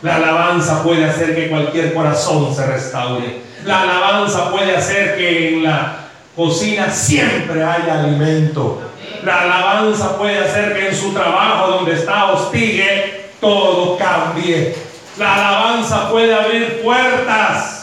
La 0.02 0.16
alabanza 0.16 0.82
puede 0.82 1.04
hacer 1.04 1.34
que 1.34 1.48
cualquier 1.48 1.94
corazón 1.94 2.54
se 2.54 2.66
restaure. 2.66 3.40
La 3.64 3.82
alabanza 3.82 4.50
puede 4.50 4.76
hacer 4.76 5.16
que 5.16 5.54
en 5.54 5.64
la 5.64 6.08
cocina 6.34 6.90
siempre 6.90 7.62
haya 7.62 8.00
alimento. 8.00 8.82
La 9.24 9.42
alabanza 9.42 10.16
puede 10.16 10.38
hacer 10.38 10.74
que 10.74 10.88
en 10.88 10.94
su 10.94 11.12
trabajo 11.12 11.68
donde 11.68 11.94
está 11.94 12.32
hostigue, 12.32 13.30
todo 13.40 13.96
cambie. 13.96 14.76
La 15.18 15.34
alabanza 15.34 16.10
puede 16.10 16.34
abrir 16.34 16.82
puertas. 16.82 17.77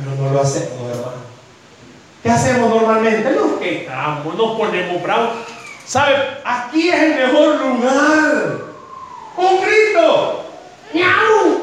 Pero 0.00 0.16
no 0.16 0.32
lo 0.32 0.40
hacemos, 0.40 0.90
hermano. 0.90 1.20
¿Qué 2.22 2.30
hacemos 2.30 2.70
normalmente? 2.70 3.30
Nos 3.32 3.58
quejamos, 3.58 4.34
nos 4.34 4.56
ponemos 4.56 5.02
bravos. 5.02 5.30
¿Sabe? 5.86 6.14
Aquí 6.44 6.88
es 6.88 7.02
el 7.02 7.14
mejor 7.16 7.56
lugar. 7.56 8.60
Un 9.36 9.60
grito. 9.60 10.44
¡Miau! 10.94 11.60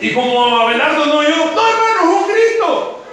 Y 0.00 0.14
como 0.14 0.62
Abelardo 0.62 1.06
no 1.06 1.22
yo, 1.22 1.28
no 1.28 1.68
hermano, 1.68 2.16
un 2.16 2.28
grito. 2.28 3.04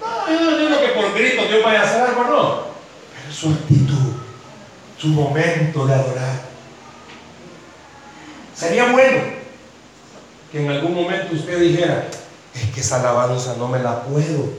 No, 0.00 0.28
yo 0.28 0.50
no 0.50 0.58
digo 0.58 0.80
que 0.80 0.88
por 0.88 1.14
grito 1.14 1.46
Dios 1.46 1.64
vaya 1.64 1.80
a 1.80 1.84
hacer 1.84 2.02
algo, 2.02 2.24
no. 2.24 2.62
Pero 3.14 3.34
su 3.34 3.50
actitud, 3.50 4.12
su 4.98 5.08
momento 5.08 5.86
de 5.86 5.94
adorar. 5.94 6.47
Sería 8.58 8.90
bueno 8.90 9.22
que 10.50 10.64
en 10.64 10.70
algún 10.70 10.94
momento 10.94 11.34
usted 11.34 11.60
dijera, 11.60 12.08
es 12.54 12.70
que 12.74 12.80
esa 12.80 13.00
alabanza 13.00 13.54
no 13.56 13.68
me 13.68 13.78
la 13.78 14.02
puedo. 14.02 14.52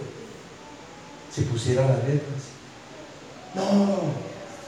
Si 1.34 1.42
pusiera 1.42 1.82
las 1.82 1.98
letras. 2.06 2.50
No, 3.54 4.14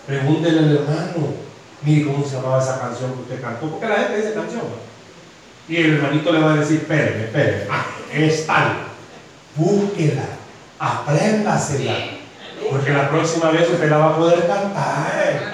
pregúntele 0.06 0.60
al 0.60 0.78
hermano. 0.78 1.34
Mire 1.82 2.06
cómo 2.06 2.26
se 2.26 2.36
llamaba 2.36 2.62
esa 2.62 2.80
canción 2.80 3.14
que 3.14 3.22
usted 3.22 3.42
cantó. 3.42 3.70
Porque 3.70 3.88
la 3.88 3.96
gente 3.96 4.18
dice 4.18 4.34
canción. 4.34 4.64
Y 5.70 5.78
el 5.78 5.96
hermanito 5.96 6.32
le 6.34 6.42
va 6.42 6.54
a 6.54 6.58
decir, 6.58 6.82
espéreme, 6.82 7.24
espéreme. 7.24 7.64
Ah, 7.72 7.86
es 8.14 8.46
tal. 8.46 8.74
Búsquela. 9.56 10.26
Apréndasela. 10.78 11.96
Porque 12.70 12.92
la 12.92 13.10
próxima 13.10 13.52
vez 13.52 13.70
usted 13.70 13.90
la 13.90 13.98
va 13.98 14.10
a 14.10 14.18
poder 14.18 14.46
cantar. 14.46 15.54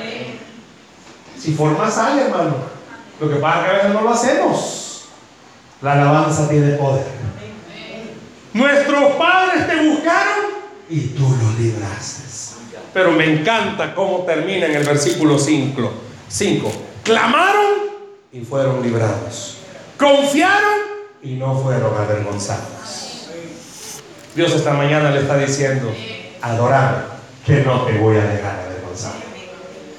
Si 1.37 1.53
forma 1.53 1.91
sale, 1.91 2.23
hermano. 2.23 2.76
Lo 3.19 3.29
que 3.29 3.35
pasa 3.37 3.59
es 3.59 3.65
que 3.65 3.69
a 3.69 3.73
veces 3.73 3.93
no 3.93 4.01
lo 4.01 4.09
hacemos. 4.09 5.05
La 5.81 5.93
alabanza 5.93 6.47
tiene 6.49 6.75
poder. 6.75 7.05
Nuestros 8.53 9.11
padres 9.13 9.67
te 9.67 9.89
buscaron 9.89 10.45
y 10.89 10.99
tú 11.09 11.23
los 11.23 11.59
libraste. 11.59 12.23
Pero 12.93 13.11
me 13.11 13.31
encanta 13.31 13.93
cómo 13.93 14.19
termina 14.19 14.65
en 14.65 14.75
el 14.75 14.83
versículo 14.83 15.37
5. 15.37 15.91
5. 16.27 16.71
Clamaron 17.03 17.73
y 18.31 18.41
fueron 18.41 18.81
librados. 18.81 19.57
Confiaron 19.97 20.79
y 21.21 21.33
no 21.33 21.59
fueron 21.61 21.95
avergonzados. 21.95 23.29
Dios 24.35 24.51
esta 24.53 24.73
mañana 24.73 25.11
le 25.11 25.21
está 25.21 25.37
diciendo, 25.37 25.91
adorar, 26.41 27.17
que 27.45 27.61
no 27.61 27.83
te 27.83 27.97
voy 27.97 28.17
a 28.17 28.23
dejar 28.23 28.59
avergonzar. 28.59 29.13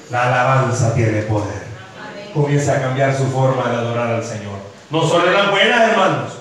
La 0.09 0.27
alabanza 0.27 0.93
tiene 0.93 1.23
poder. 1.23 1.58
Comienza 2.33 2.77
a 2.77 2.81
cambiar 2.81 3.15
su 3.15 3.25
forma 3.27 3.69
de 3.69 3.77
adorar 3.77 4.07
al 4.15 4.23
Señor. 4.23 4.59
No 4.89 5.07
solo 5.07 5.27
en 5.27 5.33
las 5.33 5.51
buenas, 5.51 5.89
hermanos. 5.89 6.33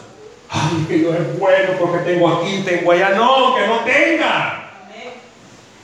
Ay, 0.51 0.85
que 0.89 0.95
Dios 0.95 1.15
es 1.15 1.39
bueno 1.39 1.73
porque 1.79 1.99
tengo 1.99 2.29
aquí, 2.29 2.63
tengo 2.65 2.93
allá. 2.93 3.11
No, 3.11 3.55
que 3.55 3.67
no 3.67 3.81
tenga. 3.81 4.65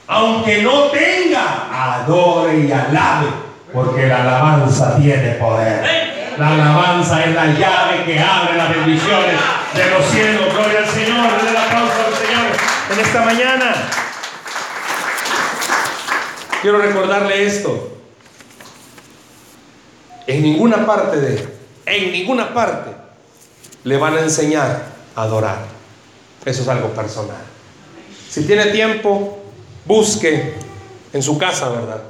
Aunque 0.06 0.62
no 0.62 0.84
tenga, 0.84 1.68
adore 1.72 2.58
y 2.58 2.72
alabe, 2.72 3.28
porque 3.72 4.06
la 4.06 4.22
alabanza 4.22 4.96
tiene 4.98 5.32
poder. 5.32 5.82
La 6.38 6.48
alabanza 6.48 7.24
es 7.24 7.34
la 7.34 7.46
llave 7.46 8.04
que 8.04 8.18
abre 8.18 8.56
las 8.56 8.70
bendiciones 8.70 9.40
de 9.74 9.90
los 9.90 10.04
cielos. 10.06 10.52
Gloria 10.52 10.78
al 10.80 10.88
Señor. 10.88 11.36
Denle 11.36 11.50
el 11.50 11.56
aplauso 11.56 11.94
al 12.06 12.14
Señor 12.14 12.46
en 12.92 13.00
esta 13.00 13.24
mañana. 13.24 13.74
Quiero 16.60 16.78
recordarle 16.78 17.46
esto. 17.46 17.90
En 20.26 20.42
ninguna 20.42 20.86
parte 20.86 21.20
de, 21.20 21.48
en 21.86 22.12
ninguna 22.12 22.54
parte 22.54 22.90
le 23.84 23.96
van 23.96 24.16
a 24.16 24.20
enseñar 24.20 24.84
a 25.14 25.22
adorar. 25.22 25.58
Eso 26.44 26.62
es 26.62 26.68
algo 26.68 26.88
personal. 26.90 27.42
Si 28.28 28.44
tiene 28.44 28.66
tiempo, 28.66 29.38
busque 29.84 30.54
en 31.12 31.22
su 31.22 31.38
casa, 31.38 31.68
¿verdad? 31.68 32.02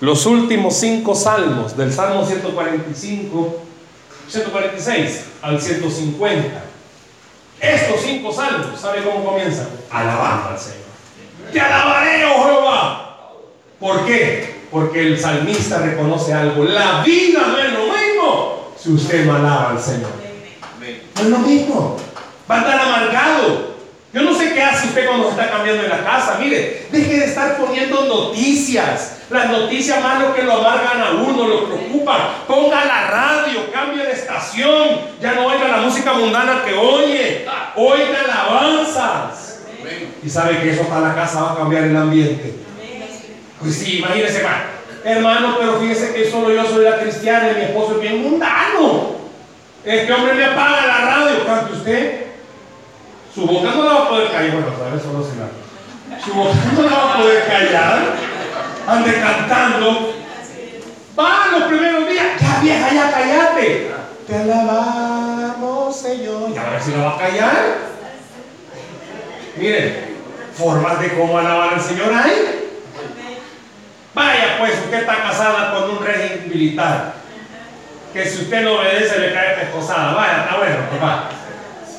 Los 0.00 0.26
últimos 0.26 0.74
cinco 0.76 1.14
salmos, 1.14 1.76
del 1.76 1.92
Salmo 1.92 2.26
145, 2.26 3.60
146 4.28 5.24
al 5.42 5.60
150. 5.60 6.62
Estos 7.60 8.00
cinco 8.02 8.32
salmos, 8.32 8.80
¿sabe 8.80 9.02
cómo 9.04 9.24
comienzan? 9.24 9.68
Alabando 9.90 10.50
al 10.50 10.58
Señor. 10.58 10.82
Te 11.52 11.60
alabaré, 11.60 12.24
oh 12.24 12.44
Jehová. 12.44 13.18
¿Por 13.78 14.06
qué? 14.06 14.61
Porque 14.72 15.06
el 15.06 15.20
salmista 15.20 15.78
reconoce 15.78 16.32
algo. 16.32 16.64
La 16.64 17.02
vida 17.04 17.40
no 17.46 17.58
es 17.58 17.72
lo 17.72 17.80
mismo 17.80 18.72
si 18.76 18.92
usted 18.94 19.26
no 19.26 19.36
alaba 19.36 19.70
al 19.70 19.80
Señor. 19.80 20.10
No 21.16 21.22
es 21.22 21.28
lo 21.28 21.38
mismo. 21.38 21.96
Va 22.50 22.56
a 22.56 22.58
estar 22.60 22.80
amargado. 22.80 23.72
Yo 24.14 24.22
no 24.22 24.34
sé 24.34 24.52
qué 24.52 24.62
hace 24.62 24.88
usted 24.88 25.06
cuando 25.06 25.24
se 25.26 25.30
está 25.30 25.50
cambiando 25.50 25.84
en 25.84 25.90
la 25.90 26.02
casa. 26.02 26.38
Mire, 26.40 26.86
deje 26.90 27.18
de 27.18 27.24
estar 27.26 27.58
poniendo 27.58 28.06
noticias. 28.06 29.18
Las 29.30 29.50
noticias 29.50 30.02
más 30.02 30.20
lo 30.20 30.34
que 30.34 30.42
lo 30.42 30.54
amargan 30.54 31.00
a 31.00 31.10
uno, 31.22 31.48
lo 31.48 31.64
preocupan. 31.66 32.20
Ponga 32.46 32.84
la 32.84 33.06
radio, 33.08 33.70
cambie 33.72 34.04
de 34.04 34.12
estación. 34.12 35.00
Ya 35.20 35.34
no 35.34 35.46
oiga 35.46 35.68
la 35.68 35.78
música 35.78 36.14
mundana 36.14 36.62
que 36.64 36.74
oye. 36.74 37.46
Oiga 37.76 38.20
alabanzas. 38.24 39.60
Y 40.22 40.28
sabe 40.28 40.60
que 40.60 40.72
eso 40.72 40.84
para 40.84 41.08
la 41.08 41.14
casa 41.14 41.42
va 41.42 41.52
a 41.52 41.56
cambiar 41.56 41.84
el 41.84 41.96
ambiente. 41.96 42.71
Pues 43.62 43.76
sí, 43.76 43.98
imagínese, 43.98 44.38
hermano. 44.38 44.62
Hermano, 45.04 45.56
pero 45.58 45.80
fíjese 45.80 46.12
que 46.12 46.30
solo 46.30 46.52
yo 46.52 46.64
soy 46.66 46.84
la 46.84 46.98
cristiana 46.98 47.50
y 47.52 47.56
mi 47.56 47.62
esposo 47.62 47.94
es 47.94 48.00
bien 48.00 48.22
mundano. 48.22 49.12
Este 49.84 50.12
hombre 50.12 50.34
me 50.34 50.44
apaga 50.44 50.86
la 50.86 50.98
radio, 50.98 51.46
cante 51.46 51.72
usted. 51.72 52.26
Su 53.32 53.46
boca 53.46 53.70
no 53.70 53.84
la 53.84 53.92
va 53.92 54.02
a 54.04 54.08
poder 54.08 54.32
callar. 54.32 54.52
Bueno, 54.52 54.66
sabes, 54.76 55.02
solo 55.02 55.24
se 55.24 55.36
la. 55.36 56.20
Su 56.24 56.34
boca 56.34 56.54
no 56.74 56.82
la 56.82 56.96
va 56.96 57.14
a 57.14 57.16
poder 57.18 57.46
callar. 57.46 57.98
Ande 58.86 59.20
cantando. 59.20 60.14
Va 61.18 61.46
los 61.52 61.62
primeros 61.68 62.08
días. 62.08 62.26
Ya 62.40 62.60
vieja, 62.60 62.92
ya 62.92 63.12
cállate. 63.12 63.90
Te 64.26 64.36
alabamos, 64.36 65.96
Señor. 65.96 66.50
Y 66.50 66.58
a 66.58 66.70
ver 66.70 66.82
si 66.82 66.90
la 66.92 67.04
va 67.04 67.14
a 67.14 67.18
callar. 67.18 67.78
Miren, 69.56 70.16
formas 70.56 71.00
de 71.00 71.14
cómo 71.14 71.38
alabar 71.38 71.74
al 71.74 71.80
Señor 71.80 72.12
hay. 72.12 72.61
Vaya, 74.14 74.58
pues 74.58 74.72
usted 74.84 75.00
está 75.00 75.22
casada 75.22 75.72
con 75.72 75.90
un 75.90 76.04
régimen 76.04 76.48
militar. 76.48 77.14
Que 78.12 78.26
si 78.26 78.42
usted 78.42 78.62
no 78.62 78.78
obedece 78.78 79.18
le 79.18 79.32
cae 79.32 79.56
pescosada. 79.56 80.12
Vaya, 80.12 80.44
está 80.44 80.58
bueno, 80.58 80.76
papá. 80.90 81.30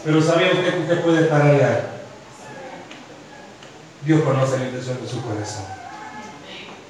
Pero 0.06 0.22
¿sabía 0.22 0.52
usted 0.52 0.74
que 0.74 0.80
usted 0.82 1.02
puede 1.02 1.24
estar 1.24 1.42
allá? 1.42 1.86
Dios 4.06 4.22
conoce 4.22 4.60
la 4.60 4.66
intención 4.66 5.02
de 5.02 5.08
su 5.08 5.22
corazón. 5.24 5.66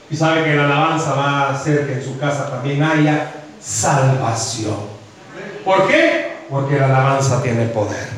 Y 0.09 0.15
sabe 0.15 0.43
que 0.43 0.55
la 0.55 0.65
alabanza 0.65 1.13
va 1.13 1.41
a 1.41 1.49
hacer 1.51 1.87
que 1.87 1.93
en 1.93 2.03
su 2.03 2.19
casa 2.19 2.49
también 2.49 2.83
haya 2.83 3.31
salvación. 3.61 4.77
¿Por 5.63 5.87
qué? 5.87 6.33
Porque 6.49 6.77
la 6.77 6.85
alabanza 6.85 7.41
tiene 7.41 7.67
poder. 7.67 8.09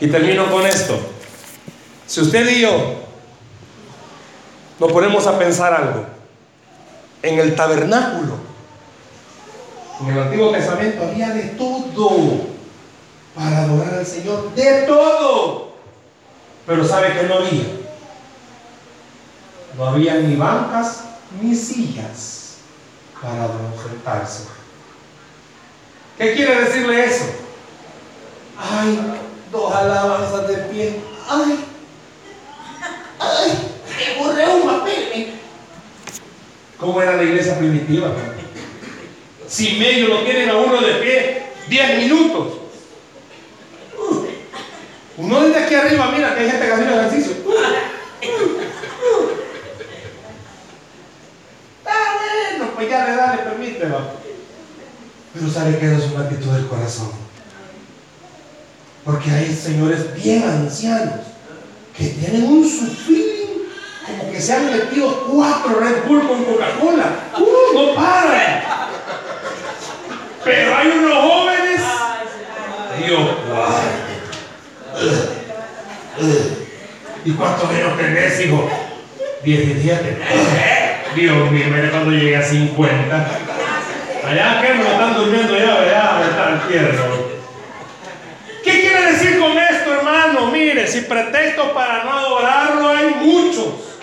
Y 0.00 0.06
termino 0.06 0.50
con 0.50 0.66
esto. 0.66 0.98
Si 2.06 2.20
usted 2.20 2.48
y 2.48 2.60
yo 2.62 3.03
nos 4.78 4.92
ponemos 4.92 5.26
a 5.26 5.38
pensar 5.38 5.72
algo, 5.72 6.04
en 7.22 7.38
el 7.38 7.54
tabernáculo. 7.54 8.38
En 10.00 10.08
el 10.08 10.18
Antiguo 10.18 10.50
Testamento 10.50 11.04
había 11.04 11.30
de 11.30 11.42
todo 11.50 12.40
para 13.34 13.62
adorar 13.62 13.94
al 13.94 14.06
Señor. 14.06 14.52
De 14.54 14.82
todo. 14.82 15.74
Pero 16.66 16.86
¿sabe 16.86 17.12
que 17.12 17.22
no 17.28 17.34
había? 17.34 17.64
No 19.76 19.86
había 19.86 20.14
ni 20.14 20.36
bancas 20.36 21.04
ni 21.40 21.54
sillas 21.54 22.56
para 23.20 23.48
sentarse. 23.82 24.44
¿Qué 26.18 26.34
quiere 26.34 26.60
decirle 26.64 27.04
eso? 27.04 27.24
Ay, 28.58 28.98
dos 29.50 29.74
alabanzas 29.74 30.46
de 30.48 30.56
pie. 30.56 31.00
Ay, 31.28 31.64
ay, 33.18 33.72
qué 33.98 34.22
un 34.22 34.62
papel. 34.66 35.40
¿Cómo 36.84 37.00
era 37.00 37.16
la 37.16 37.22
iglesia 37.22 37.58
primitiva? 37.58 38.12
Si 39.48 39.78
medio 39.78 40.08
lo 40.08 40.18
tienen 40.18 40.50
a 40.50 40.56
uno 40.56 40.82
de 40.82 40.92
pie, 40.96 41.42
10 41.70 41.98
minutos. 41.98 42.58
Uno 45.16 45.40
desde 45.40 45.64
aquí 45.64 45.74
arriba, 45.76 46.12
mira 46.14 46.34
que 46.34 46.40
hay 46.42 46.50
gente 46.50 46.66
que 46.66 46.72
hace 46.72 46.82
ejercicio. 46.82 47.32
Bueno, 51.82 52.70
pues 52.74 52.90
ya 52.90 53.06
le 53.06 53.16
da, 53.16 53.36
le 53.36 53.42
permite, 53.44 53.86
va. 53.86 54.12
Pero 55.32 55.50
sabe 55.50 55.78
que 55.78 55.86
eso 55.86 56.04
es 56.04 56.12
una 56.12 56.24
actitud 56.24 56.50
del 56.50 56.66
corazón. 56.66 57.12
Porque 59.06 59.30
hay 59.30 59.54
señores 59.54 60.22
bien 60.22 60.42
ancianos 60.42 61.20
que 61.96 62.08
tienen 62.08 62.44
un 62.44 62.62
que 62.68 63.23
se 64.44 64.52
han 64.52 64.70
metido 64.70 65.26
cuatro 65.30 65.80
Red 65.80 66.04
Bull 66.06 66.28
con 66.28 66.44
Coca-Cola. 66.44 67.06
¡Uh! 67.38 67.74
No 67.74 67.94
paran. 67.94 68.62
Pero 70.44 70.76
hay 70.76 70.88
unos 70.88 71.14
jóvenes. 71.14 71.80
Dios, 73.04 73.30
¿Y 77.24 77.30
cuántos 77.32 77.70
años 77.70 77.96
tenés, 77.96 78.40
hijo? 78.44 78.70
17. 79.42 80.18
Dios 81.16 81.50
mío, 81.50 81.64
mira 81.70 81.90
cuando 81.90 82.10
llegue 82.10 82.36
a 82.36 82.42
50. 82.42 83.28
Allá 84.26 84.62
que 84.62 84.74
me 84.74 84.92
están 84.92 85.14
durmiendo 85.14 85.56
ya, 85.56 85.74
allá 85.74 86.20
están 86.28 86.68
tierno. 86.68 87.02
¿Qué 88.62 88.80
quiere 88.80 89.12
decir 89.12 89.38
con 89.38 89.56
esto, 89.56 89.94
hermano? 89.94 90.50
Mire, 90.50 90.86
si 90.86 91.02
pretextos 91.02 91.68
para 91.70 92.04
no 92.04 92.12
adorarlo 92.12 92.88
hay 92.88 93.14
muchos, 93.22 93.93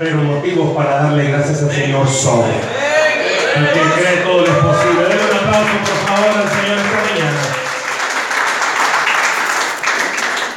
pero 0.00 0.16
motivos 0.16 0.74
para 0.74 1.02
darle 1.02 1.24
gracias 1.24 1.62
al 1.62 1.70
Señor 1.70 2.08
son. 2.08 2.42
El 3.54 3.66
que 3.66 3.80
cree 4.00 4.16
todo 4.24 4.46
es 4.46 4.50
posible. 4.50 5.02
Denle 5.02 5.24
un 5.30 5.36
aplauso, 5.36 5.76
por 5.84 5.98
favor, 6.08 6.38
al 6.38 6.48
Señor 6.48 6.78
esta 6.78 7.00
mañana. 7.12 7.40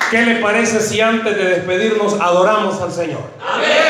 ¿Qué 0.10 0.22
le 0.22 0.36
parece 0.36 0.80
si 0.80 1.02
antes 1.02 1.36
de 1.36 1.44
despedirnos 1.44 2.14
adoramos 2.22 2.82
al 2.82 2.94
Señor? 2.94 3.20
Amén. 3.46 3.83